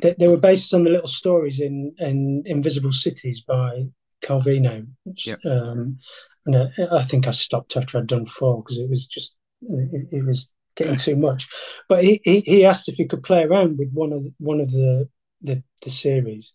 they, 0.00 0.14
they, 0.18 0.28
were 0.28 0.36
based 0.36 0.72
on 0.74 0.84
the 0.84 0.90
little 0.90 1.08
stories 1.08 1.60
in, 1.60 1.94
in 1.98 2.42
Invisible 2.46 2.92
Cities 2.92 3.40
by 3.40 3.86
Calvino. 4.22 4.86
Which, 5.04 5.26
yep. 5.26 5.40
um, 5.44 5.98
and 6.46 6.56
I, 6.56 6.98
I, 6.98 7.02
think 7.02 7.26
I 7.26 7.32
stopped 7.32 7.76
after 7.76 7.98
I'd 7.98 8.06
done 8.06 8.26
four 8.26 8.62
because 8.62 8.78
it 8.78 8.88
was 8.88 9.06
just 9.06 9.34
it, 9.62 10.08
it 10.10 10.24
was 10.24 10.52
getting 10.76 10.96
too 10.96 11.16
much. 11.16 11.48
But 11.88 12.02
he, 12.02 12.20
he, 12.24 12.40
he, 12.40 12.64
asked 12.64 12.88
if 12.88 12.96
he 12.96 13.06
could 13.06 13.22
play 13.22 13.44
around 13.44 13.78
with 13.78 13.90
one 13.92 14.12
of 14.12 14.22
the, 14.22 14.32
one 14.38 14.60
of 14.60 14.70
the 14.70 15.08
the, 15.42 15.62
the 15.82 15.90
series. 15.90 16.54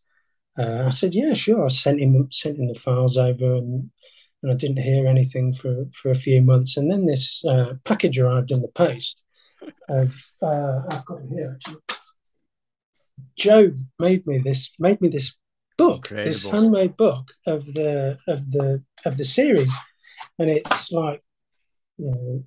Uh, 0.57 0.83
I 0.85 0.89
said, 0.89 1.13
yeah, 1.13 1.33
sure. 1.33 1.65
I 1.65 1.69
sent 1.69 1.99
him 1.99 2.27
sent 2.31 2.57
him 2.57 2.67
the 2.67 2.75
files 2.75 3.17
over, 3.17 3.55
and, 3.55 3.89
and 4.41 4.51
I 4.51 4.55
didn't 4.55 4.83
hear 4.83 5.07
anything 5.07 5.53
for, 5.53 5.85
for 5.93 6.09
a 6.11 6.15
few 6.15 6.41
months. 6.41 6.77
And 6.77 6.91
then 6.91 7.05
this 7.05 7.43
uh, 7.45 7.73
package 7.83 8.19
arrived 8.19 8.51
in 8.51 8.61
the 8.61 8.69
post. 8.69 9.21
Of 9.89 10.31
uh, 10.41 10.81
I've 10.89 11.05
got 11.05 11.19
it 11.19 11.29
here. 11.29 11.55
Actually. 11.55 11.94
Joe 13.37 13.71
made 13.99 14.25
me 14.27 14.39
this 14.39 14.69
made 14.79 15.01
me 15.01 15.09
this 15.09 15.33
book, 15.77 16.11
Incredible. 16.11 16.29
this 16.29 16.45
handmade 16.45 16.97
book 16.97 17.27
of 17.45 17.65
the 17.73 18.17
of 18.27 18.47
the 18.51 18.83
of 19.05 19.17
the 19.17 19.25
series, 19.25 19.73
and 20.39 20.49
it's 20.49 20.91
like 20.91 21.21
you 21.97 22.11
know 22.11 22.43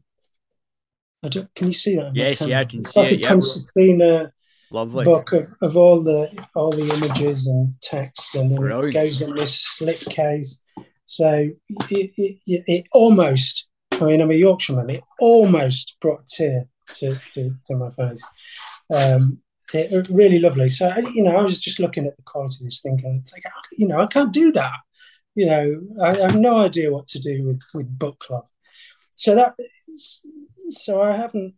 I 1.23 1.29
don't, 1.29 1.53
can 1.55 1.69
you 1.69 1.73
see 1.73 1.97
that? 1.97 2.15
Yes, 2.15 2.41
yeah, 2.41 2.61
I 2.61 2.65
can 2.65 2.81
it's 2.81 2.93
see 2.93 3.01
like 3.01 3.13
it. 3.13 3.17
A 3.17 3.19
yeah, 3.21 3.29
concertina 3.29 4.33
lovely 4.71 5.05
book 5.05 5.33
of, 5.33 5.47
of 5.63 5.77
all 5.77 6.03
the 6.03 6.31
all 6.55 6.71
the 6.71 6.93
images 6.95 7.47
and 7.47 7.75
text, 7.83 8.35
and 8.35 8.51
then 8.51 8.59
Brilliant. 8.59 8.95
it 8.95 8.99
goes 8.99 9.23
in 9.23 9.35
this 9.35 9.61
slip 9.61 10.01
case. 10.01 10.61
So 11.07 11.49
it, 11.89 12.13
it, 12.19 12.39
it, 12.47 12.87
almost, 12.93 13.69
I 13.93 14.01
mean, 14.01 14.21
I'm 14.21 14.31
a 14.31 14.35
Yorkshireman. 14.35 14.91
It 14.91 15.03
almost 15.19 15.97
brought 16.03 16.21
a 16.21 16.37
tear 16.37 16.69
to, 16.97 17.19
to, 17.31 17.55
to 17.65 17.77
my 17.77 17.91
face. 17.93 18.23
Um, 18.95 19.39
it, 19.73 20.09
really 20.11 20.39
lovely. 20.39 20.69
So 20.69 20.93
you 21.15 21.23
know, 21.23 21.37
I 21.37 21.43
was 21.43 21.61
just 21.61 21.81
looking 21.81 22.07
at 22.07 22.17
the 22.17 22.23
quality 22.23 22.57
of 22.61 22.65
this 22.65 22.81
thing, 22.81 23.01
and 23.05 23.21
it's 23.21 23.33
like, 23.33 23.45
oh, 23.47 23.63
you 23.77 23.87
know, 23.89 24.01
I 24.01 24.07
can't 24.07 24.33
do 24.33 24.53
that. 24.53 24.79
You 25.35 25.47
know, 25.47 25.81
I, 26.03 26.09
I 26.09 26.31
have 26.31 26.37
no 26.37 26.61
idea 26.61 26.93
what 26.93 27.07
to 27.09 27.19
do 27.19 27.45
with 27.45 27.61
with 27.75 27.99
book 27.99 28.19
cloth. 28.19 28.51
So 29.15 29.35
that 29.35 29.55
so 30.71 31.03
I 31.03 31.17
haven't, 31.17 31.55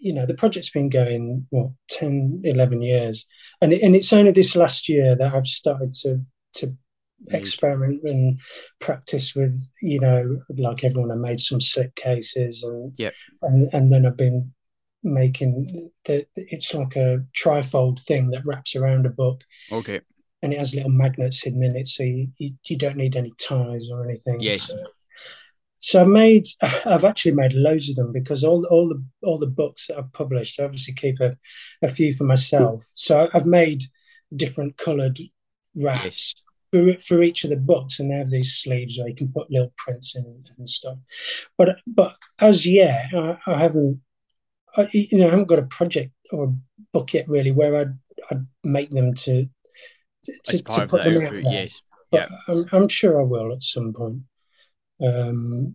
you 0.00 0.12
know, 0.12 0.26
the 0.26 0.34
project's 0.34 0.70
been 0.70 0.88
going, 0.88 1.46
what, 1.50 1.70
10, 1.90 2.42
11 2.44 2.82
years. 2.82 3.26
And, 3.60 3.72
it, 3.72 3.82
and 3.82 3.94
it's 3.94 4.12
only 4.12 4.32
this 4.32 4.56
last 4.56 4.88
year 4.88 5.14
that 5.14 5.34
I've 5.34 5.46
started 5.46 5.92
to, 6.02 6.20
to 6.54 6.76
experiment 7.30 8.02
and 8.04 8.40
practice 8.80 9.34
with, 9.34 9.56
you 9.80 10.00
know, 10.00 10.40
like 10.56 10.84
everyone, 10.84 11.10
I 11.10 11.14
made 11.14 11.40
some 11.40 11.60
slip 11.60 11.94
cases 11.94 12.62
and, 12.62 12.92
yeah 12.96 13.10
and, 13.42 13.68
and 13.72 13.92
then 13.92 14.06
I've 14.06 14.16
been 14.16 14.52
making 15.02 15.90
the, 16.04 16.26
it's 16.36 16.72
like 16.74 16.96
a 16.96 17.24
trifold 17.36 18.00
thing 18.00 18.30
that 18.30 18.44
wraps 18.44 18.76
around 18.76 19.06
a 19.06 19.10
book. 19.10 19.42
Okay. 19.70 20.00
And 20.42 20.52
it 20.52 20.58
has 20.58 20.74
little 20.74 20.90
magnets 20.90 21.42
hidden 21.42 21.62
in 21.62 21.76
it, 21.76 21.86
so 21.86 22.02
you, 22.02 22.28
you, 22.38 22.50
you 22.66 22.76
don't 22.76 22.96
need 22.96 23.14
any 23.14 23.32
ties 23.40 23.88
or 23.90 24.04
anything. 24.04 24.40
Yes. 24.40 24.62
So, 24.62 24.78
so 25.78 26.02
I 26.02 26.04
made, 26.04 26.46
I've 26.84 27.04
actually 27.04 27.32
made 27.32 27.54
loads 27.54 27.88
of 27.88 27.96
them 27.96 28.12
because 28.12 28.42
all 28.42 28.66
all 28.66 28.88
the 28.88 29.04
all 29.22 29.38
the 29.38 29.46
books 29.46 29.86
that 29.86 29.98
I've 29.98 30.12
published, 30.12 30.58
I 30.58 30.64
obviously 30.64 30.94
keep 30.94 31.20
a, 31.20 31.36
a 31.82 31.88
few 31.88 32.12
for 32.12 32.24
myself. 32.24 32.84
So 32.96 33.28
I've 33.32 33.46
made 33.46 33.84
different 34.34 34.76
coloured 34.78 35.20
wraps 35.76 36.34
for, 36.72 36.92
for 36.98 37.22
each 37.22 37.44
of 37.44 37.50
the 37.50 37.56
books, 37.56 38.00
and 38.00 38.10
they 38.10 38.16
have 38.16 38.30
these 38.30 38.54
sleeves 38.54 38.98
where 38.98 39.08
you 39.08 39.14
can 39.14 39.32
put 39.32 39.50
little 39.50 39.72
prints 39.76 40.16
in 40.16 40.44
and 40.58 40.68
stuff. 40.68 40.98
But 41.58 41.76
but 41.86 42.16
as 42.40 42.66
yet, 42.66 43.06
I, 43.14 43.38
I 43.46 43.58
haven't, 43.58 44.00
I, 44.76 44.88
you 44.92 45.18
know, 45.18 45.28
I 45.28 45.30
haven't 45.30 45.48
got 45.48 45.58
a 45.58 45.64
project 45.66 46.12
or 46.30 46.44
a 46.44 46.54
book 46.92 47.12
yet 47.12 47.28
really 47.28 47.50
where 47.50 47.76
I'd 47.76 47.98
I'd 48.30 48.46
make 48.64 48.90
them 48.90 49.14
to 49.14 49.48
to, 50.24 50.62
to 50.62 50.86
put 50.86 51.04
them 51.04 51.26
out 51.26 51.34
there. 51.34 51.40
Yes. 51.40 51.80
But 52.10 52.30
yeah. 52.30 52.36
I'm, 52.48 52.64
I'm 52.72 52.88
sure 52.88 53.20
I 53.20 53.24
will 53.24 53.52
at 53.52 53.62
some 53.62 53.92
point. 53.92 54.20
Um, 55.02 55.74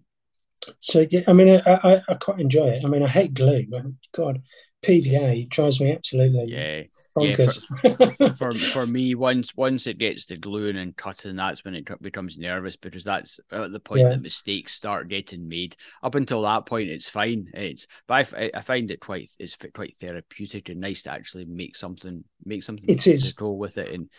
so 0.77 1.05
yeah, 1.09 1.21
I 1.27 1.33
mean, 1.33 1.61
I, 1.65 1.71
I, 1.71 2.01
I, 2.09 2.13
quite 2.15 2.39
enjoy 2.39 2.67
it. 2.67 2.85
I 2.85 2.87
mean, 2.87 3.03
I 3.03 3.07
hate 3.07 3.33
glue. 3.33 3.65
God, 4.13 4.41
PVA 4.87 5.49
drives 5.49 5.81
me 5.81 5.91
absolutely 5.93 6.45
yeah 6.47 6.83
bonkers. 7.17 7.63
Yeah, 7.83 8.11
for, 8.13 8.35
for, 8.35 8.57
for, 8.57 8.85
me, 8.87 9.15
once 9.15 9.55
once 9.55 9.87
it 9.87 9.97
gets 9.97 10.25
to 10.27 10.37
gluing 10.37 10.77
and 10.77 10.95
cutting, 10.95 11.35
that's 11.35 11.65
when 11.65 11.75
it 11.75 12.01
becomes 12.01 12.37
nervous 12.37 12.75
because 12.75 13.03
that's 13.03 13.39
at 13.51 13.71
the 13.71 13.79
point 13.79 14.01
yeah. 14.01 14.09
that 14.09 14.21
mistakes 14.21 14.73
start 14.73 15.09
getting 15.09 15.47
made. 15.47 15.75
Up 16.03 16.15
until 16.15 16.41
that 16.43 16.65
point, 16.65 16.89
it's 16.89 17.09
fine. 17.09 17.49
It's 17.53 17.87
but 18.07 18.33
I, 18.33 18.51
I 18.53 18.61
find 18.61 18.89
it 18.91 18.99
quite 18.99 19.29
it's 19.39 19.57
quite 19.73 19.95
therapeutic 19.99 20.69
and 20.69 20.79
nice 20.79 21.03
to 21.03 21.11
actually 21.11 21.45
make 21.45 21.75
something 21.75 22.23
make 22.45 22.63
something 22.63 22.89
it 22.89 23.07
is 23.07 23.33
go 23.33 23.51
with 23.51 23.77
it 23.77 23.91
and 23.93 24.09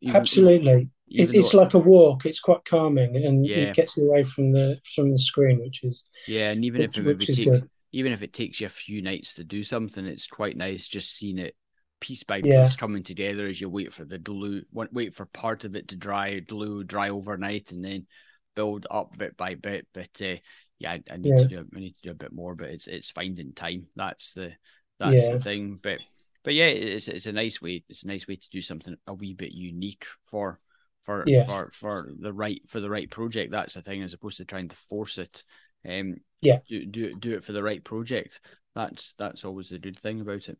even, 0.00 0.16
absolutely 0.16 0.90
it's, 1.08 1.32
it's 1.32 1.54
like 1.54 1.74
a 1.74 1.78
walk. 1.78 2.26
It's 2.26 2.40
quite 2.40 2.64
calming, 2.64 3.16
and 3.24 3.46
yeah. 3.46 3.56
it 3.56 3.76
gets 3.76 3.96
away 3.98 4.24
from 4.24 4.52
the 4.52 4.80
from 4.94 5.10
the 5.10 5.18
screen, 5.18 5.60
which 5.60 5.84
is 5.84 6.04
yeah. 6.26 6.50
And 6.50 6.64
even 6.64 6.82
which, 6.82 6.98
if 6.98 7.06
it 7.06 7.20
take, 7.20 7.48
good. 7.48 7.70
Even 7.96 8.12
if 8.12 8.20
it 8.20 8.34
takes 8.34 8.60
you 8.60 8.66
a 8.66 8.70
few 8.70 9.00
nights 9.00 9.34
to 9.34 9.44
do 9.44 9.62
something, 9.62 10.04
it's 10.04 10.26
quite 10.26 10.54
nice 10.54 10.86
just 10.86 11.16
seeing 11.16 11.38
it 11.38 11.56
piece 11.98 12.24
by 12.24 12.42
piece 12.42 12.76
coming 12.76 13.02
together 13.02 13.46
as 13.46 13.58
you 13.58 13.70
wait 13.70 13.90
for 13.90 14.04
the 14.04 14.18
glue, 14.18 14.62
wait 14.70 15.14
for 15.14 15.24
part 15.24 15.64
of 15.64 15.74
it 15.74 15.88
to 15.88 15.96
dry, 15.96 16.38
glue 16.40 16.84
dry 16.84 17.08
overnight, 17.08 17.72
and 17.72 17.82
then 17.82 18.06
build 18.54 18.86
up 18.90 19.16
bit 19.16 19.34
by 19.38 19.54
bit. 19.54 19.86
But 19.94 20.10
uh, 20.20 20.36
yeah, 20.78 20.92
I, 20.92 21.02
I 21.10 21.16
need 21.16 21.30
yeah. 21.30 21.38
to 21.38 21.46
do 21.46 21.66
I 21.74 21.80
need 21.80 21.96
to 21.96 22.02
do 22.02 22.10
a 22.10 22.14
bit 22.14 22.34
more, 22.34 22.54
but 22.54 22.68
it's 22.68 22.86
it's 22.86 23.08
finding 23.08 23.54
time. 23.54 23.86
That's 23.96 24.34
the 24.34 24.52
that's 25.00 25.14
yeah. 25.14 25.32
the 25.32 25.40
thing. 25.40 25.80
But 25.82 26.00
but 26.44 26.52
yeah, 26.52 26.66
it's 26.66 27.08
it's 27.08 27.26
a 27.26 27.32
nice 27.32 27.62
way. 27.62 27.82
It's 27.88 28.02
a 28.02 28.08
nice 28.08 28.28
way 28.28 28.36
to 28.36 28.50
do 28.50 28.60
something 28.60 28.94
a 29.06 29.14
wee 29.14 29.32
bit 29.32 29.52
unique 29.52 30.04
for 30.26 30.60
for 31.00 31.24
yeah. 31.26 31.46
for 31.46 31.70
for 31.72 32.12
the 32.20 32.32
right 32.32 32.60
for 32.66 32.80
the 32.80 32.90
right 32.90 33.10
project. 33.10 33.52
That's 33.52 33.72
the 33.72 33.80
thing, 33.80 34.02
as 34.02 34.12
opposed 34.12 34.36
to 34.36 34.44
trying 34.44 34.68
to 34.68 34.76
force 34.90 35.16
it. 35.16 35.44
Um, 35.88 36.16
yeah, 36.40 36.58
do 36.68 36.84
do 36.86 37.14
do 37.14 37.34
it 37.34 37.44
for 37.44 37.52
the 37.52 37.62
right 37.62 37.82
project. 37.82 38.40
That's 38.74 39.14
that's 39.18 39.44
always 39.44 39.70
the 39.70 39.78
good 39.78 39.98
thing 39.98 40.20
about 40.20 40.48
it. 40.48 40.58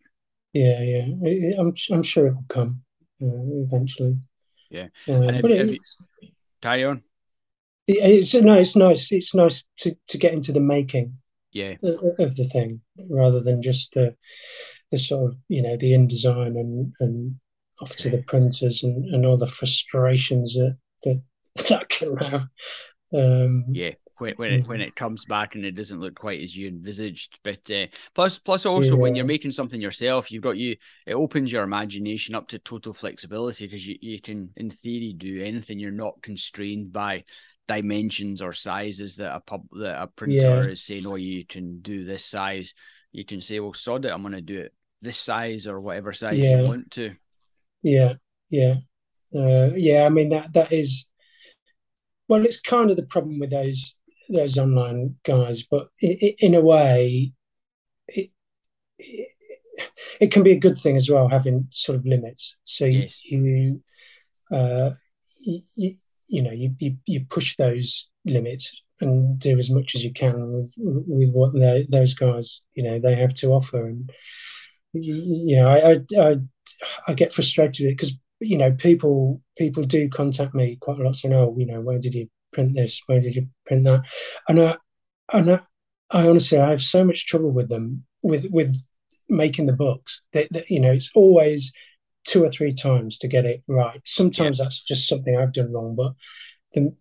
Yeah, 0.52 0.80
yeah. 0.80 1.54
I'm 1.58 1.74
I'm 1.90 2.02
sure 2.02 2.28
it 2.28 2.34
will 2.34 2.44
come 2.48 2.82
uh, 3.22 3.66
eventually. 3.66 4.16
Yeah, 4.70 4.88
uh, 5.08 5.40
but 5.40 5.50
if, 5.50 5.70
it's, 5.70 6.02
you, 6.20 6.30
carry 6.62 6.84
on. 6.84 7.02
It's 7.86 8.34
no, 8.34 8.54
it's 8.54 8.74
nice. 8.74 9.12
It's 9.12 9.34
nice 9.34 9.64
to 9.78 9.96
to 10.08 10.18
get 10.18 10.32
into 10.32 10.52
the 10.52 10.60
making. 10.60 11.18
Yeah. 11.52 11.74
Of 11.82 12.36
the 12.36 12.48
thing 12.52 12.82
rather 13.08 13.40
than 13.40 13.62
just 13.62 13.94
the 13.94 14.14
the 14.90 14.98
sort 14.98 15.32
of 15.32 15.38
you 15.48 15.62
know 15.62 15.76
the 15.76 15.92
InDesign 15.92 16.58
and 16.58 16.92
and 17.00 17.36
off 17.80 17.94
to 17.96 18.10
the 18.10 18.22
printers 18.22 18.82
and, 18.82 19.06
and 19.14 19.26
all 19.26 19.36
the 19.36 19.46
frustrations 19.46 20.54
that 20.54 20.76
that, 21.04 21.22
that 21.68 21.88
can 21.88 22.16
have. 22.16 22.46
Um, 23.14 23.66
yeah, 23.72 23.92
when, 24.18 24.34
when 24.36 24.52
it 24.52 24.68
when 24.68 24.80
it 24.80 24.96
comes 24.96 25.24
back 25.24 25.54
and 25.54 25.64
it 25.64 25.74
doesn't 25.74 26.00
look 26.00 26.14
quite 26.14 26.42
as 26.42 26.56
you 26.56 26.68
envisaged. 26.68 27.38
But 27.42 27.70
uh, 27.70 27.86
plus 28.14 28.38
plus 28.38 28.66
also 28.66 28.94
yeah. 28.94 29.00
when 29.00 29.14
you're 29.14 29.24
making 29.24 29.52
something 29.52 29.80
yourself, 29.80 30.30
you've 30.30 30.42
got 30.42 30.56
you 30.56 30.76
it 31.06 31.14
opens 31.14 31.52
your 31.52 31.62
imagination 31.62 32.34
up 32.34 32.48
to 32.48 32.58
total 32.58 32.92
flexibility 32.92 33.66
because 33.66 33.86
you, 33.86 33.96
you 34.00 34.20
can 34.20 34.50
in 34.56 34.70
theory 34.70 35.14
do 35.16 35.42
anything. 35.42 35.78
You're 35.78 35.90
not 35.90 36.22
constrained 36.22 36.92
by 36.92 37.24
dimensions 37.68 38.42
or 38.42 38.52
sizes 38.52 39.16
that 39.16 39.34
a 39.34 39.40
pub 39.40 39.66
that 39.72 40.00
a 40.00 40.06
printer 40.06 40.62
yeah. 40.62 40.70
is 40.70 40.82
saying, 40.82 41.06
oh, 41.06 41.16
you 41.16 41.44
can 41.44 41.80
do 41.80 42.04
this 42.04 42.24
size. 42.24 42.74
You 43.12 43.24
can 43.24 43.40
say, 43.40 43.60
well, 43.60 43.74
sod 43.74 44.04
it, 44.04 44.12
I'm 44.12 44.22
going 44.22 44.34
to 44.34 44.40
do 44.40 44.60
it 44.60 44.72
this 45.02 45.18
size 45.18 45.66
or 45.66 45.80
whatever 45.80 46.12
size 46.12 46.36
yeah. 46.36 46.60
you 46.60 46.66
want 46.66 46.90
to. 46.92 47.14
Yeah, 47.82 48.14
yeah, 48.50 48.74
uh, 49.34 49.70
yeah. 49.74 50.04
I 50.04 50.08
mean 50.08 50.30
that 50.30 50.52
that 50.54 50.72
is 50.72 51.06
well, 52.28 52.44
it's 52.44 52.60
kind 52.60 52.90
of 52.90 52.96
the 52.96 53.04
problem 53.04 53.38
with 53.38 53.50
those 53.50 53.94
those 54.28 54.58
online 54.58 55.16
guys, 55.24 55.62
but 55.62 55.88
it, 56.00 56.18
it, 56.22 56.34
in 56.38 56.54
a 56.54 56.60
way, 56.60 57.32
it, 58.08 58.30
it, 58.98 59.28
it 60.20 60.32
can 60.32 60.42
be 60.42 60.52
a 60.52 60.58
good 60.58 60.78
thing 60.78 60.96
as 60.96 61.10
well, 61.10 61.28
having 61.28 61.68
sort 61.70 61.96
of 61.96 62.06
limits. 62.06 62.56
So 62.64 62.86
yes. 62.86 63.20
you, 63.24 63.82
uh, 64.50 64.90
you, 65.40 65.96
you 66.28 66.42
know, 66.42 66.52
you, 66.52 66.74
you 66.78 66.96
you 67.06 67.24
push 67.28 67.56
those 67.56 68.08
limits 68.24 68.74
and 69.00 69.38
do 69.38 69.58
as 69.58 69.70
much 69.70 69.94
as 69.94 70.04
you 70.04 70.12
can 70.12 70.52
with 70.52 70.74
with 70.76 71.30
what 71.30 71.54
they, 71.54 71.86
those 71.90 72.14
guys, 72.14 72.62
you 72.74 72.82
know, 72.82 72.98
they 72.98 73.14
have 73.16 73.34
to 73.34 73.48
offer. 73.48 73.86
And 73.86 74.10
you, 74.92 75.56
know, 75.56 75.68
I, 75.68 75.98
I 76.20 76.36
I 77.06 77.14
get 77.14 77.32
frustrated 77.32 77.86
because 77.88 78.16
you 78.40 78.58
know 78.58 78.72
people 78.72 79.42
people 79.56 79.84
do 79.84 80.08
contact 80.08 80.54
me 80.54 80.76
quite 80.80 80.98
a 80.98 81.02
lot 81.02 81.16
saying, 81.16 81.34
"Oh, 81.34 81.54
you 81.58 81.66
know, 81.66 81.80
where 81.80 81.98
did 81.98 82.14
you 82.14 82.28
print 82.56 82.74
this? 82.74 83.00
Where 83.06 83.20
did 83.20 83.36
you 83.36 83.48
print 83.66 83.84
that?" 83.84 84.02
And 84.48 84.60
I 84.60 84.76
and 85.32 85.50
I, 85.52 85.60
I 86.10 86.26
honestly 86.26 86.58
I 86.58 86.70
have 86.70 86.82
so 86.82 87.04
much 87.04 87.26
trouble 87.26 87.50
with 87.50 87.68
them 87.68 88.04
with 88.22 88.48
with 88.50 88.74
making 89.28 89.66
the 89.66 89.72
books. 89.72 90.20
That 90.32 90.48
you 90.70 90.80
know, 90.80 90.92
it's 90.92 91.10
always 91.14 91.72
two 92.24 92.42
or 92.42 92.48
three 92.48 92.72
times 92.72 93.18
to 93.18 93.28
get 93.28 93.44
it 93.44 93.62
right. 93.68 94.00
Sometimes 94.04 94.58
yeah. 94.58 94.64
that's 94.64 94.82
just 94.82 95.08
something 95.08 95.36
I've 95.36 95.52
done 95.52 95.72
wrong, 95.72 95.94
but 95.94 96.14
the, 96.72 96.92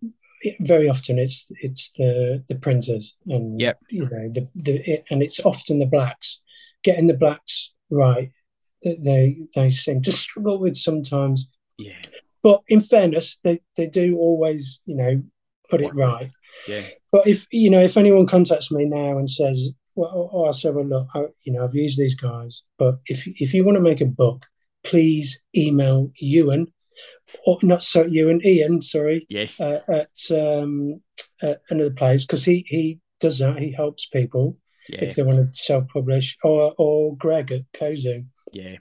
very 0.60 0.88
often 0.88 1.18
it's 1.18 1.50
it's 1.62 1.90
the 1.96 2.44
the 2.48 2.54
printers 2.54 3.16
and 3.26 3.60
yep. 3.60 3.78
you 3.90 4.02
know 4.02 4.30
the 4.32 4.48
the 4.54 4.74
it, 4.90 5.04
and 5.10 5.22
it's 5.22 5.40
often 5.40 5.78
the 5.78 5.86
blacks 5.86 6.40
getting 6.82 7.06
the 7.06 7.14
blacks 7.14 7.72
right. 7.90 8.30
They 8.82 9.36
they 9.54 9.70
seem 9.70 10.02
to 10.02 10.12
struggle 10.24 10.58
with 10.58 10.76
sometimes. 10.76 11.48
Yeah. 11.78 11.98
But 12.42 12.62
in 12.68 12.80
fairness, 12.80 13.38
they, 13.42 13.58
they 13.76 13.86
do 13.86 14.16
always, 14.18 14.80
you 14.86 14.94
know, 14.94 15.20
put 15.68 15.80
it 15.80 15.94
right. 15.94 16.30
Yeah. 16.68 16.82
But 17.12 17.26
if 17.26 17.46
you 17.50 17.70
know, 17.70 17.80
if 17.80 17.96
anyone 17.96 18.26
contacts 18.26 18.70
me 18.70 18.84
now 18.84 19.18
and 19.18 19.28
says, 19.28 19.72
"Well," 19.94 20.30
oh, 20.32 20.46
I 20.46 20.50
say, 20.50 20.70
"Well, 20.70 20.86
look, 20.86 21.08
I, 21.14 21.26
you 21.42 21.52
know, 21.52 21.64
I've 21.64 21.74
used 21.74 21.98
these 21.98 22.14
guys, 22.14 22.62
but 22.78 22.98
if 23.06 23.26
if 23.26 23.54
you 23.54 23.64
want 23.64 23.76
to 23.76 23.82
make 23.82 24.00
a 24.00 24.06
book, 24.06 24.46
please 24.84 25.40
email 25.56 26.10
Ewan, 26.18 26.72
or 27.46 27.58
not 27.62 27.82
so 27.82 28.04
Ewan, 28.04 28.40
Iain, 28.44 28.82
sorry, 28.82 29.26
yes, 29.28 29.60
uh, 29.60 29.80
at 29.88 30.36
um, 30.36 31.00
at 31.42 31.60
another 31.70 31.90
place 31.90 32.24
because 32.24 32.44
he 32.44 32.64
he 32.68 33.00
does 33.20 33.38
that. 33.38 33.58
He 33.58 33.72
helps 33.72 34.06
people 34.06 34.56
yeah. 34.88 35.04
if 35.04 35.14
they 35.14 35.22
want 35.22 35.38
to 35.38 35.48
self 35.54 35.88
publish, 35.88 36.36
or 36.42 36.74
or 36.78 37.16
Greg 37.16 37.52
at 37.52 37.70
Kozu. 37.72 38.26
Yeah, 38.52 38.76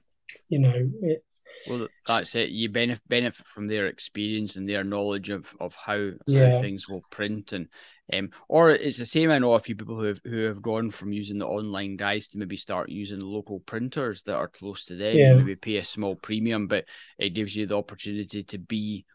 you 0.49 0.59
know, 0.59 0.89
it, 1.01 1.23
well, 1.67 1.87
that's 2.07 2.35
it. 2.35 2.49
You 2.49 2.69
benefit 2.69 3.07
benefit 3.07 3.47
from 3.47 3.67
their 3.67 3.87
experience 3.87 4.55
and 4.55 4.67
their 4.67 4.83
knowledge 4.83 5.29
of 5.29 5.53
of 5.59 5.75
how, 5.75 6.11
yeah. 6.27 6.51
how 6.51 6.61
things 6.61 6.87
will 6.87 7.01
print 7.11 7.53
and 7.53 7.67
um, 8.13 8.29
or 8.47 8.71
it's 8.71 8.99
the 8.99 9.05
same. 9.05 9.31
I 9.31 9.39
know 9.39 9.53
a 9.53 9.59
few 9.59 9.75
people 9.75 9.95
who 9.95 10.05
have 10.05 10.21
who 10.23 10.43
have 10.45 10.61
gone 10.61 10.91
from 10.91 11.11
using 11.11 11.39
the 11.39 11.47
online 11.47 11.95
guys 11.97 12.27
to 12.29 12.37
maybe 12.37 12.57
start 12.57 12.89
using 12.89 13.19
local 13.19 13.59
printers 13.61 14.21
that 14.23 14.35
are 14.35 14.47
close 14.47 14.85
to 14.85 14.95
them. 14.95 15.15
Yeah. 15.17 15.33
Maybe 15.35 15.55
pay 15.55 15.77
a 15.77 15.83
small 15.83 16.15
premium, 16.15 16.67
but 16.67 16.85
it 17.17 17.29
gives 17.31 17.55
you 17.55 17.65
the 17.65 17.77
opportunity 17.77 18.43
to 18.43 18.57
be 18.59 19.05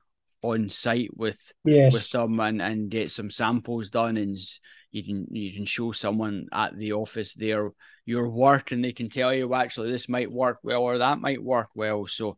on 0.43 0.71
site 0.71 1.11
with 1.17 1.53
yes. 1.65 1.93
with 1.93 2.11
them 2.11 2.41
and, 2.41 2.61
and 2.61 2.91
get 2.91 3.11
some 3.11 3.31
samples 3.31 3.91
done 3.91 4.17
and 4.17 4.37
you 4.93 5.05
can 5.05 5.27
you 5.31 5.53
can 5.53 5.65
show 5.65 5.93
someone 5.93 6.47
at 6.53 6.77
the 6.77 6.93
office 6.93 7.35
their 7.35 7.71
your 8.07 8.29
work 8.29 8.73
and 8.73 8.85
they 8.85 8.93
can 8.93 9.09
tell 9.09 9.33
you 9.33 9.49
well, 9.49 9.61
actually 9.61 9.91
this 9.91 10.09
might 10.09 10.31
work 10.31 10.59
well 10.63 10.83
or 10.83 10.99
that 10.99 11.21
might 11.21 11.43
work 11.43 11.69
well. 11.75 12.07
So 12.07 12.31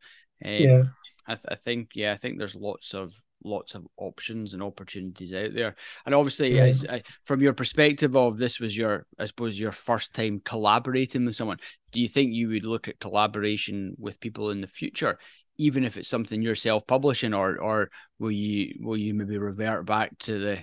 um, 0.44 0.53
yeah. 0.53 0.84
I, 1.26 1.34
th- 1.34 1.46
I 1.48 1.55
think 1.55 1.90
yeah 1.94 2.12
I 2.12 2.16
think 2.16 2.38
there's 2.38 2.55
lots 2.55 2.94
of 2.94 3.12
lots 3.44 3.74
of 3.74 3.86
options 3.96 4.55
and 4.55 4.62
opportunities 4.62 5.32
out 5.32 5.53
there. 5.55 5.74
And 6.07 6.14
obviously 6.14 6.57
yeah. 6.57 6.64
as, 6.66 6.84
uh, 6.84 7.00
from 7.24 7.40
your 7.40 7.55
perspective 7.55 8.16
of 8.16 8.38
this 8.38 8.61
was 8.61 8.76
your 8.76 9.07
i 9.18 9.24
suppose 9.24 9.59
your 9.59 9.72
first 9.72 10.14
time 10.14 10.40
collaborating 10.44 11.24
with 11.24 11.34
someone 11.34 11.59
do 11.90 12.00
you 12.00 12.09
think 12.09 12.32
you 12.32 12.48
would 12.48 12.64
look 12.64 12.88
at 12.88 13.00
collaboration 13.00 13.94
with 13.98 14.20
people 14.20 14.50
in 14.50 14.61
the 14.61 14.66
future 14.66 15.18
even 15.59 15.84
if 15.84 15.96
it's 15.96 16.09
something 16.09 16.40
you're 16.40 16.55
self-publishing 16.55 17.34
or 17.34 17.59
or 17.59 17.90
will 18.18 18.30
you 18.30 18.74
will 18.80 18.96
you 18.96 19.14
maybe 19.14 19.38
revert 19.38 19.84
back 19.86 20.16
to 20.18 20.38
the 20.38 20.59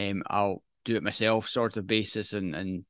um 0.00 0.22
i'll 0.28 0.62
do 0.86 0.96
it 0.96 1.02
myself 1.02 1.48
sort 1.48 1.76
of 1.76 1.86
basis 1.86 2.32
and 2.32 2.54
and 2.54 2.84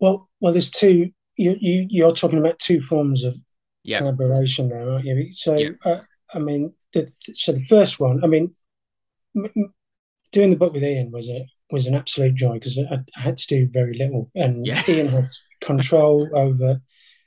well 0.00 0.28
well 0.40 0.52
there's 0.52 0.70
two 0.70 1.10
you, 1.36 1.56
you 1.58 1.86
you're 1.88 2.12
talking 2.12 2.38
about 2.38 2.58
two 2.58 2.82
forms 2.82 3.24
of 3.24 3.34
yeah. 3.84 3.98
collaboration 3.98 4.68
there 4.68 4.90
aren't 4.90 5.04
you 5.04 5.32
so 5.32 5.56
yeah. 5.56 5.70
uh, 5.84 6.00
i 6.34 6.38
mean 6.38 6.72
the, 6.92 7.08
so 7.32 7.52
the 7.52 7.60
first 7.60 8.00
one 8.00 8.22
i 8.22 8.26
mean 8.26 8.52
m- 9.36 9.72
doing 10.32 10.50
the 10.50 10.56
book 10.56 10.72
with 10.72 10.82
Iain 10.82 11.10
was 11.12 11.30
a 11.30 11.46
was 11.70 11.86
an 11.86 11.94
absolute 11.94 12.34
joy 12.34 12.54
because 12.54 12.78
I, 12.78 12.96
I, 13.16 13.20
had 13.20 13.36
to 13.38 13.46
do 13.46 13.68
very 13.70 13.96
little 13.96 14.30
and 14.34 14.66
yeah. 14.66 14.82
Iain 14.86 15.06
had 15.06 15.28
control 15.60 16.28
over 16.34 16.80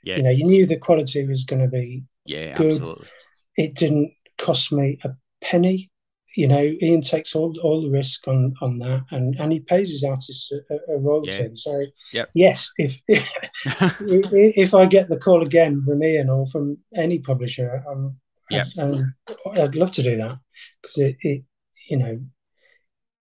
yeah. 0.03 0.17
you 0.17 0.23
know 0.23 0.29
you 0.29 0.45
knew 0.45 0.65
the 0.65 0.77
quality 0.77 1.25
was 1.25 1.45
going 1.45 1.61
to 1.61 1.69
be 1.69 2.03
yeah 2.25 2.53
good 2.55 2.75
absolutely. 2.75 3.07
it 3.55 3.73
didn't 3.73 4.11
cost 4.37 4.71
me 4.71 4.99
a 5.05 5.11
penny 5.41 5.89
you 6.35 6.47
know, 6.47 6.71
Iain 6.81 7.01
takes 7.01 7.35
all 7.35 7.57
all 7.61 7.81
the 7.81 7.89
risk 7.89 8.27
on 8.27 8.53
on 8.61 8.79
that, 8.79 9.05
and 9.11 9.35
and 9.39 9.51
he 9.51 9.59
pays 9.59 9.89
his 9.89 10.03
artists 10.03 10.51
a, 10.51 10.93
a 10.93 10.97
royalty. 10.97 11.31
Yeah. 11.31 11.49
So 11.53 11.81
yep. 12.13 12.29
yes, 12.33 12.71
if 12.77 13.01
if 13.07 14.73
I 14.73 14.85
get 14.85 15.09
the 15.09 15.17
call 15.17 15.43
again 15.43 15.81
from 15.81 16.01
Iain 16.03 16.29
or 16.29 16.45
from 16.45 16.77
any 16.95 17.19
publisher, 17.19 17.83
I'm, 17.89 18.19
yeah, 18.49 18.65
I'd, 18.77 19.59
I'd, 19.59 19.75
love 19.75 19.91
to 19.93 20.03
do 20.03 20.17
that 20.17 20.39
because 20.81 20.97
it, 20.97 21.17
it, 21.21 21.43
you 21.89 21.97
know, 21.97 22.19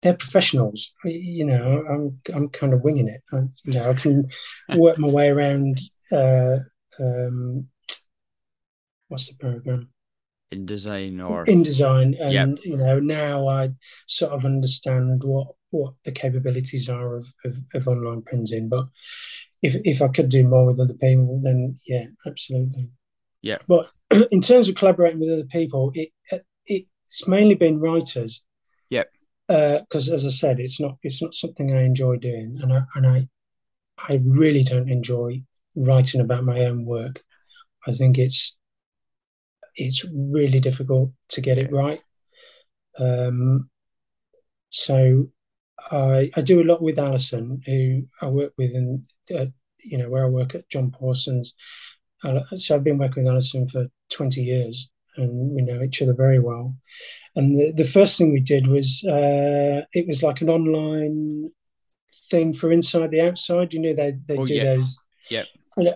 they're 0.01 0.13
professionals. 0.13 0.93
You 1.03 1.45
know, 1.45 1.85
I'm 1.89 2.19
I'm 2.33 2.49
kind 2.49 2.73
of 2.73 2.81
winging 2.81 3.09
it. 3.09 3.21
I, 3.33 3.41
you 3.65 3.73
know, 3.73 3.89
I 3.89 3.93
can 3.95 4.29
work 4.75 4.97
my 4.97 5.11
way 5.11 5.29
around. 5.29 5.79
Uh, 6.11 6.59
um, 6.99 7.67
what's 9.07 9.29
the 9.29 9.35
program? 9.35 9.92
InDesign 10.55 11.29
or 11.29 11.45
InDesign 11.45 12.15
and 12.21 12.33
yep. 12.33 12.59
you 12.63 12.77
know 12.77 12.99
now 12.99 13.47
i 13.47 13.69
sort 14.07 14.31
of 14.31 14.45
understand 14.45 15.23
what 15.23 15.47
what 15.71 15.93
the 16.03 16.11
capabilities 16.11 16.89
are 16.89 17.17
of, 17.17 17.33
of, 17.45 17.59
of, 17.73 17.87
online 17.87 18.21
printing 18.21 18.69
but 18.69 18.85
if 19.61 19.75
if 19.83 20.01
i 20.01 20.07
could 20.07 20.29
do 20.29 20.47
more 20.47 20.67
with 20.67 20.79
other 20.79 20.93
people 20.93 21.39
then 21.43 21.79
yeah 21.87 22.05
absolutely. 22.25 22.89
Yeah. 23.41 23.57
But 23.67 23.87
in 24.31 24.39
terms 24.39 24.69
of 24.69 24.75
collaborating 24.75 25.19
with 25.19 25.29
other 25.29 25.43
people 25.43 25.91
it, 25.93 26.09
it 26.31 26.45
it's 27.07 27.27
mainly 27.27 27.55
been 27.55 27.79
writers. 27.79 28.41
Yeah. 28.89 29.03
Because 29.47 30.09
uh, 30.09 30.13
as 30.13 30.25
i 30.25 30.29
said 30.29 30.59
it's 30.59 30.79
not 30.79 30.97
it's 31.03 31.21
not 31.21 31.33
something 31.33 31.75
i 31.75 31.83
enjoy 31.83 32.15
doing 32.15 32.57
and 32.61 32.73
i 32.73 32.81
and 32.95 33.05
i 33.05 33.27
i 33.97 34.19
really 34.23 34.63
don't 34.63 34.89
enjoy 34.89 35.43
writing 35.75 36.21
about 36.21 36.45
my 36.45 36.61
own 36.61 36.85
work. 36.85 37.21
I 37.87 37.91
think 37.91 38.17
it's 38.17 38.55
it's 39.75 40.05
really 40.13 40.59
difficult 40.59 41.11
to 41.29 41.41
get 41.41 41.57
it 41.57 41.71
right. 41.71 42.01
Um, 42.99 43.69
so 44.69 45.29
I, 45.91 46.31
I 46.35 46.41
do 46.41 46.61
a 46.61 46.65
lot 46.65 46.81
with 46.81 46.99
Alison, 46.99 47.61
who 47.65 48.03
I 48.21 48.29
work 48.29 48.53
with, 48.57 48.73
and 48.75 49.05
uh, 49.33 49.45
you 49.79 49.97
know 49.97 50.09
where 50.09 50.25
I 50.25 50.29
work 50.29 50.55
at 50.55 50.69
John 50.69 50.91
Pawson's. 50.91 51.53
Uh, 52.23 52.41
so 52.57 52.75
I've 52.75 52.83
been 52.83 52.97
working 52.97 53.23
with 53.23 53.31
Alison 53.31 53.67
for 53.67 53.87
twenty 54.09 54.41
years, 54.41 54.89
and 55.17 55.55
we 55.55 55.61
know 55.61 55.81
each 55.81 56.01
other 56.01 56.13
very 56.13 56.39
well. 56.39 56.75
And 57.35 57.59
the, 57.59 57.73
the 57.75 57.89
first 57.89 58.17
thing 58.17 58.31
we 58.31 58.39
did 58.39 58.67
was 58.67 59.03
uh, 59.07 59.85
it 59.93 60.07
was 60.07 60.23
like 60.23 60.41
an 60.41 60.49
online 60.49 61.51
thing 62.29 62.53
for 62.53 62.71
inside 62.71 63.11
the 63.11 63.21
outside. 63.21 63.73
You 63.73 63.81
know 63.81 63.93
they 63.93 64.15
they 64.27 64.37
oh, 64.37 64.45
do 64.45 64.53
yeah. 64.53 64.63
those. 64.63 64.99
Yeah 65.29 65.43
and 65.77 65.95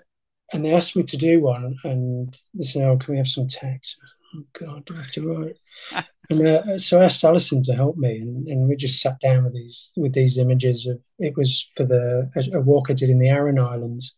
they 0.53 0.73
asked 0.73 0.95
me 0.95 1.03
to 1.03 1.17
do 1.17 1.41
one, 1.41 1.77
and 1.83 2.37
they 2.53 2.63
said, 2.63 2.83
"Oh, 2.83 2.97
can 2.97 3.13
we 3.13 3.17
have 3.17 3.27
some 3.27 3.47
text?" 3.47 3.97
Oh 4.35 4.43
God, 4.53 4.85
do 4.85 4.93
I 4.95 4.97
have 4.97 5.11
to 5.11 5.27
write? 5.27 5.57
and 6.29 6.47
uh, 6.47 6.77
so 6.77 7.01
I 7.01 7.05
asked 7.05 7.23
Alison 7.23 7.61
to 7.63 7.75
help 7.75 7.97
me, 7.97 8.19
and, 8.19 8.47
and, 8.47 8.67
we 8.67 8.75
just 8.75 9.01
sat 9.01 9.19
down 9.19 9.43
with 9.43 9.53
these 9.53 9.91
with 9.97 10.13
these 10.13 10.37
images 10.37 10.85
of. 10.85 11.01
It 11.19 11.35
was 11.35 11.67
for 11.75 11.83
the 11.83 12.29
a, 12.35 12.57
a 12.57 12.61
walk 12.61 12.89
I 12.89 12.93
did 12.93 13.09
in 13.09 13.19
the 13.19 13.29
Aran 13.29 13.59
Islands, 13.59 14.15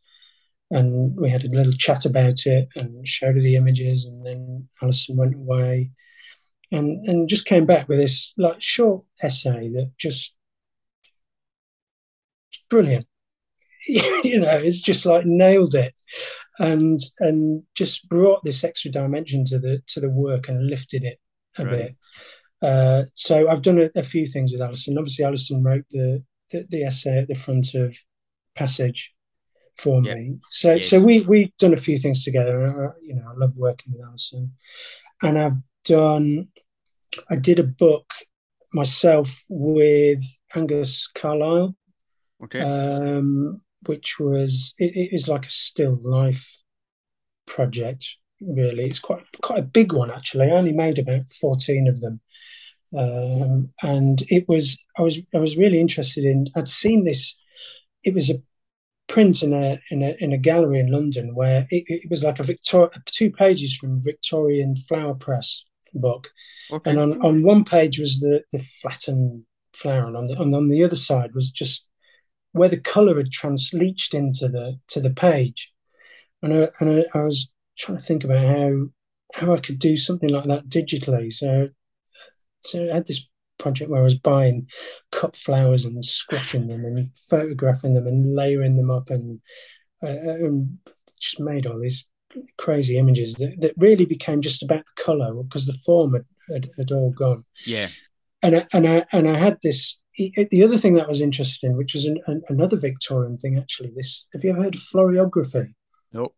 and 0.71 1.15
we 1.15 1.29
had 1.29 1.43
a 1.43 1.49
little 1.49 1.73
chat 1.73 2.05
about 2.05 2.45
it 2.45 2.69
and 2.75 3.07
showed 3.07 3.35
her 3.35 3.41
the 3.41 3.55
images, 3.55 4.05
and 4.05 4.25
then 4.25 4.69
Alison 4.81 5.17
went 5.17 5.35
away, 5.35 5.91
and 6.71 7.07
and 7.07 7.29
just 7.29 7.45
came 7.45 7.65
back 7.65 7.87
with 7.87 7.99
this 7.99 8.33
like 8.37 8.61
short 8.61 9.03
essay 9.21 9.69
that 9.69 9.91
just 9.97 10.35
brilliant. 12.69 13.07
you 13.87 14.39
know, 14.39 14.57
it's 14.57 14.81
just 14.81 15.05
like 15.05 15.25
nailed 15.25 15.73
it 15.73 15.95
and 16.59 16.99
and 17.19 17.63
just 17.75 18.07
brought 18.09 18.43
this 18.43 18.63
extra 18.63 18.91
dimension 18.91 19.45
to 19.45 19.59
the 19.59 19.81
to 19.87 19.99
the 19.99 20.09
work 20.09 20.47
and 20.47 20.67
lifted 20.67 21.03
it 21.03 21.19
a 21.57 21.65
right. 21.65 21.71
bit. 21.71 21.95
Uh, 22.61 23.03
so 23.13 23.47
I've 23.47 23.61
done 23.61 23.79
a, 23.79 23.89
a, 23.97 24.03
few 24.03 24.25
things 24.25 24.51
with 24.51 24.61
Alison. 24.61 24.97
Obviously, 24.97 25.23
Alison 25.23 25.63
wrote 25.63 25.85
the, 25.91 26.21
the, 26.51 26.65
the 26.69 26.83
essay 26.83 27.19
at 27.19 27.29
the 27.29 27.35
front 27.35 27.73
of 27.73 27.95
Passage 28.55 29.13
for 29.77 30.01
me. 30.01 30.35
So 30.49 30.73
yes. 30.73 30.89
so 30.89 30.99
we 30.99 31.21
we've 31.21 31.55
done 31.57 31.73
a 31.73 31.77
few 31.77 31.95
things 31.95 32.25
together. 32.25 32.67
I, 32.67 32.89
you 33.01 33.15
know, 33.15 33.23
I 33.29 33.37
love 33.37 33.55
working 33.55 33.93
with 33.93 34.05
Alison, 34.05 34.51
and 35.21 35.39
I've 35.39 35.57
done. 35.85 36.49
I 37.29 37.37
did 37.37 37.59
a 37.59 37.63
book 37.63 38.11
myself 38.73 39.45
with 39.49 40.21
Angus 40.53 41.07
Carlyle. 41.07 41.75
Okay. 42.43 42.59
Um, 42.59 43.61
which 43.85 44.19
was 44.19 44.73
it, 44.77 44.91
it 44.95 45.15
is 45.15 45.27
like 45.27 45.45
a 45.45 45.49
still 45.49 45.97
life 46.01 46.59
project. 47.45 48.15
Really, 48.41 48.85
it's 48.85 48.99
quite 48.99 49.25
quite 49.41 49.59
a 49.59 49.63
big 49.63 49.91
one 49.91 50.11
actually. 50.11 50.47
I 50.47 50.55
only 50.55 50.71
made 50.71 50.99
about 50.99 51.29
fourteen 51.29 51.87
of 51.87 51.99
them, 51.99 52.21
um, 52.97 53.69
and 53.81 54.23
it 54.29 54.47
was 54.47 54.77
I 54.97 55.01
was 55.01 55.19
I 55.33 55.39
was 55.39 55.57
really 55.57 55.81
interested 55.81 56.23
in. 56.23 56.47
I'd 56.55 56.69
seen 56.69 57.03
this. 57.03 57.35
It 58.03 58.13
was 58.13 58.29
a 58.29 58.41
print 59.09 59.43
in 59.43 59.51
a 59.51 59.81
in 59.89 60.01
a 60.03 60.15
in 60.19 60.31
a 60.31 60.37
gallery 60.37 60.79
in 60.79 60.91
London 60.91 61.35
where 61.35 61.67
it, 61.69 61.83
it 61.87 62.09
was 62.09 62.23
like 62.23 62.39
a 62.39 62.43
Victor 62.43 62.89
two 63.07 63.29
pages 63.29 63.75
from 63.75 64.01
Victorian 64.01 64.75
flower 64.75 65.15
press 65.15 65.65
book, 65.93 66.29
okay. 66.71 66.89
and 66.89 66.99
on, 66.99 67.21
on 67.21 67.43
one 67.43 67.65
page 67.65 67.99
was 67.99 68.21
the 68.21 68.43
the 68.53 68.59
flattened 68.59 69.43
flower, 69.73 70.05
and 70.05 70.15
on 70.15 70.27
the 70.27 70.39
and 70.39 70.55
on 70.55 70.69
the 70.69 70.83
other 70.83 70.95
side 70.95 71.33
was 71.33 71.49
just 71.49 71.88
where 72.51 72.69
the 72.69 72.79
color 72.79 73.17
had 73.17 73.31
transleached 73.31 74.13
into 74.13 74.47
the 74.47 74.79
to 74.89 74.99
the 74.99 75.09
page, 75.09 75.71
and 76.41 76.53
I, 76.53 76.69
and 76.79 77.03
I, 77.13 77.19
I 77.19 77.23
was 77.23 77.49
trying 77.77 77.97
to 77.97 78.03
think 78.03 78.23
about 78.23 78.45
how 78.45 78.87
how 79.33 79.53
I 79.53 79.59
could 79.59 79.79
do 79.79 79.95
something 79.95 80.29
like 80.29 80.45
that 80.45 80.69
digitally. 80.69 81.31
So 81.31 81.69
so 82.61 82.89
I 82.91 82.95
had 82.95 83.07
this 83.07 83.27
project 83.59 83.91
where 83.91 83.99
I 83.99 84.03
was 84.03 84.15
buying 84.15 84.67
cut 85.11 85.35
flowers 85.35 85.85
and 85.85 86.03
squashing 86.03 86.67
them 86.67 86.83
and 86.83 87.15
photographing 87.15 87.93
them 87.93 88.07
and 88.07 88.35
layering 88.35 88.75
them 88.75 88.89
up 88.89 89.09
and, 89.09 89.39
uh, 90.01 90.07
and 90.07 90.79
just 91.19 91.39
made 91.39 91.67
all 91.67 91.79
these 91.79 92.07
crazy 92.57 92.97
images 92.97 93.35
that, 93.35 93.55
that 93.59 93.73
really 93.77 94.05
became 94.05 94.41
just 94.41 94.63
about 94.63 94.85
the 94.85 95.03
color 95.03 95.33
because 95.43 95.67
the 95.67 95.77
form 95.85 96.13
had, 96.13 96.25
had, 96.51 96.69
had, 96.77 96.91
all 96.91 97.11
gone. 97.11 97.43
Yeah. 97.65 97.89
And 98.41 98.55
I, 98.55 98.65
and 98.73 98.87
I 98.87 99.05
and 99.11 99.29
I 99.29 99.37
had 99.37 99.57
this. 99.63 99.99
The 100.17 100.63
other 100.63 100.77
thing 100.77 100.95
that 100.95 101.07
was 101.07 101.21
interesting, 101.21 101.77
which 101.77 101.93
was 101.93 102.05
an, 102.05 102.17
an, 102.27 102.41
another 102.49 102.77
Victorian 102.77 103.37
thing, 103.37 103.57
actually. 103.57 103.91
This 103.95 104.27
have 104.33 104.43
you 104.43 104.51
ever 104.51 104.63
heard 104.63 104.75
of 104.75 104.81
floriography? 104.81 105.73
Nope. 106.13 106.35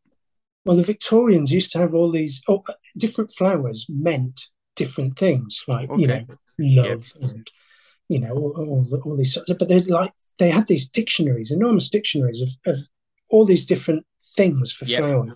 Well, 0.66 0.78
the 0.78 0.84
Victorians 0.84 1.52
used 1.52 1.72
to 1.72 1.80
have 1.80 1.96
all 1.96 2.12
these 2.12 2.42
oh, 2.48 2.62
uh, 2.70 2.74
different 2.98 3.32
flowers 3.32 3.86
meant 3.90 4.48
different 4.76 5.18
things, 5.18 5.64
like 5.68 5.90
okay. 5.90 6.02
you 6.02 6.08
know, 6.08 6.26
love 6.60 7.12
yep. 7.20 7.32
and 7.32 7.52
you 8.10 8.20
know 8.20 8.32
all, 8.32 8.54
all, 8.58 8.86
the, 8.90 8.98
all 8.98 9.16
these 9.16 9.34
sorts. 9.34 9.50
Of, 9.50 9.58
but 9.58 9.70
they 9.70 9.82
like 9.82 10.12
they 10.38 10.50
had 10.50 10.68
these 10.68 10.88
dictionaries, 10.88 11.52
enormous 11.52 11.90
dictionaries 11.90 12.42
of, 12.42 12.50
of 12.74 12.80
all 13.30 13.46
these 13.46 13.66
different 13.66 14.06
things 14.36 14.72
for 14.72 14.86
yep. 14.86 15.00
flowers, 15.00 15.36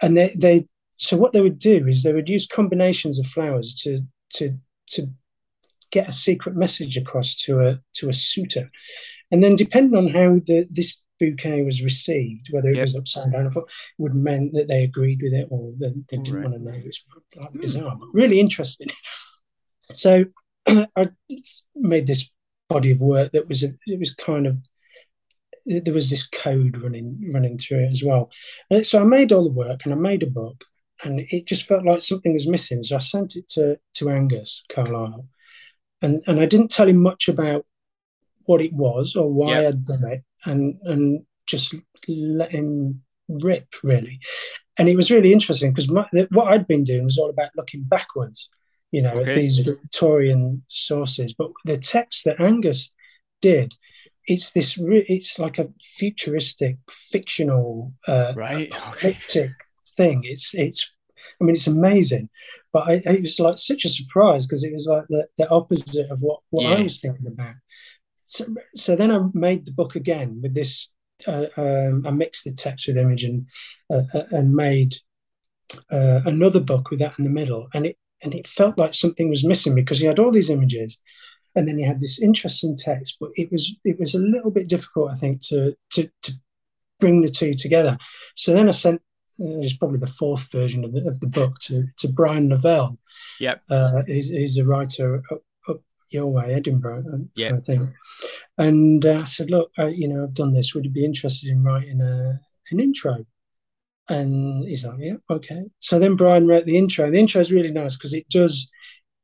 and 0.00 0.16
they 0.16 0.30
they 0.38 0.66
so 0.96 1.16
what 1.16 1.32
they 1.32 1.42
would 1.42 1.58
do 1.58 1.86
is 1.86 2.02
they 2.02 2.12
would 2.12 2.28
use 2.28 2.46
combinations 2.46 3.18
of 3.18 3.26
flowers 3.26 3.78
to 3.82 4.00
to 4.34 4.56
to 4.88 5.10
get 5.90 6.08
a 6.08 6.12
secret 6.12 6.56
message 6.56 6.96
across 6.96 7.34
to 7.42 7.60
a 7.60 7.80
to 7.94 8.08
a 8.08 8.12
suitor, 8.12 8.70
and 9.30 9.42
then 9.42 9.56
depending 9.56 9.96
on 9.96 10.08
how 10.08 10.34
the 10.34 10.66
this 10.70 10.96
bouquet 11.18 11.62
was 11.62 11.82
received, 11.82 12.48
whether 12.50 12.68
it 12.68 12.76
yep. 12.76 12.82
was 12.82 12.96
upside 12.96 13.32
down, 13.32 13.50
or 13.54 13.66
would 13.98 14.14
meant 14.14 14.52
that 14.52 14.68
they 14.68 14.84
agreed 14.84 15.22
with 15.22 15.32
it 15.32 15.48
or 15.50 15.72
they, 15.78 15.88
they 16.10 16.18
didn't 16.18 16.34
right. 16.34 16.50
want 16.50 16.54
to 16.54 16.62
know. 16.62 16.82
It's 16.84 17.02
like 17.36 17.50
hmm. 17.50 17.60
bizarre, 17.60 17.96
but 17.96 18.08
really 18.12 18.40
interesting. 18.40 18.88
So 19.92 20.24
I 20.66 21.10
made 21.76 22.08
this 22.08 22.28
body 22.68 22.90
of 22.90 23.00
work 23.00 23.30
that 23.30 23.46
was 23.46 23.62
a, 23.62 23.68
it 23.86 24.00
was 24.00 24.12
kind 24.12 24.48
of 24.48 24.58
there 25.64 25.94
was 25.94 26.10
this 26.10 26.26
code 26.26 26.76
running 26.80 27.30
running 27.32 27.58
through 27.58 27.84
it 27.84 27.90
as 27.90 28.02
well. 28.02 28.30
And 28.70 28.84
so 28.86 29.00
I 29.00 29.04
made 29.04 29.32
all 29.32 29.44
the 29.44 29.50
work 29.50 29.82
and 29.84 29.92
I 29.92 29.96
made 29.96 30.22
a 30.22 30.26
book, 30.26 30.64
and 31.02 31.20
it 31.20 31.46
just 31.46 31.64
felt 31.64 31.84
like 31.84 32.02
something 32.02 32.32
was 32.32 32.48
missing. 32.48 32.82
So 32.82 32.96
I 32.96 32.98
sent 33.00 33.36
it 33.36 33.48
to 33.50 33.78
to 33.94 34.10
Angus 34.10 34.64
Carlyle, 34.68 35.26
and 36.02 36.22
and 36.26 36.40
I 36.40 36.46
didn't 36.46 36.70
tell 36.70 36.88
him 36.88 37.02
much 37.02 37.28
about 37.28 37.64
what 38.44 38.60
it 38.60 38.72
was 38.72 39.16
or 39.16 39.32
why. 39.32 39.66
I'd 39.66 39.84
done 39.84 40.04
it 40.10 40.22
and 40.44 40.78
and 40.82 41.24
just 41.46 41.74
let 42.08 42.52
him 42.52 43.02
rip 43.28 43.66
really. 43.82 44.20
And 44.78 44.88
it 44.88 44.96
was 44.96 45.10
really 45.10 45.32
interesting 45.32 45.72
because 45.72 45.88
what 45.88 46.52
I'd 46.52 46.66
been 46.66 46.84
doing 46.84 47.04
was 47.04 47.18
all 47.18 47.30
about 47.30 47.50
looking 47.56 47.82
backwards, 47.82 48.50
you 48.90 49.00
know, 49.00 49.12
okay. 49.12 49.30
at 49.30 49.36
these 49.36 49.58
Victorian 49.58 50.62
sources. 50.68 51.32
But 51.32 51.50
the 51.64 51.78
text 51.78 52.24
that 52.24 52.40
Angus 52.40 52.90
did, 53.40 53.74
it's 54.26 54.52
this. 54.52 54.78
It's 54.78 55.38
like 55.38 55.58
a 55.58 55.68
futuristic, 55.80 56.76
fictional, 56.90 57.94
uh, 58.06 58.32
right, 58.36 58.72
okay. 58.90 59.18
thing. 59.96 60.22
It's 60.24 60.52
it's. 60.54 60.90
I 61.40 61.44
mean, 61.44 61.54
it's 61.54 61.66
amazing, 61.66 62.28
but 62.76 62.90
I, 62.90 62.92
it 63.10 63.22
was 63.22 63.40
like 63.40 63.56
such 63.56 63.86
a 63.86 63.88
surprise 63.88 64.44
because 64.44 64.62
it 64.62 64.70
was 64.70 64.86
like 64.86 65.06
the, 65.08 65.26
the 65.38 65.48
opposite 65.48 66.10
of 66.10 66.20
what, 66.20 66.40
what 66.50 66.64
yeah. 66.64 66.74
I 66.74 66.82
was 66.82 67.00
thinking 67.00 67.32
about. 67.32 67.54
So, 68.26 68.44
so 68.74 68.94
then 68.94 69.10
I 69.10 69.20
made 69.32 69.64
the 69.64 69.72
book 69.72 69.96
again 69.96 70.40
with 70.42 70.52
this. 70.52 70.90
Uh, 71.26 71.46
um, 71.56 72.04
I 72.06 72.10
mixed 72.10 72.44
the 72.44 72.52
text 72.52 72.86
with 72.86 72.98
image 72.98 73.24
and 73.24 73.46
uh, 73.90 74.02
uh, 74.12 74.24
and 74.32 74.54
made 74.54 74.96
uh, 75.90 76.20
another 76.26 76.60
book 76.60 76.90
with 76.90 76.98
that 76.98 77.14
in 77.18 77.24
the 77.24 77.30
middle, 77.30 77.68
and 77.72 77.86
it 77.86 77.96
and 78.22 78.34
it 78.34 78.46
felt 78.46 78.76
like 78.76 78.92
something 78.92 79.30
was 79.30 79.46
missing 79.46 79.74
because 79.74 79.98
he 79.98 80.06
had 80.06 80.18
all 80.18 80.30
these 80.30 80.50
images, 80.50 80.98
and 81.54 81.66
then 81.66 81.78
he 81.78 81.84
had 81.84 82.00
this 82.00 82.20
interesting 82.20 82.76
text, 82.76 83.16
but 83.18 83.30
it 83.36 83.50
was 83.50 83.74
it 83.84 83.98
was 83.98 84.14
a 84.14 84.18
little 84.18 84.50
bit 84.50 84.68
difficult, 84.68 85.10
I 85.10 85.14
think, 85.14 85.40
to 85.46 85.74
to 85.92 86.10
to 86.24 86.32
bring 87.00 87.22
the 87.22 87.30
two 87.30 87.54
together. 87.54 87.96
So 88.34 88.52
then 88.52 88.68
I 88.68 88.72
sent 88.72 89.00
it's 89.38 89.76
probably 89.76 89.98
the 89.98 90.06
fourth 90.06 90.50
version 90.50 90.84
of 90.84 90.92
the, 90.92 91.06
of 91.06 91.20
the 91.20 91.26
book 91.26 91.58
to 91.60 91.84
to 91.98 92.08
Brian 92.08 92.48
Novell. 92.48 92.96
Yep, 93.40 93.62
uh, 93.70 94.02
he's, 94.06 94.28
he's 94.30 94.58
a 94.58 94.64
writer 94.64 95.22
up 95.30 95.42
your 96.10 96.26
way, 96.26 96.54
Edinburgh, 96.54 97.04
yeah. 97.34 97.54
I 97.56 97.60
think. 97.60 97.80
And 98.58 99.04
uh, 99.04 99.20
I 99.20 99.24
said, 99.24 99.50
look, 99.50 99.70
uh, 99.78 99.86
you 99.86 100.08
know, 100.08 100.24
I've 100.24 100.34
done 100.34 100.54
this. 100.54 100.74
Would 100.74 100.84
you 100.84 100.90
be 100.90 101.04
interested 101.04 101.50
in 101.50 101.62
writing 101.62 102.00
a, 102.00 102.40
an 102.70 102.80
intro? 102.80 103.24
And 104.08 104.66
he's 104.66 104.84
like, 104.84 104.98
yeah, 105.00 105.14
okay. 105.28 105.64
So 105.80 105.98
then 105.98 106.16
Brian 106.16 106.46
wrote 106.46 106.64
the 106.64 106.78
intro. 106.78 107.10
The 107.10 107.18
intro 107.18 107.40
is 107.40 107.52
really 107.52 107.72
nice 107.72 107.96
because 107.96 108.14
it 108.14 108.28
does. 108.28 108.70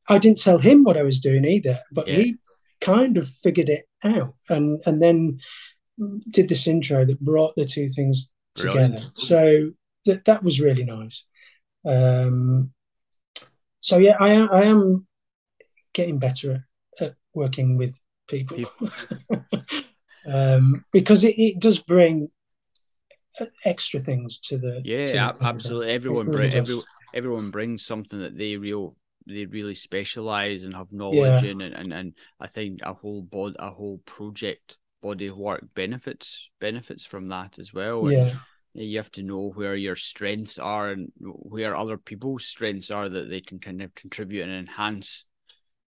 I 0.09 0.19
didn't 0.19 0.43
tell 0.43 0.59
him 0.59 0.83
what 0.83 0.97
I 0.97 1.05
was 1.05 1.21
doing 1.21 1.45
either, 1.45 1.79
but 1.93 2.09
yeah. 2.09 2.17
he 2.17 2.37
kind 2.81 3.17
of 3.17 3.29
figured 3.29 3.69
it 3.69 3.85
out, 4.05 4.35
and 4.49 4.83
and 4.85 5.01
then 5.01 5.39
did 6.31 6.49
this 6.49 6.67
intro 6.67 7.05
that 7.05 7.21
brought 7.21 7.55
the 7.55 7.65
two 7.65 7.89
things 7.89 8.29
Brilliant. 8.57 8.99
together. 8.99 9.11
So 9.15 9.71
that 10.07 10.25
that 10.25 10.43
was 10.43 10.61
really 10.61 10.85
nice. 10.85 11.25
Um, 11.85 12.73
so 13.81 13.99
yeah, 13.99 14.17
I 14.21 14.33
I 14.41 14.63
am 14.63 15.07
getting 15.93 16.19
better 16.19 16.67
at 17.01 17.15
working 17.35 17.77
with 17.77 17.99
people, 18.29 18.65
um, 20.33 20.85
because 20.93 21.25
it, 21.25 21.35
it, 21.37 21.61
does 21.61 21.79
bring 21.79 22.31
uh, 23.41 23.47
extra 23.65 24.01
things 24.01 24.39
to 24.39 24.59
the 24.59 24.81
yeah 24.85 25.07
to 25.07 25.13
the 25.13 25.47
absolutely. 25.47 25.93
Everyone 25.93 26.29
really 26.29 26.55
every, 26.55 26.77
everyone 27.15 27.51
brings 27.51 27.85
something 27.85 28.21
that 28.21 28.37
they 28.37 28.57
real 28.57 28.97
they 29.27 29.47
really 29.47 29.75
specialize 29.75 30.65
and 30.65 30.75
have 30.75 30.93
knowledge 30.93 31.43
yeah. 31.43 31.51
in 31.51 31.61
and, 31.61 31.75
and 31.75 31.93
and 31.93 32.15
I 32.41 32.49
think 32.49 32.81
a 32.83 32.93
whole 32.93 33.23
bod 33.23 33.57
a 33.59 33.71
whole 33.71 33.99
project 34.05 34.79
body 35.01 35.27
of 35.27 35.37
work 35.37 35.65
benefits 35.75 36.49
benefits 36.61 37.05
from 37.05 37.27
that 37.29 37.59
as 37.59 37.73
well. 37.75 38.11
Yeah 38.11 38.35
you 38.75 38.97
have 38.97 39.11
to 39.13 39.23
know 39.23 39.53
where 39.55 39.77
your 39.77 39.97
strengths 39.97 40.59
are 40.59 40.91
and 40.91 41.13
where 41.19 41.77
other 41.77 41.99
people's 41.99 42.47
strengths 42.47 42.91
are 42.91 43.09
that 43.09 43.29
they 43.29 43.41
can 43.41 43.59
kind 43.59 43.83
of 43.83 43.95
contribute 43.95 44.43
and 44.43 44.53
enhance 44.53 45.27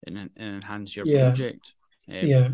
and, 0.06 0.18
and 0.18 0.30
enhance 0.36 0.96
your 0.96 1.06
yeah. 1.06 1.26
project. 1.26 1.72
Um, 2.08 2.16
yeah, 2.24 2.48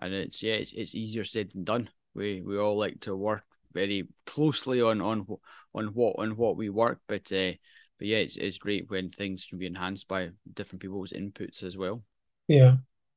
and 0.00 0.14
it's 0.14 0.42
yeah, 0.42 0.54
it's, 0.54 0.72
it's 0.72 0.94
easier 0.94 1.24
said 1.24 1.50
than 1.52 1.64
done. 1.64 1.90
We 2.14 2.42
we 2.42 2.58
all 2.58 2.78
like 2.78 3.00
to 3.00 3.16
work 3.16 3.42
very 3.72 4.06
closely 4.26 4.80
on 4.80 5.00
on 5.00 5.26
on 5.74 5.86
what 5.88 6.16
on 6.18 6.36
what 6.36 6.56
we 6.56 6.70
work, 6.70 7.00
but 7.08 7.32
uh, 7.32 7.52
but 7.98 8.06
yeah, 8.06 8.18
it's 8.18 8.36
it's 8.36 8.58
great 8.58 8.88
when 8.88 9.10
things 9.10 9.46
can 9.46 9.58
be 9.58 9.66
enhanced 9.66 10.06
by 10.06 10.30
different 10.52 10.82
people's 10.82 11.12
inputs 11.12 11.62
as 11.62 11.76
well. 11.76 12.02
Yeah, 12.46 12.76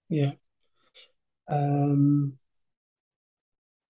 yeah, 0.10 0.32
um, 1.47 2.34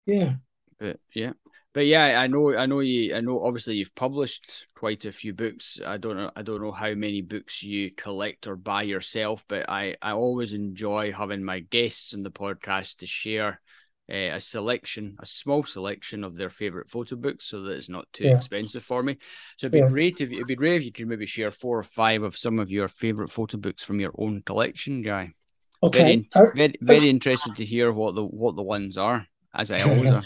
yeah. 0.05 0.35
But 0.79 0.99
yeah, 1.13 1.31
but 1.77 1.85
yeah, 1.85 2.19
I 2.19 2.25
know, 2.25 2.57
I 2.57 2.65
know 2.65 2.79
you, 2.79 3.13
I 3.13 3.21
know. 3.21 3.45
Obviously, 3.45 3.75
you've 3.75 3.93
published 3.93 4.65
quite 4.73 5.05
a 5.05 5.11
few 5.11 5.31
books. 5.31 5.79
I 5.85 5.97
don't 5.97 6.17
know, 6.17 6.31
I 6.35 6.41
don't 6.41 6.59
know 6.59 6.71
how 6.71 6.95
many 6.95 7.21
books 7.21 7.61
you 7.61 7.91
collect 7.91 8.47
or 8.47 8.55
buy 8.55 8.81
yourself, 8.81 9.45
but 9.47 9.69
I, 9.69 9.95
I 10.01 10.13
always 10.13 10.53
enjoy 10.53 11.11
having 11.11 11.43
my 11.43 11.59
guests 11.59 12.13
in 12.13 12.23
the 12.23 12.31
podcast 12.31 12.95
to 12.95 13.05
share 13.05 13.61
uh, 14.11 14.33
a 14.33 14.39
selection, 14.39 15.17
a 15.19 15.27
small 15.27 15.63
selection 15.65 16.23
of 16.23 16.35
their 16.35 16.49
favorite 16.49 16.89
photo 16.89 17.15
books, 17.15 17.45
so 17.45 17.61
that 17.61 17.73
it's 17.73 17.89
not 17.89 18.07
too 18.11 18.23
yeah. 18.23 18.37
expensive 18.37 18.83
for 18.83 19.03
me. 19.03 19.19
So 19.57 19.67
it'd 19.67 19.73
be 19.73 19.77
yeah. 19.77 19.87
great 19.87 20.19
if 20.19 20.31
it'd 20.31 20.47
be 20.47 20.55
great 20.55 20.77
if 20.77 20.83
you 20.83 20.91
could 20.91 21.07
maybe 21.07 21.27
share 21.27 21.51
four 21.51 21.77
or 21.77 21.83
five 21.83 22.23
of 22.23 22.35
some 22.35 22.57
of 22.57 22.71
your 22.71 22.87
favorite 22.87 23.29
photo 23.29 23.59
books 23.59 23.83
from 23.83 23.99
your 23.99 24.13
own 24.17 24.41
collection, 24.43 25.03
guy. 25.03 25.33
Okay, 25.83 26.27
very, 26.33 26.49
very, 26.55 26.75
very 26.81 27.07
interested 27.07 27.55
to 27.57 27.65
hear 27.65 27.91
what 27.91 28.15
the 28.15 28.23
what 28.23 28.55
the 28.55 28.63
ones 28.63 28.97
are, 28.97 29.27
as 29.53 29.69
I 29.69 29.81
always 29.83 30.05
are 30.05 30.23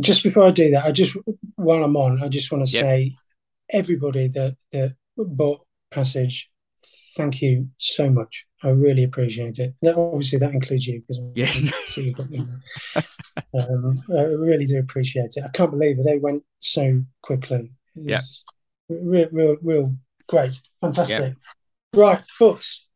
just 0.00 0.22
before 0.22 0.44
I 0.44 0.50
do 0.50 0.70
that, 0.72 0.84
I 0.84 0.92
just 0.92 1.16
while 1.56 1.84
I'm 1.84 1.96
on, 1.96 2.22
I 2.22 2.28
just 2.28 2.50
want 2.50 2.66
to 2.66 2.72
yep. 2.72 2.82
say 2.82 3.14
everybody 3.70 4.28
that 4.28 4.56
that 4.72 4.94
bought 5.16 5.64
Passage, 5.94 6.50
thank 7.16 7.40
you 7.40 7.68
so 7.78 8.10
much. 8.10 8.46
I 8.64 8.70
really 8.70 9.04
appreciate 9.04 9.60
it. 9.60 9.74
That, 9.82 9.96
obviously, 9.96 10.40
that 10.40 10.50
includes 10.50 10.88
you 10.88 11.02
because 11.02 11.20
yes, 11.36 11.62
see 11.84 12.12
you 12.12 12.44
um, 13.60 13.94
I 14.10 14.22
really 14.22 14.64
do 14.64 14.80
appreciate 14.80 15.34
it. 15.36 15.44
I 15.44 15.48
can't 15.50 15.70
believe 15.70 16.00
it. 16.00 16.04
They 16.04 16.18
went 16.18 16.42
so 16.58 17.00
quickly. 17.22 17.70
Yeah, 17.94 18.18
real, 18.88 19.28
real, 19.30 19.56
real 19.62 19.94
great, 20.28 20.60
fantastic. 20.80 21.36
Right, 21.94 22.22
books. 22.40 22.88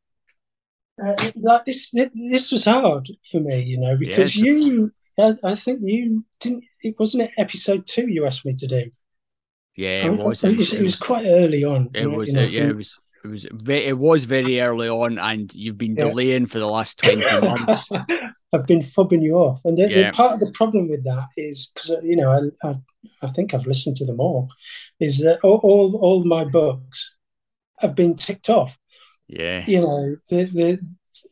Uh, 1.00 1.14
like 1.36 1.64
this, 1.64 1.92
this 1.92 2.50
was 2.50 2.64
hard 2.64 3.08
for 3.30 3.38
me, 3.38 3.62
you 3.62 3.78
know, 3.78 3.96
because 3.96 4.34
yes. 4.34 4.56
you 4.56 4.90
I, 5.18 5.34
I 5.44 5.54
think 5.54 5.80
you 5.82 6.24
didn't. 6.40 6.64
It 6.82 6.94
wasn't 6.98 7.24
it 7.24 7.30
episode 7.38 7.86
two 7.86 8.08
you 8.08 8.26
asked 8.26 8.44
me 8.44 8.54
to 8.54 8.66
do. 8.66 8.90
Yeah, 9.76 10.06
it 10.06 10.18
was. 10.18 10.42
It 10.42 10.56
was, 10.56 10.72
it 10.72 10.82
was 10.82 10.96
quite 10.96 11.24
early 11.26 11.64
on. 11.64 11.90
It 11.94 12.06
was. 12.06 12.28
You 12.28 12.34
know, 12.34 12.42
yeah, 12.42 12.68
it 12.68 12.76
was. 12.76 13.00
It 13.24 13.28
was. 13.28 13.46
Very, 13.52 13.86
it 13.86 13.98
was 13.98 14.24
very 14.24 14.60
early 14.60 14.88
on, 14.88 15.18
and 15.18 15.52
you've 15.54 15.78
been 15.78 15.96
yeah. 15.96 16.04
delaying 16.04 16.46
for 16.46 16.58
the 16.58 16.66
last 16.66 16.98
twenty 16.98 17.24
months. 17.40 17.90
I've 18.52 18.66
been 18.66 18.80
fobbing 18.80 19.22
you 19.22 19.34
off. 19.36 19.60
And 19.64 19.76
the, 19.76 19.88
yeah. 19.88 20.10
the 20.10 20.16
part 20.16 20.32
of 20.32 20.40
the 20.40 20.52
problem 20.54 20.88
with 20.88 21.04
that 21.04 21.26
is 21.36 21.70
because 21.72 21.94
you 22.02 22.16
know 22.16 22.50
I, 22.62 22.68
I, 22.68 22.74
I 23.22 23.28
think 23.28 23.54
I've 23.54 23.66
listened 23.66 23.96
to 23.96 24.06
them 24.06 24.20
all. 24.20 24.48
Is 25.00 25.18
that 25.20 25.38
all 25.42 25.60
all, 25.62 25.96
all 25.96 26.24
my 26.24 26.44
books 26.44 27.16
have 27.80 27.94
been 27.94 28.14
ticked 28.14 28.48
off? 28.48 28.78
Yeah. 29.26 29.64
You 29.66 29.82
know 29.82 30.16
the 30.28 30.44
the. 30.44 30.78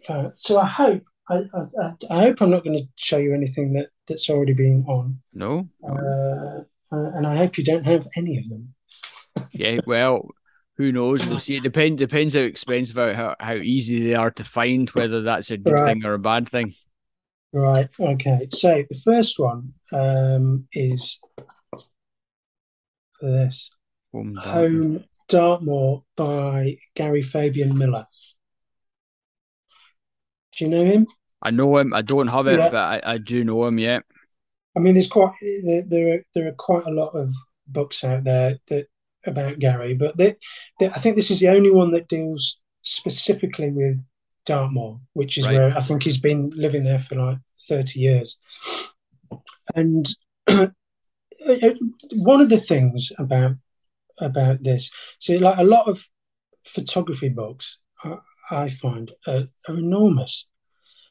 Uh, 0.08 0.30
so 0.36 0.58
I 0.58 0.66
hope 0.66 1.02
I, 1.28 1.36
I, 1.36 1.92
I 2.10 2.20
hope 2.22 2.40
I'm 2.40 2.50
not 2.50 2.64
going 2.64 2.78
to 2.78 2.84
show 2.96 3.18
you 3.18 3.34
anything 3.34 3.72
that 3.74 3.88
that's 4.06 4.30
already 4.30 4.52
been 4.52 4.84
on. 4.86 5.20
No. 5.34 5.68
Uh, 5.86 6.62
uh, 6.92 7.10
and 7.16 7.26
I 7.26 7.36
hope 7.36 7.58
you 7.58 7.64
don't 7.64 7.84
have 7.84 8.06
any 8.16 8.38
of 8.38 8.48
them. 8.48 8.74
yeah. 9.52 9.78
Well 9.86 10.30
who 10.76 10.92
knows? 10.92 11.26
We'll 11.26 11.38
see. 11.38 11.56
It 11.56 11.62
depends 11.62 11.98
depends 11.98 12.34
how 12.34 12.40
expensive, 12.40 12.96
how 12.96 13.34
how 13.40 13.54
easy 13.54 14.02
they 14.06 14.14
are 14.14 14.30
to 14.32 14.44
find, 14.44 14.88
whether 14.90 15.22
that's 15.22 15.50
a 15.50 15.56
good 15.56 15.72
right. 15.72 15.94
thing 15.94 16.04
or 16.04 16.14
a 16.14 16.18
bad 16.18 16.48
thing. 16.48 16.74
Right. 17.52 17.88
Okay. 17.98 18.40
So 18.50 18.84
the 18.88 19.00
first 19.02 19.38
one 19.38 19.72
um, 19.92 20.68
is 20.72 21.18
this 23.20 23.70
Home 24.12 24.34
Dartmoor. 24.34 24.52
Home 24.52 25.04
Dartmoor 25.28 26.04
by 26.16 26.76
Gary 26.94 27.22
Fabian 27.22 27.76
Miller. 27.78 28.06
Do 30.56 30.64
you 30.64 30.70
know 30.70 30.84
him? 30.84 31.06
I 31.42 31.50
know 31.50 31.76
him. 31.76 31.92
I 31.92 32.02
don't 32.02 32.28
have 32.28 32.46
it, 32.46 32.58
yeah. 32.58 32.70
but 32.70 32.76
I, 32.78 33.00
I 33.14 33.18
do 33.18 33.44
know 33.44 33.66
him. 33.66 33.78
Yeah. 33.78 34.00
I 34.76 34.80
mean, 34.80 34.94
there's 34.94 35.08
quite 35.08 35.32
there, 35.64 35.82
there 35.86 36.14
are 36.14 36.22
there 36.34 36.48
are 36.48 36.52
quite 36.52 36.86
a 36.86 36.90
lot 36.90 37.10
of 37.10 37.32
books 37.66 38.04
out 38.04 38.24
there 38.24 38.58
that 38.68 38.86
about 39.26 39.58
Gary, 39.58 39.94
but 39.94 40.16
they, 40.16 40.34
they, 40.78 40.88
I 40.88 40.98
think 40.98 41.16
this 41.16 41.30
is 41.30 41.40
the 41.40 41.48
only 41.48 41.70
one 41.70 41.90
that 41.92 42.08
deals 42.08 42.58
specifically 42.82 43.70
with 43.70 44.02
Dartmoor, 44.44 45.00
which 45.12 45.36
is 45.36 45.46
right. 45.46 45.54
where 45.54 45.76
I 45.76 45.80
think 45.80 46.02
he's 46.02 46.20
been 46.20 46.50
living 46.54 46.84
there 46.84 46.98
for 46.98 47.16
like 47.16 47.38
30 47.68 47.98
years. 48.00 48.38
And 49.74 50.08
one 50.46 52.40
of 52.40 52.48
the 52.48 52.60
things 52.60 53.12
about 53.18 53.52
about 54.18 54.62
this, 54.62 54.90
see, 55.20 55.38
like 55.38 55.58
a 55.58 55.64
lot 55.64 55.88
of 55.88 56.06
photography 56.64 57.28
books, 57.28 57.78
I, 58.50 58.68
find 58.68 59.12
are, 59.26 59.44
are, 59.68 59.76
enormous. 59.76 60.46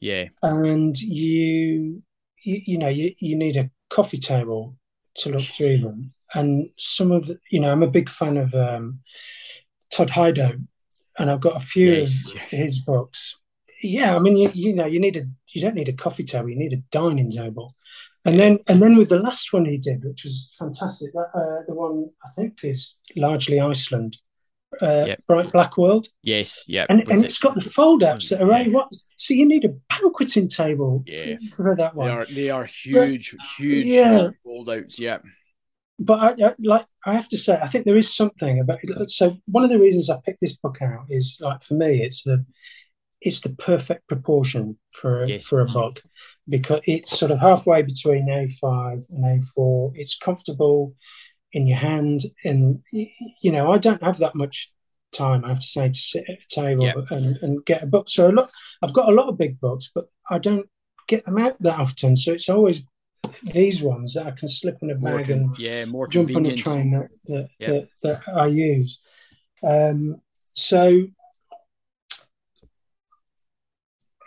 Yeah, 0.01 0.25
and 0.43 0.97
you, 0.99 2.03
you, 2.43 2.61
you 2.65 2.77
know, 2.77 2.89
you, 2.89 3.11
you 3.19 3.35
need 3.35 3.57
a 3.57 3.69
coffee 3.89 4.19
table 4.19 4.75
to 5.17 5.29
look 5.29 5.41
through 5.41 5.79
them, 5.79 6.13
and 6.33 6.69
some 6.77 7.11
of 7.11 7.27
the, 7.27 7.39
you 7.51 7.59
know, 7.59 7.71
I'm 7.71 7.83
a 7.83 7.87
big 7.87 8.09
fan 8.09 8.37
of 8.37 8.53
um, 8.53 8.99
Todd 9.91 10.09
Hido, 10.09 10.61
and 11.17 11.31
I've 11.31 11.41
got 11.41 11.55
a 11.55 11.65
few 11.65 12.01
of 12.01 12.09
his 12.49 12.79
books. 12.79 13.35
Yeah, 13.81 14.15
I 14.15 14.19
mean, 14.19 14.37
you, 14.37 14.51
you 14.53 14.73
know, 14.73 14.85
you 14.85 14.99
need 14.99 15.17
a 15.17 15.23
you 15.53 15.61
don't 15.61 15.75
need 15.75 15.89
a 15.89 15.93
coffee 15.93 16.23
table, 16.23 16.49
you 16.49 16.57
need 16.57 16.73
a 16.73 16.83
dining 16.91 17.29
table, 17.29 17.75
and 18.25 18.39
then 18.39 18.59
and 18.67 18.81
then 18.81 18.95
with 18.95 19.09
the 19.09 19.19
last 19.19 19.53
one 19.53 19.65
he 19.65 19.77
did, 19.77 20.03
which 20.03 20.23
was 20.23 20.51
fantastic, 20.57 21.13
that, 21.13 21.29
uh, 21.33 21.63
the 21.67 21.73
one 21.73 22.09
I 22.25 22.29
think 22.31 22.53
is 22.63 22.95
largely 23.15 23.59
Iceland, 23.59 24.17
uh, 24.81 25.05
yep. 25.07 25.23
Bright 25.27 25.51
Black 25.51 25.77
World. 25.77 26.07
Yes, 26.21 26.63
yeah, 26.67 26.85
and, 26.89 27.01
and 27.01 27.19
it? 27.19 27.23
has 27.23 27.37
got 27.37 27.55
the 27.55 27.61
fold 27.61 28.03
outs 28.03 28.29
that 28.29 28.41
are 28.41 28.51
yeah. 28.51 28.67
what 28.67 28.87
so 29.17 29.33
you 29.33 29.45
need 29.45 29.65
a 29.65 29.73
banqueting 29.89 30.47
table 30.47 31.03
yeah. 31.05 31.35
for 31.55 31.75
that 31.75 31.95
one. 31.95 32.07
They 32.07 32.13
are 32.13 32.25
they 32.25 32.49
are 32.49 32.65
huge, 32.65 33.35
but, 33.37 33.45
huge 33.57 33.85
yeah. 33.85 34.29
fold 34.43 34.69
outs. 34.69 34.99
Yeah, 34.99 35.19
but 35.99 36.19
I, 36.19 36.47
I, 36.47 36.55
like 36.59 36.85
I 37.05 37.13
have 37.13 37.29
to 37.29 37.37
say, 37.37 37.59
I 37.61 37.67
think 37.67 37.85
there 37.85 37.97
is 37.97 38.13
something 38.13 38.59
about. 38.59 38.79
It. 38.83 39.09
So 39.11 39.37
one 39.45 39.63
of 39.63 39.69
the 39.69 39.79
reasons 39.79 40.09
I 40.09 40.19
picked 40.25 40.41
this 40.41 40.57
book 40.57 40.81
out 40.81 41.05
is 41.09 41.37
like 41.39 41.63
for 41.63 41.75
me, 41.75 42.01
it's 42.01 42.23
the 42.23 42.45
it's 43.21 43.41
the 43.41 43.49
perfect 43.49 44.07
proportion 44.07 44.77
for 44.91 45.25
yes. 45.25 45.45
for 45.45 45.61
a 45.61 45.65
book 45.65 46.01
because 46.47 46.81
it's 46.85 47.17
sort 47.17 47.31
of 47.31 47.39
halfway 47.39 47.81
between 47.81 48.27
A5 48.27 49.05
and 49.09 49.23
A4. 49.23 49.93
It's 49.95 50.17
comfortable 50.17 50.93
in 51.55 51.67
your 51.67 51.77
hand, 51.77 52.25
and 52.43 52.83
you 52.91 53.51
know 53.51 53.71
I 53.71 53.77
don't 53.77 54.03
have 54.03 54.19
that 54.19 54.35
much 54.35 54.71
time. 55.13 55.45
I 55.45 55.47
have 55.47 55.61
to 55.61 55.67
say 55.67 55.87
to 55.87 55.99
sit 55.99 56.25
at 56.27 56.35
a 56.35 56.53
table 56.53 56.85
yep. 56.85 57.09
and, 57.09 57.37
and 57.41 57.65
get 57.65 57.81
a 57.81 57.87
book. 57.87 58.09
So 58.09 58.29
a 58.29 58.33
lot, 58.33 58.51
I've 58.83 58.93
got 58.93 59.07
a 59.07 59.13
lot 59.13 59.29
of 59.29 59.37
big 59.37 59.59
books, 59.61 59.89
but 59.95 60.09
I 60.29 60.37
don't 60.37 60.67
get 61.07 61.23
them 61.23 61.37
out 61.37 61.55
that 61.61 61.79
often. 61.79 62.17
So 62.17 62.33
it's 62.33 62.49
always 62.49 62.83
these 63.41 63.81
ones 63.81 64.15
that 64.15 64.27
I 64.27 64.31
can 64.31 64.49
slip 64.49 64.77
in 64.81 64.91
a 64.91 64.95
bag 64.95 65.27
con- 65.27 65.33
and 65.33 65.57
yeah, 65.57 65.85
more 65.85 66.07
jump 66.07 66.35
on 66.35 66.45
a 66.45 66.55
train 66.55 66.91
that 66.91 67.09
that, 67.27 67.47
yep. 67.57 67.87
that, 68.03 68.19
that 68.25 68.35
I 68.35 68.47
use. 68.47 68.99
Um, 69.63 70.21
so 70.51 71.05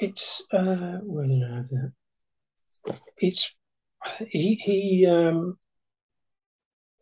it's 0.01 0.43
uh, 0.51 0.57
I 0.57 1.55
have 1.55 1.69
that? 1.69 1.93
It's 3.19 3.55
he 4.31 4.55
he 4.55 5.07
um, 5.07 5.59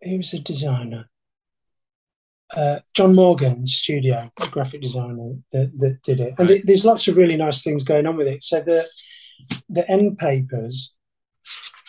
he 0.06 0.16
was 0.16 0.32
a 0.34 0.38
designer. 0.38 1.08
Uh, 2.54 2.78
John 2.94 3.14
Morgan 3.14 3.66
Studio, 3.66 4.30
the 4.38 4.46
graphic 4.46 4.80
designer 4.80 5.34
that, 5.50 5.72
that 5.78 6.00
did 6.02 6.20
it, 6.20 6.34
and 6.38 6.62
there's 6.64 6.84
lots 6.84 7.08
of 7.08 7.16
really 7.16 7.36
nice 7.36 7.62
things 7.62 7.82
going 7.82 8.06
on 8.06 8.16
with 8.16 8.28
it. 8.28 8.42
So 8.42 8.60
the 8.60 8.86
the 9.68 9.88
end 9.90 10.18
papers 10.18 10.96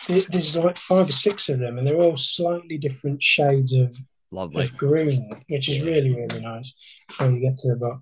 there's 0.08 0.56
like 0.56 0.78
five 0.78 1.08
or 1.08 1.12
six 1.12 1.48
of 1.48 1.58
them, 1.58 1.78
and 1.78 1.86
they're 1.86 2.00
all 2.00 2.16
slightly 2.16 2.78
different 2.78 3.22
shades 3.22 3.74
of, 3.74 3.96
Lovely. 4.30 4.64
of 4.64 4.76
green, 4.76 5.30
which 5.48 5.68
is 5.68 5.82
really 5.82 6.14
really 6.14 6.40
nice 6.40 6.74
before 7.08 7.30
you 7.30 7.40
get 7.40 7.56
to 7.58 7.68
the 7.68 7.76
book. 7.76 8.00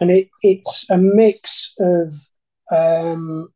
And 0.00 0.10
it, 0.10 0.28
it's 0.42 0.88
a 0.90 0.96
mix 0.96 1.74
of 1.78 2.14
um, 2.74 3.52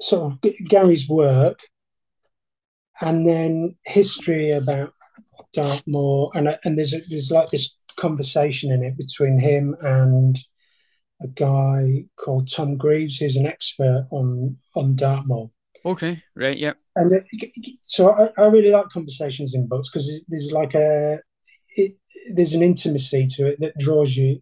sort 0.00 0.32
of 0.32 0.52
Gary's 0.68 1.08
work, 1.08 1.60
and 3.00 3.26
then 3.26 3.76
history 3.84 4.50
about 4.50 4.92
Dartmoor, 5.52 6.30
and 6.34 6.58
and 6.64 6.78
there's 6.78 6.94
a, 6.94 7.00
there's 7.08 7.30
like 7.30 7.48
this 7.48 7.74
conversation 7.96 8.72
in 8.72 8.82
it 8.82 8.96
between 8.96 9.38
him 9.38 9.76
and 9.82 10.36
a 11.22 11.28
guy 11.28 12.04
called 12.16 12.50
Tom 12.50 12.76
Greeves, 12.76 13.18
who's 13.18 13.36
an 13.36 13.46
expert 13.46 14.06
on 14.10 14.56
on 14.74 14.96
Dartmoor. 14.96 15.50
Okay, 15.84 16.22
right, 16.36 16.56
yeah. 16.56 16.74
And 16.94 17.12
it, 17.12 17.78
so 17.84 18.10
I, 18.10 18.30
I, 18.40 18.46
really 18.46 18.70
like 18.70 18.88
conversations 18.88 19.54
in 19.54 19.66
books 19.66 19.88
because 19.88 20.22
there's 20.28 20.52
like 20.52 20.74
a 20.74 21.18
it, 21.76 21.96
there's 22.32 22.54
an 22.54 22.62
intimacy 22.62 23.26
to 23.30 23.48
it 23.48 23.60
that 23.60 23.78
draws 23.78 24.16
you 24.16 24.40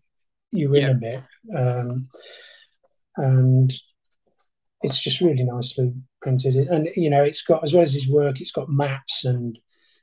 you 0.53 0.75
in 0.75 0.91
a 0.91 0.95
bit, 0.95 1.21
um, 1.57 2.09
and 3.17 3.73
it's 4.83 5.01
just 5.01 5.21
really 5.21 5.45
nicely 5.45 5.93
printed. 6.21 6.57
And 6.57 6.89
you 6.97 7.09
know, 7.09 7.23
it's 7.23 7.43
got 7.43 7.63
as 7.63 7.73
well 7.73 7.83
as 7.83 7.95
his 7.95 8.09
work, 8.09 8.41
it's 8.41 8.51
got 8.53 8.69
maps 8.69 9.25
and 9.25 9.59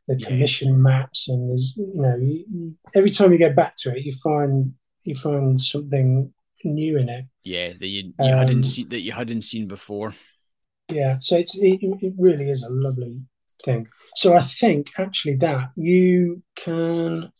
the 0.07 0.17
commission 0.17 0.81
maps, 0.81 1.27
and 1.27 1.49
there's 1.49 1.73
you 1.77 1.91
know, 1.95 2.15
you, 2.17 2.75
every 2.95 3.09
time 3.09 3.31
you 3.31 3.39
go 3.39 3.53
back 3.53 3.75
to 3.77 3.95
it, 3.95 4.03
you 4.03 4.13
find 4.13 4.73
you 5.03 5.15
find 5.15 5.61
something 5.61 6.33
new 6.63 6.97
in 6.97 7.09
it. 7.09 7.25
Yeah, 7.43 7.73
that 7.79 7.87
you, 7.87 8.13
you 8.19 8.31
um, 8.31 8.37
hadn't 8.37 8.63
seen 8.63 8.89
that 8.89 9.01
you 9.01 9.11
hadn't 9.11 9.43
seen 9.43 9.67
before. 9.67 10.13
Yeah, 10.89 11.17
so 11.19 11.37
it's 11.37 11.57
it, 11.57 11.79
it 11.81 12.13
really 12.17 12.49
is 12.49 12.63
a 12.63 12.71
lovely 12.71 13.21
thing. 13.63 13.87
So 14.15 14.35
I 14.35 14.41
think 14.41 14.91
actually 14.97 15.35
that 15.37 15.71
you 15.75 16.43
can 16.55 17.31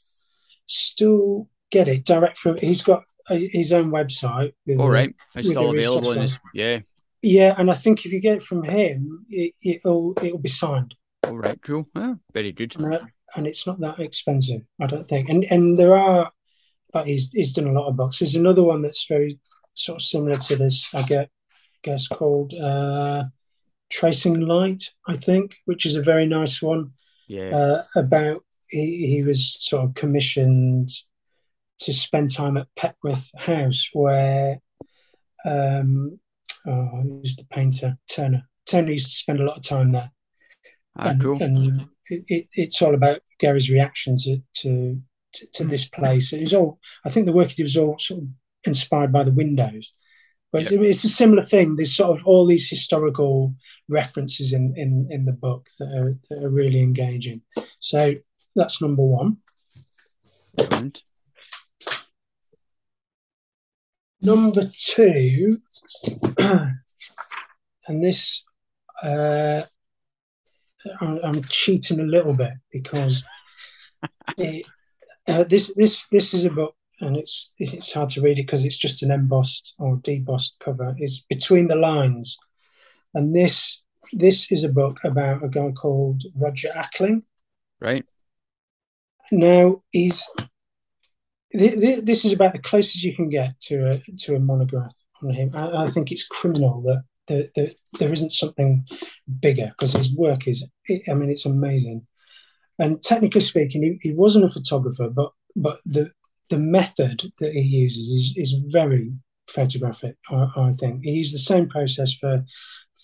still 0.66 1.50
get 1.72 1.88
it 1.88 2.06
direct 2.06 2.38
from. 2.38 2.58
He's 2.58 2.84
got 2.84 3.04
a, 3.30 3.48
his 3.52 3.72
own 3.72 3.92
website. 3.92 4.54
With 4.66 4.80
All 4.80 4.90
right, 4.90 5.14
it's 5.36 5.50
still 5.50 5.72
available. 5.72 6.20
His, 6.20 6.38
yeah, 6.54 6.80
yeah, 7.22 7.56
and 7.58 7.72
I 7.72 7.76
think 7.76 8.06
if 8.06 8.12
you 8.12 8.20
get 8.20 8.38
it 8.38 8.44
from 8.44 8.64
him, 8.64 9.26
it, 9.30 9.82
will 9.84 10.14
it'll 10.22 10.38
be 10.38 10.50
signed. 10.50 10.96
All 11.24 11.38
right, 11.38 11.62
cool. 11.62 11.86
Oh, 11.96 12.18
very 12.34 12.52
good. 12.52 12.76
And, 12.80 13.00
and, 13.36 13.48
it's 13.48 13.68
not 13.68 13.80
that 13.82 14.00
expensive, 14.00 14.62
I 14.82 14.88
don't 14.88 15.08
think. 15.08 15.30
And 15.30 15.46
and 15.46 15.78
there 15.78 15.96
are, 15.96 16.32
like 16.94 17.08
he's 17.08 17.30
he's 17.32 17.54
done 17.54 17.68
a 17.68 17.72
lot 17.74 17.88
of 17.88 17.98
books. 17.98 18.20
There's 18.20 18.36
another 18.36 18.64
one 18.64 18.82
that's 18.82 19.06
very 19.08 19.40
sort 19.74 20.02
of 20.02 20.06
similar 20.06 20.36
to 20.36 20.56
this. 20.56 20.90
I 20.94 21.04
get 21.04 21.30
guess 21.84 22.08
called. 22.08 22.54
Uh, 22.54 23.26
Tracing 23.90 24.42
Light, 24.42 24.92
I 25.08 25.16
think, 25.16 25.58
which 25.66 25.86
is 25.86 25.96
a 25.96 26.02
very 26.02 26.26
nice 26.26 26.62
one. 26.62 26.92
Yeah. 27.28 27.56
Uh, 27.56 27.84
about 27.96 28.44
he, 28.70 29.08
he 29.08 29.24
was 29.24 29.58
sort 29.60 29.86
of 29.86 29.94
commissioned 29.94 30.90
to 31.80 31.94
spend 31.94 32.34
time 32.34 32.58
at 32.58 32.68
Petworth 32.76 33.30
House, 33.38 33.90
where 33.94 34.60
um, 35.46 36.20
oh, 36.66 37.02
who's 37.04 37.36
the 37.36 37.46
painter 37.46 37.98
Turner. 38.10 38.48
Turner 38.66 38.92
used 38.92 39.08
to 39.08 39.16
spend 39.16 39.40
a 39.40 39.46
lot 39.46 39.58
of 39.58 39.64
time 39.64 39.92
there. 39.92 40.12
Ah, 40.98 41.10
and, 41.10 41.22
cool. 41.22 41.42
and 41.42 41.90
it, 42.10 42.24
it, 42.28 42.48
it's 42.54 42.82
all 42.82 42.96
about 42.96 43.20
Gary's 43.40 43.70
reaction 43.70 44.18
to 44.20 44.42
to, 44.62 45.02
to, 45.34 45.48
to 45.54 45.64
this 45.66 45.88
place. 45.88 46.34
It 46.34 46.42
was 46.42 46.54
all 46.54 46.80
I 47.06 47.10
think 47.10 47.26
the 47.26 47.34
work 47.34 47.50
he 47.50 47.56
did 47.56 47.64
was 47.64 47.78
all 47.78 47.98
sort 48.00 48.22
of 48.22 48.28
inspired 48.66 49.12
by 49.12 49.24
the 49.24 49.32
windows. 49.32 49.92
But 50.52 50.62
it's, 50.62 50.72
it's, 50.72 51.04
a 51.04 51.10
similar 51.10 51.42
thing. 51.42 51.76
There's 51.76 51.96
sort 51.96 52.18
of 52.18 52.26
all 52.26 52.46
these 52.46 52.70
historical 52.70 53.54
references 53.90 54.54
in, 54.54 54.74
in, 54.78 55.08
in 55.12 55.26
the 55.26 55.34
book 55.34 55.68
that 55.78 55.90
are, 55.90 56.18
that 56.30 56.42
are 56.44 56.50
really 56.50 56.80
engaging. 56.80 57.42
So 57.80 58.14
that's 58.56 58.82
number 58.82 59.04
one. 59.04 59.38
Number 64.22 64.62
two, 64.76 65.58
and 66.40 68.04
this 68.04 68.44
uh, 69.04 69.64
I'm, 71.02 71.20
I'm, 71.24 71.44
cheating 71.44 72.00
a 72.00 72.04
little 72.04 72.34
bit 72.34 72.54
because 72.72 73.24
it, 74.38 74.66
uh, 75.28 75.44
this 75.44 75.74
this 75.76 76.08
this 76.08 76.34
is 76.34 76.46
a 76.46 76.50
book 76.50 76.76
and 77.00 77.18
it's 77.18 77.54
it's 77.58 77.92
hard 77.94 78.10
to 78.12 78.22
read 78.22 78.40
it 78.40 78.46
because 78.46 78.66
it's 78.66 78.78
just 78.78 79.04
an 79.04 79.12
embossed 79.12 79.76
or 79.78 79.98
debossed 79.98 80.52
cover. 80.60 80.96
Is 81.00 81.24
between 81.30 81.68
the 81.68 81.76
lines, 81.76 82.38
and 83.14 83.36
this 83.36 83.84
this 84.14 84.52
is 84.52 84.64
a 84.64 84.70
book 84.70 85.00
about 85.04 85.44
a 85.44 85.50
guy 85.50 85.72
called 85.72 86.24
Roger 86.40 86.70
Ackling. 86.76 87.24
Right. 87.80 88.06
Now 89.32 89.84
he's 89.92 90.28
this 91.52 92.26
is 92.26 92.34
about 92.34 92.54
the 92.54 92.60
closest 92.60 93.04
you 93.04 93.16
can 93.16 93.30
get 93.30 93.60
to 93.62 93.92
a 93.92 94.00
to 94.20 94.36
a 94.36 94.40
monograph 94.40 94.96
on 95.24 95.34
him. 95.34 95.52
I, 95.54 95.84
I 95.84 95.88
think 95.88 96.12
it's 96.12 96.26
criminal 96.26 96.82
that 96.84 97.04
there, 97.28 97.46
there, 97.56 97.70
there 98.00 98.12
isn't 98.12 98.32
something 98.32 98.86
bigger 99.40 99.72
because 99.78 99.94
his 99.94 100.14
work 100.14 100.48
is. 100.48 100.68
I 101.10 101.14
mean, 101.14 101.30
it's 101.30 101.46
amazing. 101.46 102.06
And 102.80 103.02
technically 103.02 103.42
speaking, 103.42 103.84
he, 103.84 104.10
he 104.10 104.14
wasn't 104.14 104.46
a 104.46 104.50
photographer, 104.50 105.10
but 105.10 105.32
but 105.56 105.80
the 105.86 106.12
the 106.50 106.58
method 106.58 107.24
that 107.40 107.54
he 107.54 107.62
uses 107.62 108.10
is 108.10 108.34
is 108.36 108.72
very 108.72 109.12
photographic. 109.50 110.16
I, 110.30 110.48
I 110.56 110.72
think 110.72 111.04
he 111.04 111.12
used 111.12 111.34
the 111.34 111.40
same 111.40 111.68
process 111.68 112.14
for 112.14 112.44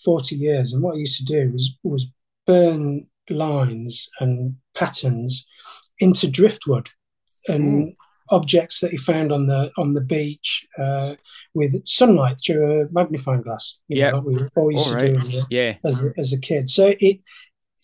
forty 0.04 0.36
years, 0.36 0.72
and 0.72 0.82
what 0.82 0.94
he 0.94 1.00
used 1.00 1.18
to 1.18 1.24
do 1.24 1.50
was 1.52 1.76
was 1.82 2.06
burn 2.46 3.06
lines 3.30 4.08
and 4.20 4.54
patterns 4.74 5.46
into 5.98 6.28
driftwood 6.28 6.90
and 7.48 7.88
mm. 7.88 7.96
objects 8.30 8.80
that 8.80 8.90
he 8.90 8.98
found 8.98 9.32
on 9.32 9.46
the 9.46 9.70
on 9.76 9.94
the 9.94 10.00
beach 10.00 10.66
uh, 10.78 11.14
with 11.54 11.86
sunlight 11.86 12.38
through 12.44 12.82
a 12.82 12.92
magnifying 12.92 13.42
glass. 13.42 13.78
Yeah, 13.88 14.12
like 14.12 14.24
we 14.24 14.36
all 14.56 14.70
used 14.70 14.94
right. 14.94 15.06
to 15.06 15.12
do 15.12 15.18
as 15.18 15.34
a, 15.34 15.46
yeah. 15.50 15.74
as 15.84 16.04
a, 16.04 16.10
as 16.18 16.32
a 16.32 16.38
kid. 16.38 16.68
So 16.68 16.94
it 17.00 17.22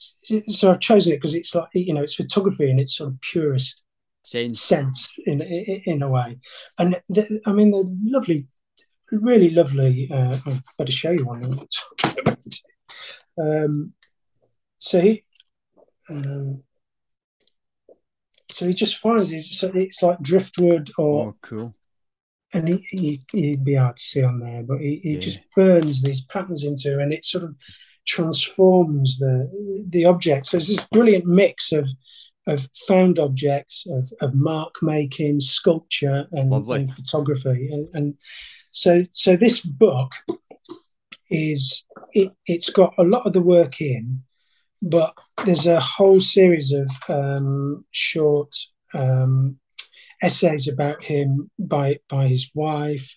so 0.00 0.70
I've 0.70 0.80
chosen 0.80 1.12
it 1.12 1.16
because 1.16 1.34
it's 1.34 1.54
like 1.54 1.68
you 1.74 1.92
know 1.92 2.02
it's 2.02 2.14
photography 2.14 2.70
in 2.70 2.78
its 2.78 2.96
sort 2.96 3.10
of 3.10 3.20
purest 3.20 3.84
sense, 4.24 4.60
sense 4.60 5.18
in, 5.26 5.42
in, 5.42 5.82
in 5.84 6.02
a 6.02 6.08
way, 6.08 6.38
and 6.78 6.96
the, 7.08 7.40
I 7.46 7.52
mean 7.52 7.70
the 7.70 7.84
lovely, 8.04 8.46
really 9.12 9.50
lovely. 9.50 10.08
Uh, 10.10 10.38
I 10.46 10.60
better 10.78 10.92
show 10.92 11.10
you 11.10 11.26
one. 11.26 11.66
um, 13.40 13.92
so 14.78 15.00
he, 15.00 15.24
um, 16.08 16.62
so 18.50 18.66
he 18.66 18.74
just 18.74 18.96
finds 18.96 19.32
it. 19.32 19.42
So 19.42 19.70
it's 19.74 20.02
like 20.02 20.20
driftwood 20.20 20.90
or 20.96 21.28
oh, 21.28 21.36
cool. 21.42 21.74
And 22.52 22.66
he, 22.68 22.76
he 22.90 23.22
he'd 23.32 23.64
be 23.64 23.74
hard 23.74 23.96
to 23.96 24.02
see 24.02 24.24
on 24.24 24.40
there, 24.40 24.62
but 24.64 24.80
he, 24.80 25.00
he 25.02 25.12
yeah. 25.12 25.20
just 25.20 25.40
burns 25.54 26.02
these 26.02 26.22
patterns 26.22 26.64
into, 26.64 26.98
and 26.98 27.12
it 27.12 27.24
sort 27.24 27.44
of 27.44 27.54
transforms 28.06 29.18
the 29.18 29.86
the 29.88 30.04
object. 30.04 30.46
So 30.46 30.56
it's 30.56 30.68
this 30.68 30.86
brilliant 30.92 31.26
mix 31.26 31.72
of 31.72 31.88
of 32.46 32.68
found 32.88 33.18
objects, 33.18 33.86
of, 33.88 34.10
of 34.20 34.34
mark 34.34 34.76
making, 34.82 35.40
sculpture, 35.40 36.26
and, 36.32 36.52
and 36.52 36.90
photography, 36.90 37.68
and, 37.70 37.88
and, 37.94 38.14
so 38.70 39.04
so 39.12 39.36
this 39.36 39.60
book 39.60 40.12
is 41.28 41.84
it, 42.12 42.32
it's 42.46 42.70
got 42.70 42.94
a 42.98 43.02
lot 43.02 43.26
of 43.26 43.32
the 43.32 43.42
work 43.42 43.80
in, 43.80 44.22
but 44.80 45.12
there's 45.44 45.66
a 45.66 45.80
whole 45.80 46.20
series 46.20 46.72
of 46.72 46.90
um, 47.08 47.84
short 47.90 48.54
um, 48.94 49.58
essays 50.22 50.68
about 50.68 51.02
him 51.02 51.50
by 51.58 51.98
by 52.08 52.28
his 52.28 52.50
wife, 52.54 53.16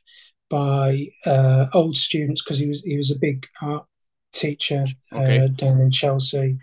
by 0.50 1.08
uh, 1.26 1.68
old 1.74 1.96
students 1.96 2.44
because 2.44 2.60
he 2.60 2.68
was 2.68 2.82
he 2.82 2.98
was 2.98 3.12
a 3.12 3.20
big 3.20 3.46
art 3.62 3.86
teacher 4.34 4.86
okay. 5.12 5.40
uh, 5.40 5.48
down 5.48 5.80
in 5.80 5.92
Chelsea, 5.92 6.58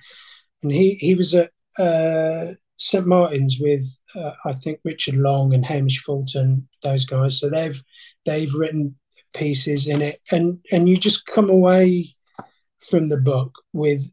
and 0.62 0.72
he 0.72 0.94
he 0.94 1.14
was 1.14 1.34
at 1.34 1.50
uh, 1.78 2.54
St 2.76 3.06
Martin's 3.06 3.58
with 3.60 3.84
uh, 4.14 4.32
I 4.44 4.52
think 4.52 4.80
Richard 4.84 5.16
Long 5.16 5.54
and 5.54 5.64
Hamish 5.64 6.00
Fulton, 6.00 6.68
those 6.82 7.04
guys. 7.04 7.38
So 7.38 7.48
they've 7.48 7.80
they've 8.24 8.54
written 8.54 8.96
pieces 9.34 9.86
in 9.86 10.02
it, 10.02 10.18
and 10.30 10.58
and 10.72 10.88
you 10.88 10.96
just 10.96 11.26
come 11.26 11.48
away 11.48 12.06
from 12.78 13.06
the 13.06 13.18
book 13.18 13.54
with 13.72 14.10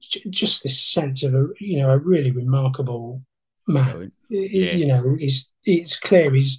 j- 0.00 0.30
just 0.30 0.62
this 0.62 0.80
sense 0.80 1.22
of 1.22 1.34
a 1.34 1.46
you 1.60 1.78
know 1.78 1.90
a 1.90 1.98
really 1.98 2.30
remarkable 2.30 3.22
man. 3.66 4.10
Yeah. 4.30 4.72
You 4.72 4.86
know, 4.86 5.00
he's 5.18 5.50
it's 5.64 5.98
clear 5.98 6.32
he's 6.32 6.58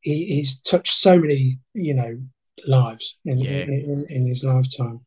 he, 0.00 0.24
he's 0.26 0.60
touched 0.60 0.96
so 0.96 1.18
many 1.18 1.58
you 1.74 1.94
know 1.94 2.18
lives 2.66 3.18
in, 3.24 3.38
yeah. 3.38 3.50
in, 3.50 3.70
in, 3.70 4.04
in 4.08 4.26
his 4.26 4.44
lifetime. 4.44 5.00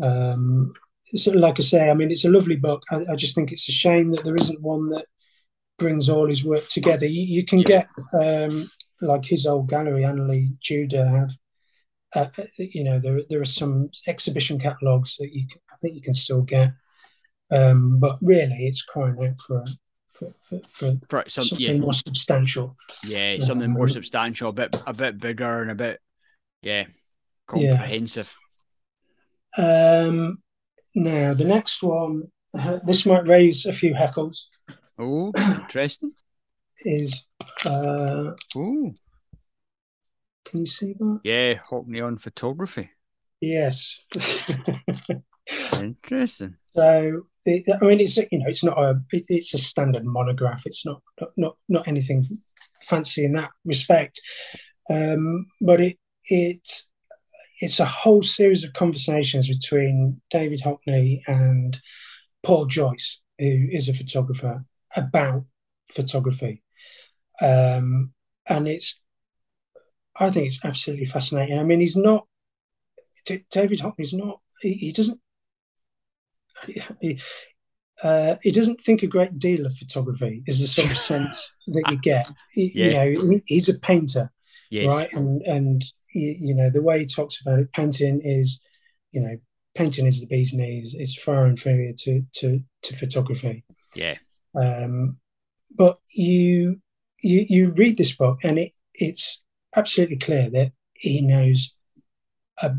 Um, 0.00 0.72
so 1.14 1.32
like 1.32 1.58
I 1.58 1.62
say, 1.62 1.90
I 1.90 1.94
mean, 1.94 2.10
it's 2.10 2.24
a 2.24 2.30
lovely 2.30 2.56
book. 2.56 2.82
I, 2.90 3.04
I, 3.10 3.16
just 3.16 3.34
think 3.34 3.52
it's 3.52 3.68
a 3.68 3.72
shame 3.72 4.12
that 4.12 4.24
there 4.24 4.34
isn't 4.34 4.62
one 4.62 4.88
that 4.90 5.04
brings 5.78 6.08
all 6.08 6.26
his 6.26 6.44
work 6.44 6.66
together. 6.68 7.06
You, 7.06 7.22
you 7.22 7.44
can 7.44 7.60
yeah. 7.60 7.66
get 7.66 7.88
um, 8.14 8.66
like 9.00 9.24
his 9.24 9.46
old 9.46 9.68
gallery, 9.68 10.04
Annely 10.04 10.52
Juda 10.62 11.06
have. 11.08 11.30
Uh, 12.14 12.28
uh, 12.38 12.44
you 12.58 12.84
know, 12.84 12.98
there 12.98 13.20
there 13.30 13.40
are 13.40 13.46
some 13.46 13.90
exhibition 14.06 14.58
catalogues 14.58 15.16
that 15.16 15.32
you 15.32 15.46
can, 15.46 15.60
I 15.72 15.76
think 15.76 15.94
you 15.94 16.02
can 16.02 16.12
still 16.12 16.42
get, 16.42 16.72
um, 17.50 17.98
but 17.98 18.18
really, 18.20 18.66
it's 18.66 18.82
crying 18.82 19.16
out 19.26 19.38
for 19.38 19.64
for, 20.08 20.34
for, 20.42 20.60
for, 20.68 21.00
for 21.08 21.24
some, 21.26 21.44
something 21.44 21.76
yeah. 21.76 21.80
more 21.80 21.94
substantial. 21.94 22.74
Yeah, 23.02 23.38
something 23.38 23.72
more 23.72 23.88
substantial, 23.88 24.50
a 24.50 24.52
bit 24.52 24.82
a 24.86 24.92
bit 24.92 25.18
bigger 25.18 25.62
and 25.62 25.70
a 25.70 25.74
bit 25.74 26.00
yeah 26.60 26.84
comprehensive. 27.46 28.36
Um, 29.56 30.38
now, 30.94 31.34
the 31.34 31.44
next 31.44 31.82
one, 31.82 32.24
uh, 32.58 32.78
this 32.86 33.06
might 33.06 33.26
raise 33.26 33.66
a 33.66 33.72
few 33.72 33.94
heckles. 33.94 34.44
Oh, 34.98 35.32
interesting. 35.36 36.12
is. 36.84 37.26
Uh, 37.64 38.32
oh. 38.56 38.94
Can 40.44 40.60
you 40.60 40.66
see 40.66 40.94
that? 40.98 41.20
Yeah, 41.24 41.54
Hockney 41.70 42.04
on 42.04 42.18
photography. 42.18 42.90
Yes. 43.40 44.00
interesting. 45.72 46.56
So, 46.74 47.22
I 47.46 47.62
mean, 47.80 48.00
it's 48.00 48.16
you 48.16 48.26
know, 48.32 48.46
it's 48.46 48.64
not 48.64 48.78
a, 48.78 49.00
it's 49.10 49.54
a 49.54 49.58
standard 49.58 50.04
monograph. 50.04 50.62
It's 50.66 50.86
not 50.86 51.02
not 51.36 51.56
not 51.68 51.88
anything 51.88 52.24
fancy 52.82 53.24
in 53.24 53.32
that 53.32 53.50
respect, 53.64 54.20
um, 54.90 55.46
but 55.60 55.80
it 55.80 55.98
it 56.24 56.82
it's 57.62 57.78
a 57.78 57.86
whole 57.86 58.22
series 58.22 58.64
of 58.64 58.72
conversations 58.72 59.46
between 59.46 60.20
David 60.30 60.62
Hockney 60.62 61.22
and 61.28 61.80
Paul 62.42 62.66
Joyce, 62.66 63.20
who 63.38 63.68
is 63.70 63.88
a 63.88 63.94
photographer, 63.94 64.64
about 64.96 65.44
photography. 65.88 66.64
Um, 67.40 68.14
and 68.46 68.66
it's, 68.66 68.98
I 70.16 70.30
think 70.30 70.48
it's 70.48 70.58
absolutely 70.64 71.06
fascinating. 71.06 71.56
I 71.56 71.62
mean, 71.62 71.78
he's 71.78 71.96
not, 71.96 72.26
David 73.24 73.78
Hockney's 73.78 74.12
not, 74.12 74.40
he, 74.60 74.72
he 74.72 74.92
doesn't, 74.92 75.20
he, 77.00 77.20
uh, 78.02 78.36
he 78.42 78.50
doesn't 78.50 78.82
think 78.82 79.04
a 79.04 79.06
great 79.06 79.38
deal 79.38 79.66
of 79.66 79.76
photography, 79.76 80.42
is 80.48 80.58
the 80.58 80.66
sort 80.66 80.90
of 80.90 80.98
sense 81.12 81.54
that 81.68 81.84
you 81.90 81.96
get. 82.00 82.28
He, 82.50 82.72
yeah. 82.74 83.04
You 83.04 83.14
know, 83.14 83.40
he's 83.46 83.68
a 83.68 83.78
painter, 83.78 84.32
yes. 84.68 84.92
right? 84.92 85.12
And 85.12 85.42
and 85.42 85.84
you 86.12 86.54
know, 86.54 86.70
the 86.70 86.82
way 86.82 87.00
he 87.00 87.06
talks 87.06 87.40
about 87.40 87.58
it, 87.58 87.72
painting 87.72 88.20
is, 88.24 88.60
you 89.12 89.20
know, 89.20 89.36
painting 89.74 90.06
is 90.06 90.20
the 90.20 90.26
bee's 90.26 90.52
knees. 90.52 90.94
It's 90.98 91.20
far 91.20 91.46
inferior 91.46 91.92
to 91.98 92.22
to 92.34 92.60
to 92.82 92.94
photography. 92.94 93.64
Yeah. 93.94 94.16
Um, 94.54 95.18
but 95.74 95.98
you 96.14 96.80
you 97.20 97.46
you 97.48 97.70
read 97.70 97.96
this 97.96 98.14
book 98.14 98.38
and 98.42 98.58
it 98.58 98.72
it's 98.94 99.42
absolutely 99.74 100.18
clear 100.18 100.50
that 100.50 100.72
he 100.94 101.20
knows 101.22 101.74
a 102.60 102.72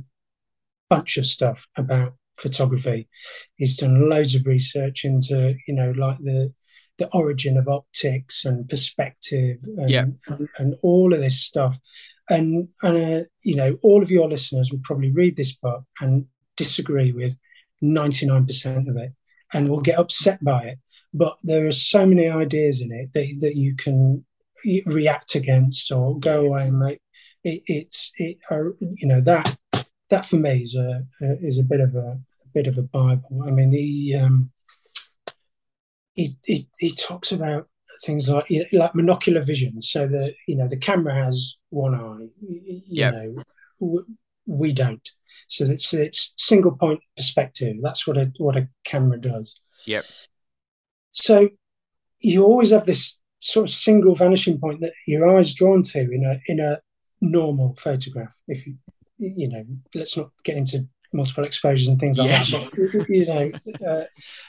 bunch 0.89 1.17
of 1.17 1.25
stuff 1.25 1.67
about 1.75 2.13
photography. 2.37 3.07
He's 3.55 3.77
done 3.77 4.09
loads 4.09 4.35
of 4.35 4.45
research 4.45 5.05
into, 5.05 5.55
you 5.67 5.73
know, 5.73 5.91
like 5.97 6.19
the 6.19 6.53
the 6.99 7.09
origin 7.11 7.57
of 7.57 7.67
optics 7.67 8.45
and 8.45 8.69
perspective 8.69 9.57
and, 9.77 9.89
yeah. 9.89 10.05
and, 10.27 10.47
and 10.59 10.75
all 10.83 11.11
of 11.11 11.19
this 11.19 11.41
stuff 11.41 11.79
and 12.29 12.69
uh, 12.83 13.21
you 13.41 13.55
know 13.55 13.77
all 13.81 14.01
of 14.01 14.11
your 14.11 14.29
listeners 14.29 14.71
will 14.71 14.81
probably 14.83 15.11
read 15.11 15.35
this 15.35 15.53
book 15.53 15.83
and 15.99 16.25
disagree 16.55 17.11
with 17.11 17.37
99% 17.83 18.89
of 18.89 18.97
it 18.97 19.11
and 19.53 19.69
will 19.69 19.81
get 19.81 19.99
upset 19.99 20.43
by 20.43 20.63
it. 20.63 20.79
But 21.13 21.37
there 21.43 21.67
are 21.67 21.71
so 21.71 22.05
many 22.05 22.27
ideas 22.27 22.81
in 22.81 22.91
it 22.91 23.13
that, 23.13 23.39
that 23.41 23.55
you 23.55 23.75
can 23.75 24.25
react 24.85 25.35
against 25.35 25.91
or 25.91 26.17
go 26.19 26.45
away 26.45 26.63
and 26.63 26.79
make 26.79 27.01
it, 27.43 27.61
it's 27.65 28.11
it 28.15 28.37
uh, 28.49 28.69
you 28.79 29.07
know 29.07 29.21
that 29.21 29.57
that 30.09 30.25
for 30.25 30.37
me 30.37 30.61
is 30.61 30.75
a, 30.75 31.03
is 31.19 31.59
a 31.59 31.63
bit 31.63 31.81
of 31.81 31.93
a, 31.95 32.17
a, 32.45 32.47
bit 32.53 32.67
of 32.67 32.77
a 32.77 32.83
bible. 32.83 33.43
I 33.45 33.51
mean 33.51 33.71
he 33.71 34.15
um 34.15 34.51
he, 36.13 36.35
he, 36.45 36.67
he 36.79 36.91
talks 36.91 37.31
about 37.31 37.67
things 38.03 38.29
like 38.29 38.45
you 38.49 38.65
know, 38.71 38.79
like 38.79 38.93
monocular 38.93 39.45
vision. 39.45 39.81
So 39.81 40.07
the 40.07 40.33
you 40.47 40.55
know 40.55 40.67
the 40.67 40.77
camera 40.77 41.15
has 41.15 41.57
one 41.73 41.95
eye. 41.95 42.27
You 42.41 42.81
yep. 42.87 43.13
know, 43.13 43.35
w- 43.79 44.05
we 44.45 44.73
don't. 44.73 45.07
So 45.47 45.65
it's 45.65 45.93
it's 45.93 46.33
single 46.37 46.75
point 46.75 46.99
perspective. 47.17 47.77
That's 47.81 48.07
what 48.07 48.17
a 48.17 48.31
what 48.37 48.55
a 48.55 48.67
camera 48.85 49.19
does. 49.19 49.59
Yep. 49.85 50.05
So 51.11 51.49
you 52.19 52.43
always 52.43 52.71
have 52.71 52.85
this 52.85 53.17
sort 53.39 53.65
of 53.65 53.71
single 53.71 54.15
vanishing 54.15 54.59
point 54.59 54.81
that 54.81 54.93
your 55.05 55.37
eyes 55.37 55.53
drawn 55.53 55.83
to 55.83 55.99
in 55.99 56.25
a 56.25 56.39
in 56.47 56.59
a 56.59 56.79
normal 57.21 57.75
photograph. 57.75 58.35
If 58.47 58.65
you 58.65 58.75
you 59.17 59.49
know, 59.49 59.65
let's 59.95 60.17
not 60.17 60.29
get 60.43 60.57
into 60.57 60.87
multiple 61.13 61.43
exposures 61.43 61.87
and 61.87 61.99
things 61.99 62.17
like 62.17 62.29
yeah. 62.29 62.43
that. 62.43 63.05
You 63.09 63.25
know, 63.25 63.87
uh, 63.87 64.05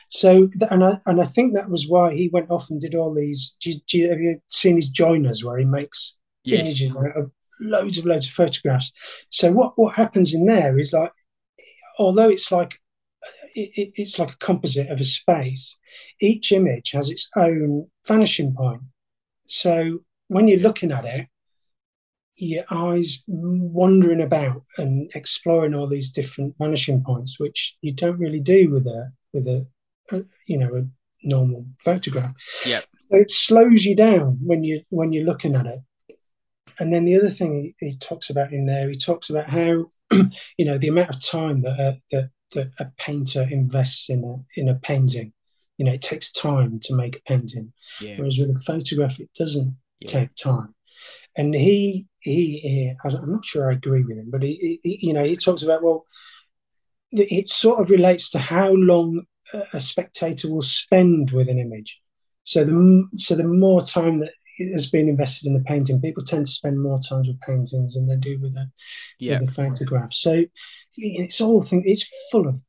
so 0.08 0.48
and 0.70 0.84
I 0.84 0.98
and 1.06 1.20
I 1.20 1.24
think 1.24 1.54
that 1.54 1.70
was 1.70 1.88
why 1.88 2.14
he 2.14 2.28
went 2.28 2.50
off 2.50 2.70
and 2.70 2.80
did 2.80 2.94
all 2.94 3.14
these. 3.14 3.56
Do 3.60 3.74
do 3.86 3.98
you, 3.98 4.10
have 4.10 4.20
you 4.20 4.40
seen 4.48 4.76
his 4.76 4.88
joiners 4.88 5.44
where 5.44 5.58
he 5.58 5.64
makes 5.64 6.14
yes. 6.44 6.66
images 6.66 6.96
of 6.96 7.30
loads 7.60 7.98
of 7.98 8.06
loads 8.06 8.26
of 8.26 8.32
photographs? 8.32 8.92
So 9.30 9.52
what 9.52 9.72
what 9.76 9.94
happens 9.94 10.34
in 10.34 10.46
there 10.46 10.78
is 10.78 10.92
like, 10.92 11.12
although 11.98 12.28
it's 12.28 12.50
like 12.50 12.80
it, 13.54 13.92
it's 13.96 14.18
like 14.18 14.32
a 14.32 14.38
composite 14.38 14.88
of 14.88 15.00
a 15.00 15.04
space, 15.04 15.76
each 16.20 16.52
image 16.52 16.92
has 16.92 17.10
its 17.10 17.28
own 17.36 17.88
vanishing 18.06 18.54
point. 18.54 18.82
So 19.46 20.00
when 20.28 20.48
you're 20.48 20.60
looking 20.60 20.92
at 20.92 21.04
it, 21.04 21.28
your 22.36 22.64
eyes 22.70 23.22
wandering 23.26 24.20
about 24.20 24.64
and 24.78 25.10
exploring 25.14 25.74
all 25.74 25.86
these 25.86 26.10
different 26.10 26.54
vanishing 26.58 27.02
points, 27.02 27.38
which 27.38 27.76
you 27.80 27.92
don't 27.92 28.18
really 28.18 28.40
do 28.40 28.70
with 28.70 28.86
a 28.86 29.12
with 29.32 29.46
a, 29.46 29.66
a 30.10 30.22
you 30.46 30.58
know 30.58 30.74
a 30.74 30.86
normal 31.22 31.66
photograph. 31.80 32.34
Yeah, 32.66 32.80
it 33.10 33.30
slows 33.30 33.84
you 33.84 33.94
down 33.94 34.38
when 34.42 34.64
you 34.64 34.82
when 34.90 35.12
you're 35.12 35.24
looking 35.24 35.54
at 35.54 35.66
it. 35.66 35.80
And 36.78 36.92
then 36.92 37.04
the 37.04 37.16
other 37.16 37.30
thing 37.30 37.74
he, 37.78 37.86
he 37.86 37.96
talks 37.96 38.30
about 38.30 38.52
in 38.52 38.66
there, 38.66 38.88
he 38.88 38.96
talks 38.96 39.30
about 39.30 39.48
how 39.48 39.86
you 40.58 40.64
know 40.64 40.78
the 40.78 40.88
amount 40.88 41.10
of 41.10 41.20
time 41.20 41.62
that 41.62 41.78
a, 41.78 42.00
that, 42.10 42.30
that 42.54 42.70
a 42.78 42.86
painter 42.98 43.46
invests 43.50 44.08
in 44.08 44.24
a 44.24 44.60
in 44.60 44.68
a 44.68 44.74
painting. 44.74 45.32
You 45.78 45.84
know, 45.84 45.92
it 45.92 46.02
takes 46.02 46.30
time 46.30 46.78
to 46.84 46.94
make 46.94 47.16
a 47.16 47.22
painting, 47.22 47.72
yeah. 48.00 48.16
whereas 48.16 48.38
with 48.38 48.50
a 48.50 48.62
photograph, 48.64 49.18
it 49.18 49.30
doesn't 49.34 49.76
yeah. 49.98 50.08
take 50.08 50.34
time 50.36 50.74
and 51.36 51.54
he 51.54 52.06
he, 52.20 52.58
he 52.58 52.92
I'm 53.04 53.30
not 53.30 53.44
sure 53.44 53.70
I 53.70 53.74
agree 53.74 54.04
with 54.04 54.16
him, 54.16 54.30
but 54.30 54.42
he, 54.42 54.80
he, 54.82 54.98
you 55.02 55.12
know 55.12 55.24
he 55.24 55.36
talks 55.36 55.62
about 55.62 55.82
well, 55.82 56.04
it 57.12 57.48
sort 57.48 57.80
of 57.80 57.90
relates 57.90 58.30
to 58.30 58.38
how 58.38 58.72
long 58.72 59.24
a 59.72 59.80
spectator 59.80 60.50
will 60.50 60.62
spend 60.62 61.30
with 61.30 61.48
an 61.48 61.58
image. 61.58 62.00
So 62.42 62.64
the 62.64 63.08
so 63.16 63.34
the 63.34 63.44
more 63.44 63.82
time 63.82 64.20
that 64.20 64.32
has 64.72 64.86
been 64.86 65.08
invested 65.08 65.46
in 65.46 65.54
the 65.54 65.60
painting, 65.60 66.00
people 66.00 66.24
tend 66.24 66.46
to 66.46 66.52
spend 66.52 66.80
more 66.80 67.00
time 67.00 67.22
with 67.26 67.40
paintings 67.40 67.94
than 67.94 68.06
they 68.06 68.16
do 68.16 68.38
with 68.40 68.56
a 68.56 68.70
yeah. 69.18 69.38
with 69.38 69.48
a 69.48 69.52
photograph. 69.52 70.12
So 70.12 70.44
it's 70.96 71.40
all 71.40 71.60
thing. 71.60 71.82
It's 71.86 72.08
full 72.30 72.46
of 72.46 72.60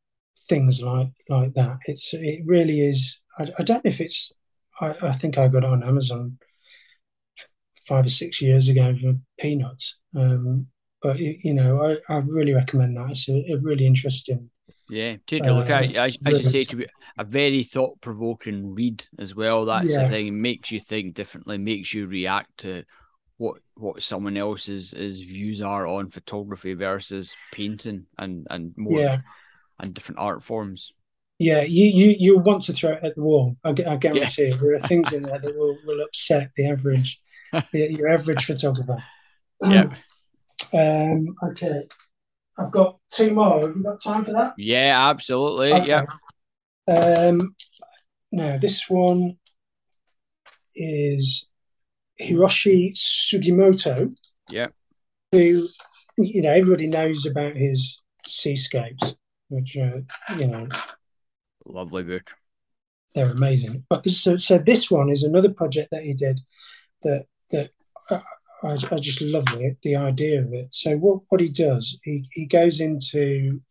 things 0.47 0.81
like 0.81 1.09
like 1.29 1.53
that. 1.53 1.77
It's 1.85 2.13
it 2.13 2.41
really 2.45 2.85
is. 2.85 3.19
I, 3.37 3.47
I 3.59 3.63
don't 3.63 3.83
know 3.83 3.89
if 3.89 4.01
it's. 4.01 4.31
I, 4.81 4.93
I 5.01 5.13
think 5.13 5.37
I 5.37 5.47
got 5.47 5.63
it 5.63 5.69
on 5.69 5.83
Amazon 5.83 6.37
five 7.87 8.05
or 8.05 8.09
six 8.09 8.41
years 8.41 8.67
ago 8.67 8.95
for 8.95 9.13
peanuts. 9.39 9.97
Um, 10.15 10.67
but 11.01 11.19
you 11.19 11.53
know, 11.53 11.97
I, 12.09 12.13
I, 12.13 12.17
really 12.17 12.53
recommend 12.53 12.97
that. 12.97 13.11
It's 13.11 13.29
a, 13.29 13.53
a 13.53 13.57
really 13.57 13.85
interesting. 13.85 14.49
Yeah, 14.89 15.15
take 15.25 15.43
a 15.43 15.51
look 15.51 15.69
at 15.69 15.85
it. 15.85 15.95
As, 15.95 16.17
as 16.25 16.43
you 16.43 16.49
say, 16.49 16.63
to 16.63 16.75
be 16.75 16.87
a 17.17 17.23
very 17.23 17.63
thought 17.63 17.99
provoking 18.01 18.75
read 18.75 19.05
as 19.17 19.35
well. 19.35 19.65
That's 19.65 19.87
yeah. 19.87 20.03
the 20.03 20.09
thing. 20.09 20.27
It 20.27 20.31
makes 20.31 20.71
you 20.71 20.79
think 20.79 21.15
differently, 21.15 21.57
makes 21.57 21.93
you 21.93 22.07
react 22.07 22.59
to 22.59 22.83
what 23.37 23.57
what 23.75 24.01
someone 24.01 24.37
else's 24.37 24.91
his 24.91 25.21
views 25.21 25.61
are 25.61 25.87
on 25.87 26.09
photography 26.09 26.73
versus 26.73 27.35
painting 27.51 28.05
and 28.17 28.47
and 28.49 28.73
more 28.77 28.99
yeah. 28.99 29.17
and 29.79 29.93
different 29.93 30.19
art 30.19 30.43
forms. 30.43 30.93
Yeah, 31.37 31.63
you, 31.63 31.85
you 31.85 32.15
you 32.17 32.37
want 32.37 32.61
to 32.63 32.73
throw 32.73 32.93
it 32.93 33.03
at 33.03 33.15
the 33.15 33.21
wall. 33.21 33.57
I, 33.63 33.69
I 33.69 33.95
guarantee 33.97 34.49
yeah. 34.49 34.55
There 34.55 34.75
are 34.75 34.79
things 34.79 35.11
in 35.11 35.23
there 35.23 35.39
that 35.39 35.55
will, 35.57 35.77
will 35.85 36.01
upset 36.01 36.51
the 36.55 36.69
average 36.69 37.21
your 37.73 38.07
average 38.09 38.45
photographer. 38.45 39.03
Yeah. 39.63 39.85
Um, 40.73 41.35
okay. 41.43 41.83
I've 42.57 42.71
got 42.71 42.97
two 43.09 43.33
more. 43.33 43.67
Have 43.67 43.75
you 43.75 43.83
got 43.83 44.01
time 44.01 44.23
for 44.23 44.31
that? 44.31 44.53
Yeah, 44.57 45.09
absolutely. 45.09 45.73
Okay. 45.73 45.87
Yeah. 45.89 46.05
Um, 46.87 47.55
now, 48.31 48.55
this 48.57 48.89
one 48.89 49.37
is 50.75 51.47
Hiroshi 52.21 52.93
Sugimoto. 52.95 54.11
Yeah. 54.49 54.67
Who, 55.31 55.67
you 56.17 56.41
know, 56.41 56.51
everybody 56.51 56.87
knows 56.87 57.25
about 57.25 57.55
his 57.55 58.01
seascapes, 58.25 59.15
which, 59.49 59.77
uh, 59.77 59.99
you 60.37 60.47
know, 60.47 60.67
lovely 61.65 62.03
book. 62.03 62.31
They're 63.13 63.31
amazing. 63.31 63.85
But 63.89 64.07
so, 64.09 64.37
so 64.37 64.57
this 64.57 64.91
one 64.91 65.09
is 65.09 65.23
another 65.23 65.49
project 65.49 65.89
that 65.91 66.03
he 66.03 66.13
did 66.13 66.39
that 67.03 67.25
that 67.51 67.71
I, 68.63 68.77
I 68.91 68.97
just 68.97 69.21
love 69.21 69.45
it, 69.53 69.77
the 69.81 69.95
idea 69.95 70.41
of 70.41 70.53
it. 70.53 70.73
So 70.73 70.95
what, 70.97 71.21
what 71.29 71.41
he 71.41 71.49
does, 71.49 71.99
he, 72.03 72.25
he 72.31 72.45
goes 72.45 72.79
into 72.79 73.61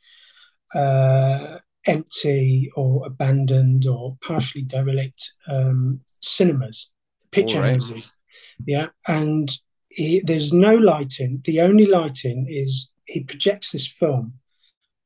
uh, 0.74 1.58
empty 1.86 2.70
or 2.76 3.06
abandoned 3.06 3.86
or 3.86 4.16
partially 4.22 4.62
derelict 4.62 5.32
um, 5.48 6.00
cinemas, 6.20 6.90
picture 7.32 7.60
right. 7.60 7.72
houses. 7.72 8.12
Yeah, 8.66 8.88
and 9.06 9.50
he, 9.88 10.20
there's 10.24 10.52
no 10.52 10.76
lighting. 10.76 11.40
The 11.44 11.60
only 11.60 11.86
lighting 11.86 12.46
is 12.48 12.90
he 13.06 13.20
projects 13.20 13.72
this 13.72 13.86
film 13.86 14.34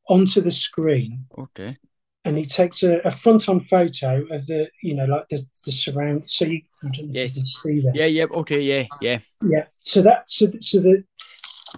onto 0.09 0.41
the 0.41 0.51
screen. 0.51 1.27
Okay 1.39 1.79
and 2.25 2.37
he 2.37 2.45
takes 2.45 2.83
a, 2.83 2.99
a 3.05 3.11
front-on 3.11 3.61
photo 3.61 4.23
of 4.31 4.47
the, 4.47 4.69
you 4.83 4.95
know, 4.95 5.05
like 5.05 5.29
the, 5.29 5.41
the 5.65 5.73
surround. 5.73 6.29
So 6.29 6.45
you, 6.45 6.63
yes. 6.95 7.37
you 7.37 7.45
see 7.45 7.81
that. 7.81 7.95
Yeah, 7.95 8.07
yeah, 8.07 8.27
okay, 8.35 8.61
yeah, 8.61 8.87
yeah, 9.01 9.19
yeah. 9.43 9.65
So 9.81 10.03
that, 10.03 10.31
so 10.31 10.47
so 10.61 10.81
the, 10.81 11.05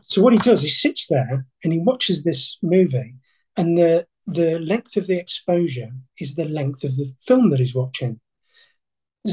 so 0.03 0.22
what 0.22 0.32
he 0.32 0.38
does, 0.38 0.62
he 0.62 0.68
sits 0.68 1.07
there 1.09 1.47
and 1.62 1.72
he 1.72 1.78
watches 1.78 2.24
this 2.24 2.57
movie, 2.62 3.14
and 3.57 3.76
the 3.76 4.07
the 4.26 4.59
length 4.61 4.97
of 4.97 5.07
the 5.07 5.18
exposure 5.18 5.91
is 6.18 6.34
the 6.34 6.45
length 6.45 6.84
of 6.84 6.97
the 6.97 7.11
film 7.26 7.51
that 7.51 7.59
he's 7.59 7.74
watching. 7.74 8.20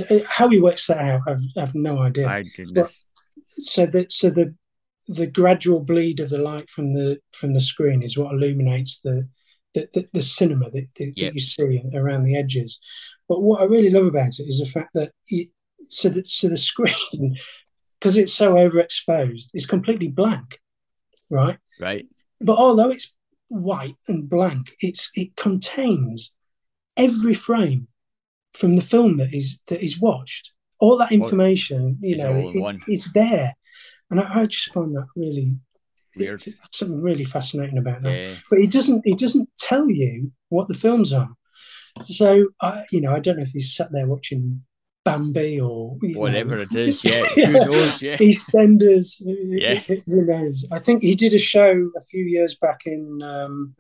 Uh, 0.10 0.20
how 0.28 0.50
he 0.50 0.60
works 0.60 0.88
that 0.88 0.98
out, 0.98 1.22
I've, 1.28 1.42
I've 1.56 1.76
no 1.76 2.00
idea. 2.00 2.28
I 2.28 2.44
But, 2.74 2.92
so 3.60 3.86
that 3.86 4.12
so 4.12 4.30
the 4.30 4.54
the 5.08 5.28
gradual 5.28 5.80
bleed 5.80 6.20
of 6.20 6.30
the 6.30 6.38
light 6.38 6.70
from 6.70 6.94
the 6.94 7.20
from 7.32 7.54
the 7.54 7.60
screen 7.60 8.04
is 8.04 8.18
what 8.18 8.34
illuminates 8.34 9.00
the 9.00 9.28
the, 9.78 9.90
the, 9.94 10.10
the 10.14 10.22
cinema 10.22 10.70
that, 10.72 10.88
that, 10.98 11.14
yep. 11.16 11.30
that, 11.30 11.34
you 11.34 11.40
see 11.40 11.84
around 11.94 12.24
the 12.24 12.36
edges. 12.36 12.80
But 13.30 13.42
what 13.42 13.62
I 13.62 13.66
really 13.66 13.90
love 13.90 14.06
about 14.06 14.40
it 14.40 14.44
is 14.44 14.60
the 14.60 14.66
fact 14.66 14.94
that 14.94 15.12
it, 15.30 15.50
so 15.88 16.10
that 16.10 16.28
so 16.30 16.50
the 16.50 16.58
screen, 16.58 17.38
because 18.00 18.18
it's 18.18 18.34
so 18.34 18.54
overexposed, 18.54 19.50
is 19.54 19.66
completely 19.66 20.10
blank, 20.10 20.60
right? 21.30 21.58
Right. 21.80 22.08
But 22.42 22.58
although 22.58 22.90
it's 22.90 23.14
white 23.50 23.98
and 24.08 24.30
blank, 24.30 24.72
it's 24.80 25.12
it 25.14 25.36
contains 25.36 26.32
every 26.96 27.34
frame 27.34 27.88
from 28.54 28.74
the 28.74 28.82
film 28.82 29.18
that 29.18 29.34
is 29.34 29.60
that 29.68 29.84
is 29.84 30.00
watched. 30.00 30.52
All 30.80 30.98
that 30.98 31.12
information, 31.12 31.98
you 32.02 32.18
know, 32.18 32.52
it, 32.54 32.80
it's 32.88 33.12
there, 33.14 33.56
and 34.12 34.20
I, 34.20 34.42
I 34.42 34.46
just 34.46 34.72
find 34.74 34.96
that 34.96 35.08
really 35.16 35.60
Weird. 36.20 36.44
something 36.72 37.02
really 37.02 37.24
fascinating 37.24 37.78
about 37.78 38.04
that. 38.04 38.18
Yeah. 38.18 38.34
But 38.50 38.60
he 38.60 38.68
doesn't. 38.68 39.02
He 39.06 39.14
doesn't 39.14 39.50
tell 39.58 39.90
you 39.90 40.32
what 40.50 40.68
the 40.68 40.74
films 40.74 41.14
are. 41.14 41.30
So 42.06 42.50
I, 42.62 42.86
you 42.92 43.02
know, 43.02 43.14
I 43.14 43.20
don't 43.20 43.38
know 43.38 43.44
if 43.44 43.52
he's 43.52 43.76
sat 43.76 43.92
there 43.92 44.08
watching 44.08 44.64
Bambi 45.04 45.60
or 45.60 45.98
whatever 46.02 46.58
know. 46.58 46.62
it 46.64 46.76
is. 46.76 47.04
Yeah, 47.04 47.26
yeah. 47.36 47.46
who 47.48 47.54
knows? 47.54 48.02
Yeah, 48.02 48.18
EastEnders. 48.18 49.22
Yeah, 49.22 49.80
who 50.06 50.26
knows? 50.26 50.66
I 50.72 50.80
think 50.80 51.02
he 51.02 51.16
did 51.16 51.34
a 51.34 51.40
show 51.40 51.90
a 51.96 52.02
few 52.02 52.26
years 52.26 52.56
back 52.56 52.82
in 52.86 53.22
um, 53.22 53.76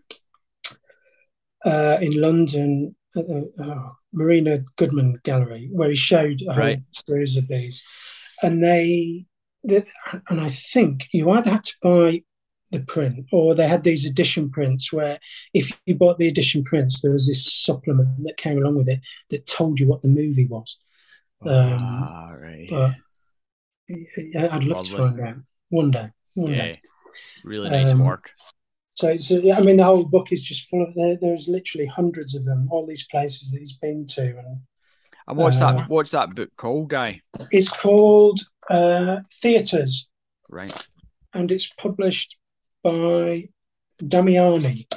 uh, 1.66 1.98
in 2.02 2.20
London, 2.20 2.96
at 3.16 3.28
the 3.28 3.52
oh, 3.60 3.92
Marian 4.14 4.66
Goodman 4.78 5.20
Gallery, 5.24 5.70
where 5.72 5.90
he 5.90 5.96
showed 5.96 6.42
a 6.48 6.54
whole 6.54 6.64
right. 6.64 6.80
series 6.92 7.36
of 7.36 7.48
these, 7.48 7.84
and 8.42 8.64
they 8.64 9.26
and 9.70 10.42
I 10.42 10.48
think 10.48 11.08
you 11.12 11.30
either 11.32 11.52
had 11.52 11.64
to 11.66 11.74
buy 11.82 12.24
the 12.72 12.80
print 12.82 13.26
or 13.32 13.56
they 13.56 13.68
had 13.68 13.84
these 13.84 14.06
edition 14.06 14.50
prints 14.50 14.92
where 14.92 15.20
if 15.54 15.72
you 15.86 15.96
bought 15.96 16.18
the 16.18 16.28
edition 16.28 16.64
prints, 16.64 17.02
there 17.02 17.12
was 17.12 17.28
this 17.28 17.52
supplement 17.52 18.24
that 18.26 18.38
came 18.38 18.58
along 18.58 18.76
with 18.76 18.90
it 18.90 19.06
that 19.30 19.46
told 19.46 19.80
you 19.80 19.88
what 19.88 20.02
the 20.02 20.08
movie 20.08 20.48
was. 20.48 20.78
Um, 21.46 21.78
ah, 21.80 22.32
right. 22.32 22.68
But 22.70 22.92
I'd 23.90 24.66
love 24.66 24.86
to 24.86 24.98
find 24.98 25.20
out 25.22 25.36
one 25.70 25.92
day. 25.92 26.10
One 26.34 26.52
yeah, 26.52 26.58
day. 26.58 26.82
really 27.44 27.70
nice 27.70 27.92
um, 27.92 28.06
work. 28.06 28.30
So, 28.94 29.16
so 29.18 29.38
I 29.54 29.62
mean, 29.62 29.78
the 29.78 29.84
whole 29.84 30.04
book 30.04 30.32
is 30.32 30.42
just 30.42 30.68
full 30.70 30.84
of 30.84 30.94
there, 30.96 31.18
there's 31.20 31.48
literally 31.48 31.88
hundreds 31.88 32.36
of 32.36 32.46
them, 32.46 32.68
all 32.72 32.86
these 32.86 33.08
places 33.08 33.52
that 33.52 33.60
he's 33.60 33.74
been 33.74 34.06
to, 34.08 34.22
and 34.22 34.62
and 35.28 35.38
what's 35.38 35.58
uh, 35.58 35.74
that? 35.74 35.90
What's 35.90 36.12
that 36.12 36.36
book 36.36 36.50
called, 36.58 36.90
Guy? 36.90 37.22
It's 37.52 37.70
called 37.70 38.40
uh, 38.70 39.18
Theatres. 39.42 40.08
Right. 40.50 40.88
And 41.34 41.52
it's 41.52 41.68
published 41.68 42.37
by 42.88 43.50
Damiani. 44.02 44.88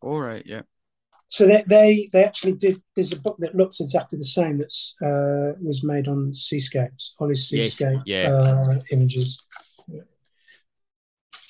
All 0.00 0.20
right, 0.20 0.44
yeah. 0.46 0.62
So 1.28 1.46
they, 1.46 1.64
they 1.66 2.08
they 2.12 2.24
actually 2.24 2.52
did. 2.52 2.82
There's 2.94 3.12
a 3.12 3.20
book 3.20 3.36
that 3.38 3.54
looks 3.54 3.80
exactly 3.80 4.18
the 4.18 4.24
same 4.24 4.58
that's 4.58 4.94
uh, 5.02 5.52
was 5.60 5.82
made 5.82 6.08
on 6.08 6.34
seascapes, 6.34 7.14
Ollie's 7.18 7.48
seascape 7.48 7.98
yes, 8.04 8.28
yeah. 8.28 8.74
uh, 8.74 8.80
images. 8.90 9.42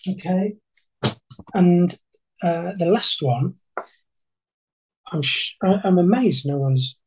Okay, 0.08 0.54
and 1.54 1.98
uh, 2.42 2.72
the 2.78 2.86
last 2.86 3.22
one, 3.22 3.54
I'm 5.10 5.22
sh- 5.22 5.56
I'm 5.62 5.98
amazed 5.98 6.46
no 6.46 6.58
one's 6.58 6.98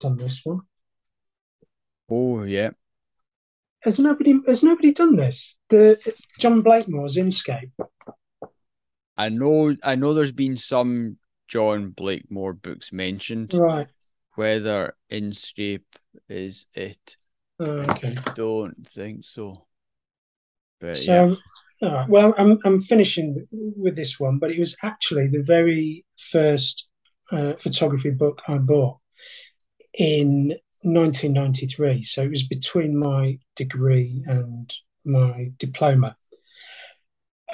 done 0.00 0.16
this 0.16 0.40
one. 0.44 0.62
Oh 2.10 2.42
yeah. 2.42 2.70
Has 3.82 3.98
nobody 3.98 4.38
has 4.46 4.62
nobody 4.62 4.92
done 4.92 5.16
this? 5.16 5.56
The 5.68 5.98
John 6.38 6.62
Blakemore's 6.62 7.16
Inscape. 7.16 7.72
I 9.16 9.28
know 9.28 9.74
I 9.82 9.96
know 9.96 10.14
there's 10.14 10.32
been 10.32 10.56
some 10.56 11.18
John 11.48 11.90
Blakemore 11.90 12.54
books 12.54 12.92
mentioned. 12.92 13.54
Right. 13.54 13.88
Whether 14.36 14.94
Inscape 15.10 15.84
is 16.28 16.66
it. 16.74 17.16
Oh, 17.58 17.64
okay. 17.64 18.16
I 18.16 18.32
don't 18.34 18.88
think 18.94 19.24
so. 19.24 19.66
But 20.80 20.96
so 20.96 21.36
yeah. 21.80 22.06
well 22.08 22.34
I'm 22.38 22.58
I'm 22.64 22.78
finishing 22.78 23.46
with 23.50 23.96
this 23.96 24.18
one, 24.18 24.38
but 24.38 24.50
it 24.50 24.58
was 24.58 24.76
actually 24.82 25.26
the 25.26 25.42
very 25.42 26.04
first 26.16 26.86
uh, 27.30 27.54
photography 27.54 28.10
book 28.10 28.42
I 28.46 28.58
bought 28.58 28.98
in 29.94 30.54
1993. 30.82 32.02
So 32.02 32.22
it 32.22 32.30
was 32.30 32.42
between 32.42 32.96
my 32.96 33.38
degree 33.56 34.22
and 34.26 34.72
my 35.04 35.52
diploma. 35.58 36.16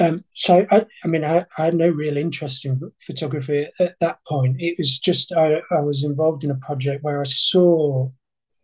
Um, 0.01 0.25
so 0.35 0.65
I, 0.71 0.87
I 1.05 1.09
mean, 1.09 1.25
I, 1.25 1.45
I, 1.57 1.65
had 1.67 1.75
no 1.75 1.89
real 1.89 2.17
interest 2.17 2.65
in 2.65 2.81
photography 3.01 3.67
at 3.81 3.99
that 3.99 4.19
point. 4.27 4.57
It 4.61 4.77
was 4.79 4.99
just 4.99 5.33
I, 5.33 5.61
I 5.73 5.81
was 5.81 6.05
involved 6.05 6.45
in 6.45 6.53
a 6.53 6.57
project 6.57 7.03
where 7.03 7.21
I 7.21 7.25
saw 7.25 8.09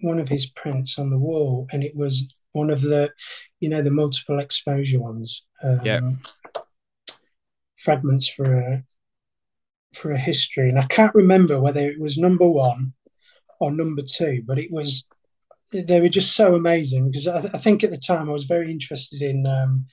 one 0.01 0.21
of 0.21 0.29
his 0.29 0.47
prints 0.47 0.99
on 0.99 1.11
the 1.11 1.19
wall, 1.19 1.67
and 1.73 1.83
it 1.83 1.97
was 1.97 2.29
one 2.53 2.71
of 2.71 2.83
the, 2.83 3.11
you 3.59 3.69
know, 3.69 3.83
the 3.83 3.91
multiple 3.91 4.39
exposure 4.39 5.01
ones. 5.01 5.45
Um, 5.63 5.81
yeah. 5.85 6.01
Fragments 7.77 8.29
for 8.29 8.55
a 8.55 8.85
for 9.93 10.13
a 10.13 10.19
history, 10.19 10.69
and 10.69 10.79
I 10.79 10.87
can't 10.87 11.15
remember 11.15 11.61
whether 11.61 11.81
it 11.81 12.01
was 12.01 12.17
number 12.17 12.47
one 12.47 12.93
or 13.65 13.73
number 13.73 14.03
two, 14.03 14.43
but 14.47 14.59
it 14.59 14.71
was 14.71 15.05
they 15.73 16.01
were 16.01 16.11
just 16.11 16.37
so 16.37 16.55
amazing 16.55 17.11
because 17.11 17.27
I, 17.27 17.39
I 17.55 17.59
think 17.59 17.83
at 17.83 17.91
the 17.91 17.97
time 17.97 18.29
I 18.29 18.33
was 18.33 18.45
very 18.45 18.71
interested 18.71 19.23
in 19.23 19.47
um, 19.47 19.87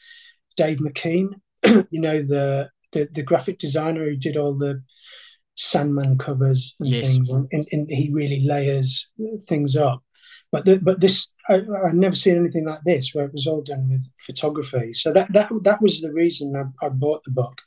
Dave 0.58 0.80
McKean, 0.80 1.30
you 1.66 2.02
know 2.02 2.22
the, 2.22 2.70
the, 2.92 3.08
the 3.14 3.24
graphic 3.24 3.60
designer 3.60 4.04
who 4.04 4.18
did 4.18 4.36
all 4.36 4.54
the 4.54 4.84
Sandman 5.56 6.18
covers 6.18 6.76
and 6.82 6.90
yes. 6.90 7.08
things, 7.08 7.30
and, 7.30 7.48
and, 7.52 7.66
and, 7.72 7.90
he 7.90 8.10
really 8.12 8.46
layers 8.46 9.10
things 9.48 9.78
up. 9.78 10.04
But 10.52 10.66
the, 10.66 10.78
but 10.78 11.00
this 11.00 11.30
I, 11.50 11.62
have 11.86 11.94
never 11.94 12.16
seen 12.16 12.36
anything 12.36 12.66
like 12.66 12.82
this 12.86 13.12
where 13.14 13.26
it 13.26 13.32
was 13.32 13.48
all 13.48 13.62
done 13.62 13.90
with 13.90 14.06
photography. 14.20 14.92
So 14.92 15.14
that 15.14 15.32
that 15.32 15.50
that 15.64 15.82
was 15.82 16.02
the 16.02 16.12
reason 16.12 16.54
I, 16.56 16.86
I 16.86 16.90
bought 16.90 17.24
the 17.24 17.32
book, 17.32 17.62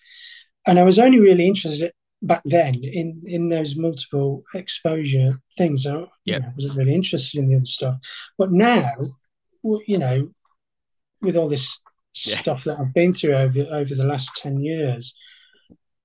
and 0.66 0.78
I 0.78 0.82
was 0.82 0.98
only 0.98 1.18
really 1.18 1.46
interested 1.46 1.92
back 2.26 2.42
then 2.44 2.74
in 2.82 3.22
in 3.24 3.48
those 3.48 3.76
multiple 3.76 4.42
exposure 4.54 5.40
things. 5.56 5.86
I, 5.86 6.04
yeah. 6.24 6.36
you 6.36 6.40
know, 6.40 6.48
wasn't 6.54 6.76
really 6.78 6.94
interested 6.94 7.38
in 7.38 7.48
the 7.48 7.56
other 7.56 7.64
stuff, 7.64 7.98
but 8.38 8.52
now, 8.52 8.90
you 9.86 9.98
know, 9.98 10.30
with 11.20 11.36
all 11.36 11.48
this 11.48 11.78
yeah. 12.26 12.40
stuff 12.40 12.64
that 12.64 12.78
I've 12.80 12.94
been 12.94 13.12
through 13.12 13.34
over 13.34 13.66
over 13.70 13.94
the 13.94 14.04
last 14.04 14.34
ten 14.36 14.60
years, 14.60 15.14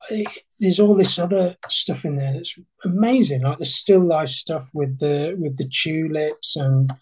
it, 0.10 0.28
there's 0.60 0.80
all 0.80 0.96
this 0.96 1.18
other 1.18 1.56
stuff 1.70 2.06
in 2.06 2.18
there 2.18 2.34
that's 2.34 2.58
amazing, 2.84 3.42
like 3.44 3.60
the 3.60 3.66
still 3.66 4.06
life 4.06 4.30
stuff 4.30 4.70
with 4.74 5.00
the 5.00 5.36
with 5.38 5.58
the 5.58 5.70
tulips 5.70 6.56
and 6.56 6.94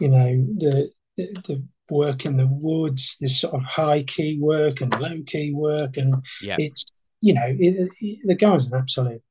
you 0.00 0.08
know 0.08 0.46
the 0.58 0.90
the, 1.16 1.26
the 1.46 1.64
work 1.90 2.24
in 2.24 2.38
the 2.38 2.46
woods, 2.46 3.16
this 3.20 3.40
sort 3.40 3.54
of 3.54 3.62
high 3.62 4.02
key 4.02 4.38
work 4.40 4.80
and 4.80 4.98
low 4.98 5.22
key 5.26 5.52
work, 5.52 5.96
and 5.96 6.14
yeah. 6.42 6.56
it's 6.58 6.86
you 7.22 7.32
know, 7.32 7.46
it, 7.46 7.88
it, 8.00 8.18
the 8.24 8.34
guy's 8.34 8.66
an 8.66 8.74
absolute 8.74 9.22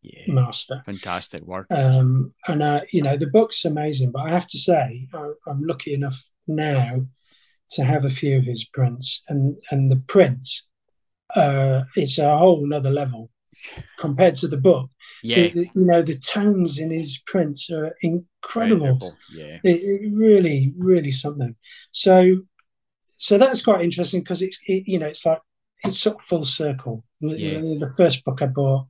yeah, 0.00 0.32
master. 0.32 0.82
Fantastic 0.86 1.42
work. 1.42 1.66
Um, 1.70 2.32
and 2.46 2.62
uh, 2.62 2.80
you 2.90 3.02
know, 3.02 3.16
the 3.16 3.26
book's 3.26 3.64
amazing. 3.64 4.12
But 4.12 4.22
I 4.22 4.30
have 4.30 4.48
to 4.48 4.58
say, 4.58 5.08
I, 5.12 5.32
I'm 5.46 5.64
lucky 5.64 5.92
enough 5.92 6.30
now 6.46 7.06
to 7.72 7.84
have 7.84 8.04
a 8.04 8.10
few 8.10 8.38
of 8.38 8.44
his 8.44 8.64
prints, 8.64 9.22
and 9.28 9.56
and 9.70 9.90
the 9.90 9.96
prints, 9.96 10.68
uh, 11.34 11.82
it's 11.96 12.18
a 12.18 12.38
whole 12.38 12.72
other 12.72 12.90
level 12.90 13.30
compared 13.98 14.36
to 14.36 14.48
the 14.48 14.56
book. 14.56 14.88
Yeah, 15.22 15.36
the, 15.36 15.50
the, 15.50 15.60
you 15.74 15.86
know, 15.86 16.02
the 16.02 16.18
tones 16.18 16.78
in 16.78 16.90
his 16.90 17.20
prints 17.26 17.70
are 17.70 17.94
incredible. 18.02 18.86
incredible. 18.86 19.12
Yeah, 19.32 19.58
it, 19.64 20.12
really, 20.12 20.72
really 20.76 21.10
something. 21.10 21.56
So, 21.90 22.36
so 23.16 23.36
that's 23.36 23.62
quite 23.62 23.82
interesting 23.82 24.20
because 24.20 24.42
it's 24.42 24.58
it, 24.66 24.84
you 24.86 25.00
know, 25.00 25.06
it's 25.06 25.26
like 25.26 25.40
it's 25.84 25.98
sort 25.98 26.16
of 26.16 26.22
full 26.22 26.44
circle. 26.44 27.04
Yeah. 27.22 27.60
The 27.78 27.92
first 27.96 28.24
book 28.24 28.42
I 28.42 28.46
bought, 28.46 28.86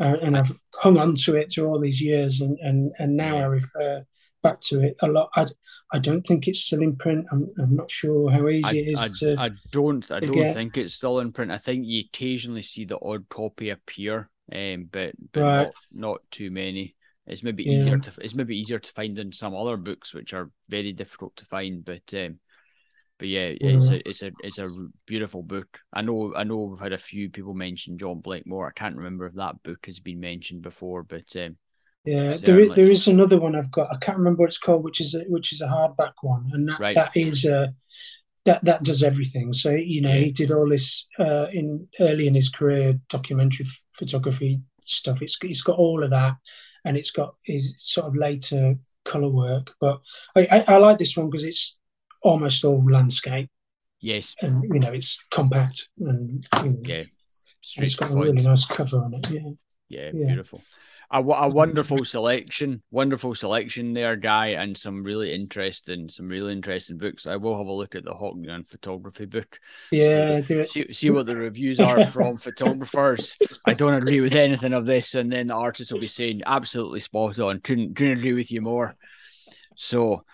uh, 0.00 0.16
and 0.22 0.36
I've 0.36 0.52
hung 0.76 0.98
on 0.98 1.14
to 1.16 1.36
it 1.36 1.52
through 1.52 1.66
all 1.66 1.80
these 1.80 2.00
years, 2.00 2.40
and 2.40 2.58
and 2.60 2.92
and 2.98 3.16
now. 3.16 3.36
I 3.38 3.44
refer 3.44 4.04
back 4.42 4.60
to 4.60 4.82
it 4.82 4.96
a 5.00 5.08
lot. 5.08 5.30
I 5.36 5.46
I 5.92 5.98
don't 5.98 6.26
think 6.26 6.48
it's 6.48 6.60
still 6.60 6.82
in 6.82 6.96
print. 6.96 7.26
I'm, 7.30 7.50
I'm 7.58 7.76
not 7.76 7.90
sure 7.90 8.30
how 8.30 8.48
easy 8.48 8.78
I, 8.78 8.82
it 8.82 8.92
is 8.92 9.22
I, 9.22 9.26
to. 9.26 9.36
I 9.38 9.50
don't. 9.70 10.10
I 10.10 10.20
don't 10.20 10.32
get. 10.32 10.54
think 10.54 10.76
it's 10.76 10.94
still 10.94 11.20
in 11.20 11.32
print. 11.32 11.52
I 11.52 11.58
think 11.58 11.84
you 11.86 12.04
occasionally 12.08 12.62
see 12.62 12.86
the 12.86 12.98
odd 13.00 13.28
copy 13.28 13.68
appear, 13.68 14.30
um, 14.54 14.88
but, 14.90 15.12
but 15.32 15.42
right. 15.42 15.64
not, 15.64 15.74
not 15.92 16.20
too 16.30 16.50
many. 16.50 16.96
It's 17.26 17.42
maybe 17.42 17.64
yeah. 17.64 17.78
easier 17.78 17.98
to. 17.98 18.12
It's 18.22 18.34
maybe 18.34 18.58
easier 18.58 18.78
to 18.78 18.92
find 18.92 19.18
in 19.18 19.32
some 19.32 19.54
other 19.54 19.76
books, 19.76 20.14
which 20.14 20.32
are 20.32 20.50
very 20.68 20.92
difficult 20.92 21.36
to 21.36 21.44
find. 21.44 21.84
But 21.84 22.12
um, 22.14 22.38
but 23.22 23.28
yeah, 23.28 23.52
it's 23.60 23.88
a 23.88 24.08
it's 24.08 24.22
a 24.22 24.32
it's 24.42 24.58
a 24.58 24.66
beautiful 25.06 25.44
book. 25.44 25.78
I 25.92 26.02
know 26.02 26.34
I 26.34 26.42
know 26.42 26.56
we've 26.56 26.80
had 26.80 26.92
a 26.92 26.98
few 26.98 27.30
people 27.30 27.54
mention 27.54 27.96
John 27.96 28.18
Blakemore. 28.18 28.66
I 28.66 28.72
can't 28.72 28.96
remember 28.96 29.26
if 29.26 29.34
that 29.34 29.62
book 29.62 29.86
has 29.86 30.00
been 30.00 30.18
mentioned 30.18 30.62
before, 30.62 31.04
but 31.04 31.36
um, 31.36 31.56
yeah, 32.04 32.36
there 32.38 32.58
is, 32.58 32.70
there 32.70 32.90
is 32.90 33.06
another 33.06 33.38
one 33.38 33.54
I've 33.54 33.70
got. 33.70 33.94
I 33.94 33.98
can't 33.98 34.18
remember 34.18 34.40
what 34.40 34.48
it's 34.48 34.58
called, 34.58 34.82
which 34.82 35.00
is 35.00 35.14
a, 35.14 35.20
which 35.28 35.52
is 35.52 35.60
a 35.60 35.68
hardback 35.68 36.14
one, 36.22 36.50
and 36.52 36.68
that 36.68 36.80
right. 36.80 36.96
that 36.96 37.16
is 37.16 37.46
uh, 37.46 37.68
that 38.44 38.64
that 38.64 38.82
does 38.82 39.04
everything. 39.04 39.52
So 39.52 39.70
you 39.70 40.00
know, 40.00 40.12
yeah. 40.12 40.18
he 40.18 40.32
did 40.32 40.50
all 40.50 40.68
this 40.68 41.06
uh, 41.20 41.46
in 41.52 41.86
early 42.00 42.26
in 42.26 42.34
his 42.34 42.48
career, 42.48 42.98
documentary 43.08 43.66
f- 43.66 43.80
photography 43.92 44.62
stuff. 44.82 45.22
It's 45.22 45.38
it's 45.42 45.62
got 45.62 45.78
all 45.78 46.02
of 46.02 46.10
that, 46.10 46.34
and 46.84 46.96
it's 46.96 47.12
got 47.12 47.36
his 47.44 47.72
sort 47.76 48.08
of 48.08 48.16
later 48.16 48.74
color 49.04 49.28
work. 49.28 49.74
But 49.80 50.00
I, 50.34 50.48
I, 50.50 50.64
I 50.74 50.76
like 50.78 50.98
this 50.98 51.16
one 51.16 51.30
because 51.30 51.44
it's 51.44 51.78
almost 52.22 52.64
all 52.64 52.84
landscape. 52.84 53.50
Yes. 54.00 54.34
And 54.40 54.62
you 54.64 54.80
know, 54.80 54.92
it's 54.92 55.18
compact 55.30 55.88
and 55.98 56.46
you 56.62 56.70
know, 56.70 56.78
yeah, 56.84 57.04
it's 57.76 57.94
got 57.94 58.10
a 58.10 58.14
really 58.14 58.42
nice 58.42 58.66
cover 58.66 58.98
on 58.98 59.14
it. 59.14 59.30
Yeah. 59.30 59.50
Yeah, 59.88 60.10
yeah. 60.14 60.26
beautiful. 60.26 60.62
A, 61.14 61.18
a 61.18 61.48
wonderful 61.48 62.06
selection, 62.06 62.82
wonderful 62.90 63.34
selection 63.34 63.92
there, 63.92 64.16
guy, 64.16 64.48
and 64.48 64.74
some 64.74 65.04
really 65.04 65.34
interesting, 65.34 66.08
some 66.08 66.26
really 66.26 66.52
interesting 66.52 66.96
books. 66.96 67.26
I 67.26 67.36
will 67.36 67.58
have 67.58 67.66
a 67.66 67.72
look 67.72 67.94
at 67.94 68.04
the 68.04 68.14
Hockney 68.14 68.48
and 68.48 68.66
photography 68.66 69.26
book. 69.26 69.58
Yeah, 69.90 70.40
so, 70.40 70.40
do 70.40 70.60
it. 70.60 70.70
See, 70.70 70.90
see 70.90 71.10
what 71.10 71.26
the 71.26 71.36
reviews 71.36 71.78
are 71.80 72.06
from 72.10 72.38
photographers. 72.38 73.36
I 73.66 73.74
don't 73.74 73.92
agree 73.92 74.22
with 74.22 74.34
anything 74.34 74.72
of 74.72 74.86
this, 74.86 75.14
and 75.14 75.30
then 75.30 75.48
the 75.48 75.54
artist 75.54 75.92
will 75.92 76.00
be 76.00 76.08
saying 76.08 76.40
absolutely 76.46 77.00
spot 77.00 77.38
on. 77.38 77.60
Couldn't 77.60 77.94
couldn't 77.94 78.18
agree 78.18 78.32
with 78.32 78.50
you 78.50 78.62
more. 78.62 78.96
So 79.76 80.24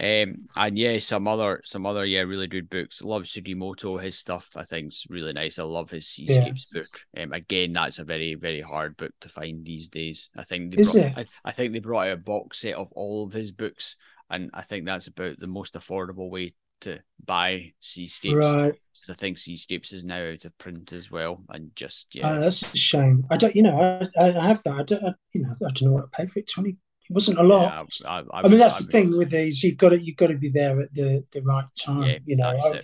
um, 0.00 0.46
and 0.56 0.78
yeah, 0.78 0.98
some 0.98 1.26
other 1.26 1.60
some 1.64 1.86
other 1.86 2.04
yeah 2.04 2.20
really 2.20 2.46
good 2.46 2.70
books. 2.70 3.02
Love 3.02 3.22
Sugimoto, 3.22 4.02
his 4.02 4.18
stuff 4.18 4.48
I 4.54 4.64
think's 4.64 5.06
really 5.08 5.32
nice. 5.32 5.58
I 5.58 5.64
love 5.64 5.90
his 5.90 6.06
Seascapes 6.06 6.70
yeah. 6.72 6.80
book. 6.80 6.88
Um, 7.20 7.32
again, 7.32 7.72
that's 7.72 7.98
a 7.98 8.04
very 8.04 8.34
very 8.34 8.60
hard 8.60 8.96
book 8.96 9.12
to 9.20 9.28
find 9.28 9.64
these 9.64 9.88
days. 9.88 10.30
I 10.36 10.44
think 10.44 10.70
they 10.70 10.78
Is 10.78 10.92
brought, 10.92 11.04
it? 11.04 11.12
I, 11.16 11.26
I 11.44 11.52
think 11.52 11.72
they 11.72 11.80
brought 11.80 12.08
out 12.08 12.12
a 12.12 12.16
box 12.16 12.60
set 12.60 12.74
of 12.74 12.92
all 12.92 13.24
of 13.24 13.32
his 13.32 13.50
books, 13.50 13.96
and 14.30 14.50
I 14.54 14.62
think 14.62 14.86
that's 14.86 15.08
about 15.08 15.40
the 15.40 15.46
most 15.46 15.74
affordable 15.74 16.30
way 16.30 16.54
to 16.82 17.00
buy 17.24 17.72
Seascapes. 17.80 18.36
Right. 18.36 18.72
I 19.10 19.14
think 19.14 19.38
Seascapes 19.38 19.92
is 19.92 20.04
now 20.04 20.32
out 20.32 20.44
of 20.44 20.58
print 20.58 20.92
as 20.92 21.10
well, 21.10 21.42
and 21.48 21.74
just 21.74 22.14
yeah, 22.14 22.30
uh, 22.30 22.40
that's 22.40 22.74
a 22.74 22.76
shame. 22.76 23.24
I 23.30 23.36
don't, 23.36 23.54
you 23.54 23.62
know, 23.62 24.00
I, 24.18 24.38
I 24.38 24.46
have 24.46 24.62
that. 24.64 24.74
I 24.74 24.82
don't, 24.82 25.04
I, 25.04 25.14
you 25.32 25.42
know, 25.42 25.50
I 25.50 25.54
don't 25.58 25.82
know 25.82 25.92
what 25.92 26.08
I 26.12 26.16
paid 26.16 26.32
for 26.32 26.38
it. 26.40 26.50
Twenty 26.50 26.76
it 27.08 27.14
wasn't 27.14 27.38
a 27.38 27.42
lot. 27.42 27.88
Yeah, 28.02 28.10
I, 28.10 28.18
I, 28.18 28.40
I, 28.40 28.48
mean, 28.48 28.58
that's 28.58 28.78
the 28.78 28.90
thing 28.90 29.16
with 29.16 29.30
these. 29.30 29.62
You've 29.62 29.78
got 29.78 29.90
to 29.90 30.00
you've 30.00 30.16
got 30.16 30.28
to 30.28 30.36
be 30.36 30.50
there 30.50 30.80
at 30.80 30.92
the 30.94 31.24
the 31.32 31.42
right 31.42 31.64
time. 31.78 32.02
Yeah, 32.02 32.18
you 32.26 32.36
know, 32.36 32.48
I've, 32.48 32.82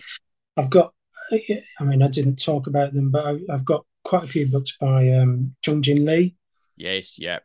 I've, 0.57 0.71
got. 0.71 0.95
I 1.33 1.85
mean, 1.85 2.03
I 2.03 2.09
didn't 2.09 2.37
talk 2.37 2.67
about 2.67 2.95
them, 2.95 3.11
but 3.11 3.25
I've, 3.27 3.41
I've 3.51 3.65
got 3.65 3.85
quite 4.05 4.25
a 4.25 4.29
few 4.29 4.51
books 4.51 4.77
by 4.79 5.11
um, 5.13 5.55
Jung 5.65 5.83
Jin 5.83 6.05
Lee. 6.05 6.37
Yes, 6.77 7.19
yeah. 7.19 7.39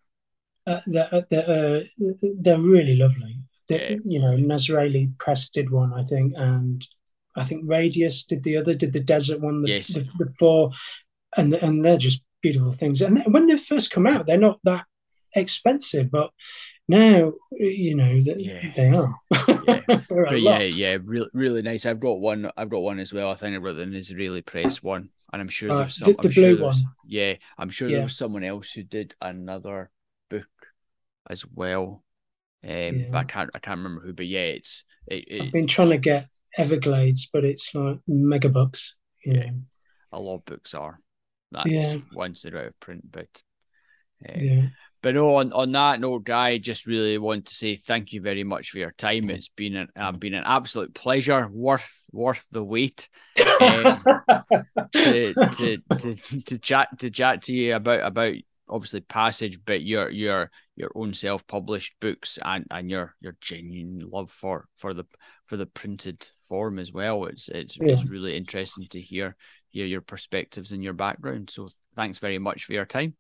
Uh, 0.65 0.81
they're, 0.85 1.25
they're, 1.29 1.79
uh, 1.79 2.13
they're 2.39 2.59
really 2.59 2.95
lovely. 2.95 3.39
They're, 3.67 3.93
yeah. 3.93 3.97
You 4.05 4.21
know, 4.21 4.31
Nazraeli 4.31 5.17
Press 5.17 5.49
did 5.49 5.69
one, 5.69 5.93
I 5.93 6.03
think, 6.03 6.33
and 6.35 6.85
I 7.35 7.43
think 7.43 7.63
Radius 7.65 8.23
did 8.25 8.43
the 8.43 8.57
other, 8.57 8.73
did 8.73 8.93
the 8.93 8.99
desert 8.99 9.41
one, 9.41 9.61
the, 9.61 9.69
yes. 9.69 9.87
the, 9.87 10.01
the 10.17 10.31
four, 10.37 10.71
and 11.37 11.53
and 11.55 11.83
they're 11.83 11.97
just 11.97 12.21
beautiful 12.41 12.71
things. 12.71 13.01
And 13.01 13.21
when 13.27 13.47
they 13.47 13.57
first 13.57 13.91
come 13.91 14.07
out, 14.07 14.25
they're 14.25 14.37
not 14.37 14.59
that 14.63 14.85
expensive, 15.35 16.11
but 16.11 16.31
now 16.89 17.33
you 17.51 17.95
know 17.95 18.09
yeah. 18.09 18.71
they 18.75 18.87
are. 18.89 19.15
yeah, 19.67 19.81
but 19.87 20.41
yeah, 20.41 20.61
yeah, 20.61 20.97
really, 21.05 21.29
really 21.33 21.61
nice. 21.61 21.85
I've 21.85 21.99
got 21.99 22.19
one. 22.19 22.49
I've 22.57 22.69
got 22.69 22.79
one 22.79 22.99
as 22.99 23.13
well. 23.13 23.29
I 23.29 23.35
think 23.35 23.55
I've 23.55 23.63
got 23.63 23.75
a 23.75 23.85
Nazraeli 23.85 24.43
press 24.43 24.81
one, 24.81 25.09
and 25.31 25.41
I'm 25.41 25.49
sure 25.49 25.71
uh, 25.71 25.77
there's 25.77 25.97
some, 25.97 26.07
the, 26.07 26.13
the 26.13 26.29
blue 26.29 26.57
sure 26.57 26.65
one. 26.65 26.75
Yeah, 27.05 27.35
I'm 27.59 27.69
sure 27.69 27.87
yeah. 27.87 27.97
there 27.97 28.05
was 28.05 28.17
someone 28.17 28.43
else 28.43 28.71
who 28.71 28.81
did 28.81 29.13
another 29.21 29.91
book 30.29 30.47
as 31.29 31.45
well. 31.45 32.03
Um, 32.63 32.71
yeah. 32.71 33.05
I 33.13 33.23
can't, 33.23 33.51
I 33.53 33.59
can't 33.59 33.77
remember 33.77 34.01
who, 34.01 34.13
but 34.13 34.27
yeah, 34.27 34.39
it's. 34.39 34.83
It, 35.07 35.25
it, 35.27 35.41
I've 35.43 35.51
been 35.51 35.67
trying 35.67 35.89
to 35.89 35.97
get 35.97 36.27
Everglades, 36.57 37.29
but 37.31 37.45
it's 37.45 37.73
like 37.75 37.99
mega 38.07 38.49
books. 38.49 38.95
Yeah, 39.23 39.51
a 40.11 40.19
lot 40.19 40.37
of 40.37 40.45
books 40.45 40.73
are. 40.73 40.99
That's 41.51 41.69
yeah. 41.69 41.97
once 42.13 42.41
they're 42.41 42.57
out 42.57 42.67
of 42.67 42.79
print, 42.79 43.11
but. 43.11 43.43
Uh, 44.27 44.39
yeah. 44.39 44.65
But 45.01 45.15
no, 45.15 45.35
on, 45.35 45.53
on 45.53 45.71
that 45.71 46.01
note, 46.01 46.25
Guy, 46.25 46.57
just 46.57 46.85
really 46.85 47.17
want 47.17 47.45
to 47.45 47.53
say 47.53 47.75
thank 47.75 48.11
you 48.11 48.21
very 48.21 48.43
much 48.43 48.71
for 48.71 48.79
your 48.79 48.91
time. 48.91 49.29
It's 49.29 49.47
been 49.49 49.75
an 49.75 49.87
uh, 49.95 50.11
been 50.11 50.33
an 50.33 50.43
absolute 50.45 50.93
pleasure, 50.93 51.47
worth 51.47 52.03
worth 52.11 52.45
the 52.51 52.63
wait, 52.63 53.07
um, 53.37 54.01
to, 54.93 55.33
to, 55.33 55.77
to, 55.97 56.15
to 56.15 56.57
chat 56.57 56.99
to 56.99 57.09
chat 57.09 57.43
to 57.43 57.53
you 57.53 57.75
about 57.75 58.05
about 58.05 58.35
obviously 58.67 59.01
passage, 59.01 59.59
but 59.65 59.81
your 59.81 60.09
your 60.09 60.51
your 60.75 60.91
own 60.95 61.13
self 61.13 61.47
published 61.47 61.95
books 62.01 62.37
and 62.43 62.65
and 62.69 62.89
your 62.89 63.15
your 63.21 63.35
genuine 63.41 64.09
love 64.09 64.31
for 64.31 64.67
for 64.77 64.93
the 64.93 65.05
for 65.45 65.57
the 65.57 65.65
printed 65.65 66.27
form 66.47 66.77
as 66.77 66.91
well. 66.91 67.25
It's 67.25 67.47
it's, 67.49 67.77
yeah. 67.77 67.93
it's 67.93 68.05
really 68.05 68.35
interesting 68.35 68.87
to 68.89 69.01
hear 69.01 69.35
hear 69.69 69.85
your 69.85 70.01
perspectives 70.01 70.71
and 70.71 70.83
your 70.83 70.93
background. 70.93 71.49
So 71.49 71.69
thanks 71.95 72.19
very 72.19 72.39
much 72.39 72.65
for 72.65 72.73
your 72.73 72.85
time. 72.85 73.15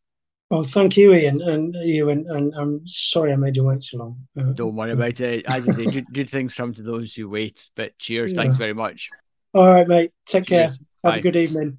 Well, 0.49 0.63
thank 0.63 0.97
you, 0.97 1.13
Iain, 1.13 1.41
and 1.41 1.75
you, 1.75 2.09
and, 2.09 2.25
and 2.25 2.53
I'm 2.55 2.87
sorry 2.87 3.31
I 3.31 3.35
made 3.35 3.55
you 3.55 3.63
wait 3.65 3.83
so 3.83 3.97
long. 3.97 4.27
Uh, 4.37 4.51
Don't 4.53 4.75
worry 4.75 4.91
about 4.91 5.19
it. 5.19 5.45
As 5.47 5.69
I 5.69 5.73
say, 5.73 5.85
good, 5.85 6.11
good, 6.11 6.29
things 6.29 6.55
come 6.55 6.73
to 6.73 6.81
those 6.81 7.13
who 7.13 7.29
wait. 7.29 7.69
But 7.75 7.97
cheers, 7.99 8.33
yeah. 8.33 8.41
thanks 8.41 8.57
very 8.57 8.73
much. 8.73 9.09
All 9.53 9.67
right, 9.67 9.87
mate. 9.87 10.11
Take 10.25 10.47
cheers. 10.47 10.77
care. 11.03 11.11
Have 11.11 11.19
a 11.19 11.21
good 11.21 11.35
evening. 11.35 11.77